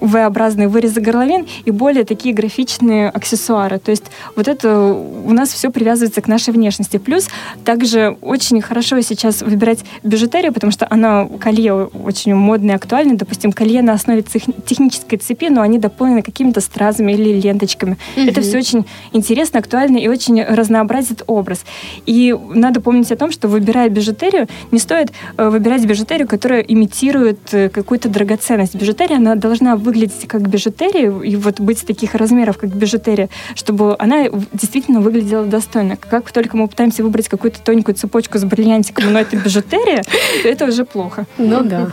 V-образные 0.00 0.68
вырезы 0.68 1.00
горловин 1.00 1.46
и 1.64 1.70
более 1.70 2.04
такие 2.04 2.34
графичные 2.34 3.08
аксессуары. 3.08 3.78
То 3.78 3.90
есть 3.90 4.04
вот 4.36 4.48
это 4.48 4.92
у 4.92 5.32
нас 5.32 5.52
все 5.52 5.70
привязывается 5.70 6.20
к 6.20 6.28
нашей 6.28 6.52
внешности. 6.52 6.96
Плюс 6.98 7.28
также 7.64 8.16
очень 8.20 8.60
хорошо 8.60 9.00
сейчас 9.00 9.42
выбирать 9.42 9.84
бижутерию, 10.02 10.52
потому 10.52 10.72
что 10.72 10.86
она 10.90 11.26
колье 11.40 11.90
очень 12.04 12.34
модное, 12.34 12.76
актуальное. 12.76 13.16
Допустим, 13.16 13.52
колье 13.52 13.82
на 13.82 13.92
основе 13.92 14.22
технической 14.22 15.18
цепи, 15.18 15.46
но 15.46 15.62
они 15.62 15.78
дополнены 15.78 16.22
какими-то 16.22 16.60
стразами 16.60 17.12
или 17.12 17.40
ленточками. 17.40 17.96
Mm-hmm. 18.16 18.30
Это 18.30 18.40
все 18.40 18.58
очень 18.58 18.86
интересно, 19.12 19.60
актуально 19.60 19.98
и 19.98 20.08
очень 20.08 20.42
разнообразит 20.42 21.22
образ. 21.26 21.64
И 22.06 22.36
надо 22.54 22.80
помнить 22.80 23.10
о 23.12 23.16
том, 23.16 23.30
что 23.32 23.48
выбирая 23.48 23.88
бижутерию, 23.88 24.48
не 24.70 24.78
стоит 24.78 25.12
э, 25.36 25.48
выбирать 25.48 25.84
бижутерию, 25.84 26.28
которая 26.28 26.60
имитирует 26.60 27.38
э, 27.52 27.68
какую-то 27.68 28.08
драгоценность. 28.08 28.74
Бижутерия, 28.74 29.16
она 29.16 29.34
должна 29.34 29.76
выглядеть 29.90 30.28
как 30.28 30.48
бижутерия 30.48 31.10
и 31.20 31.34
вот 31.34 31.58
быть 31.58 31.84
таких 31.84 32.14
размеров, 32.14 32.58
как 32.58 32.70
бижутерия, 32.70 33.28
чтобы 33.56 33.96
она 33.98 34.28
действительно 34.52 35.00
выглядела 35.00 35.44
достойно. 35.44 35.96
Как 35.96 36.30
только 36.30 36.56
мы 36.56 36.68
пытаемся 36.68 37.02
выбрать 37.02 37.28
какую-то 37.28 37.60
тоненькую 37.60 37.96
цепочку 37.96 38.38
с 38.38 38.44
бриллиантиком, 38.44 39.12
но 39.12 39.18
это 39.18 39.36
бижутерия, 39.36 40.04
то 40.42 40.48
это 40.48 40.66
уже 40.66 40.84
плохо. 40.84 41.26
Ну 41.38 41.64
да. 41.64 41.90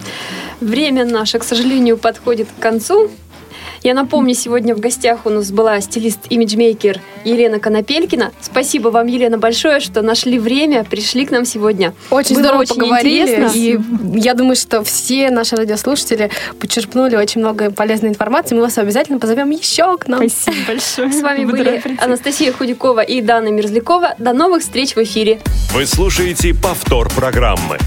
Время 0.62 1.06
наше, 1.06 1.39
к 1.39 1.43
сожалению, 1.43 1.98
подходит 1.98 2.48
к 2.56 2.62
концу. 2.62 3.10
Я 3.84 3.94
напомню, 3.94 4.34
сегодня 4.34 4.76
в 4.76 4.80
гостях 4.80 5.26
у 5.26 5.30
нас 5.30 5.52
была 5.52 5.80
стилист-имиджмейкер 5.80 7.00
Елена 7.24 7.60
Конопелькина. 7.60 8.32
Спасибо 8.42 8.90
вам, 8.90 9.08
Елена, 9.08 9.38
большое, 9.38 9.80
что 9.80 10.02
нашли 10.02 10.40
время, 10.40 10.84
пришли 10.84 11.26
к 11.26 11.32
нам 11.32 11.46
сегодня. 11.46 11.94
Очень 12.10 12.36
Было 12.36 12.44
здорово 12.44 12.62
очень 12.62 12.76
поговорили. 12.76 13.22
Интересно. 13.22 13.52
И 13.56 13.80
я 14.20 14.34
думаю, 14.34 14.56
что 14.56 14.84
все 14.84 15.30
наши 15.30 15.56
радиослушатели 15.56 16.30
почерпнули 16.60 17.16
очень 17.16 17.42
много 17.42 17.72
полезной 17.72 18.10
информации. 18.10 18.56
Мы 18.56 18.62
вас 18.62 18.78
обязательно 18.78 19.20
позовем 19.20 19.50
еще 19.52 19.98
к 19.98 20.08
нам. 20.08 20.28
Спасибо 20.28 20.58
большое. 20.68 21.12
С 21.12 21.22
вами 21.22 21.46
были 21.46 21.82
Анастасия 22.00 22.52
Худякова 22.52 23.02
и 23.02 23.22
Дана 23.22 23.50
Мерзлякова. 23.50 24.16
До 24.18 24.34
новых 24.34 24.62
встреч 24.62 24.96
в 24.96 25.00
эфире. 25.00 25.40
Вы 25.74 25.86
слушаете 25.86 26.54
повтор 26.54 27.10
программы. 27.10 27.78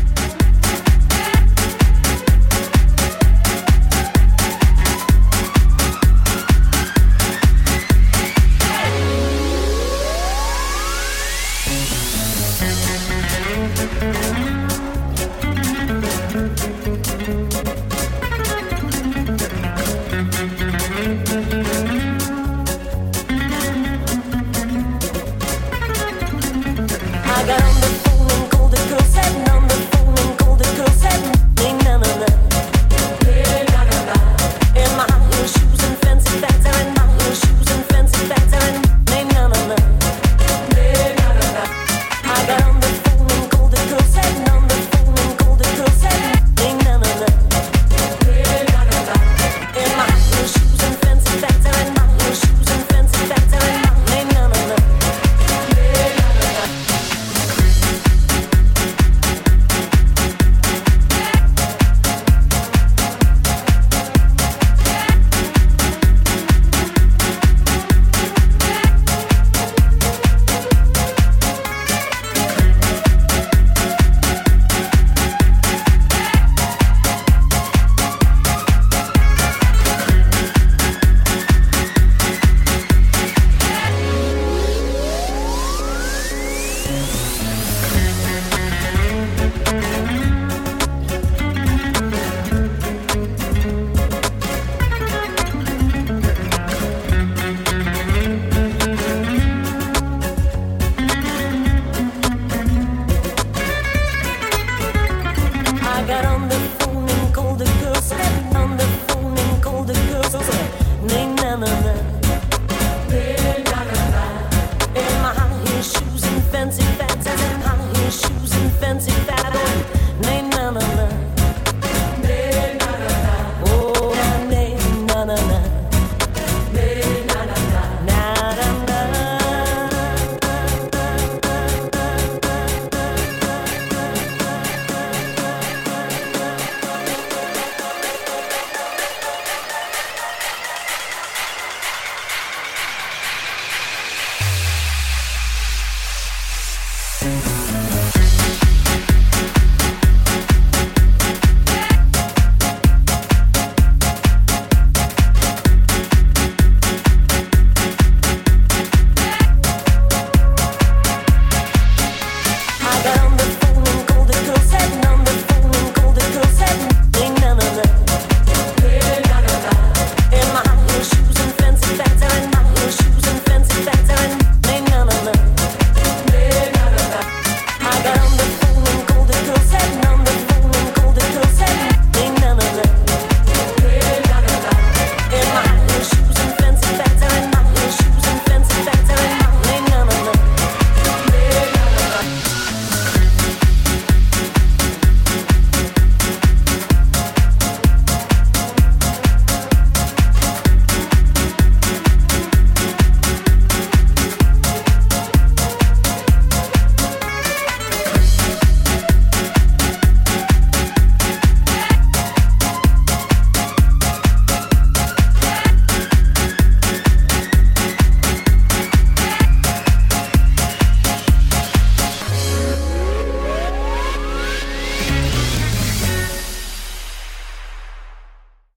enemy. 111.50 111.79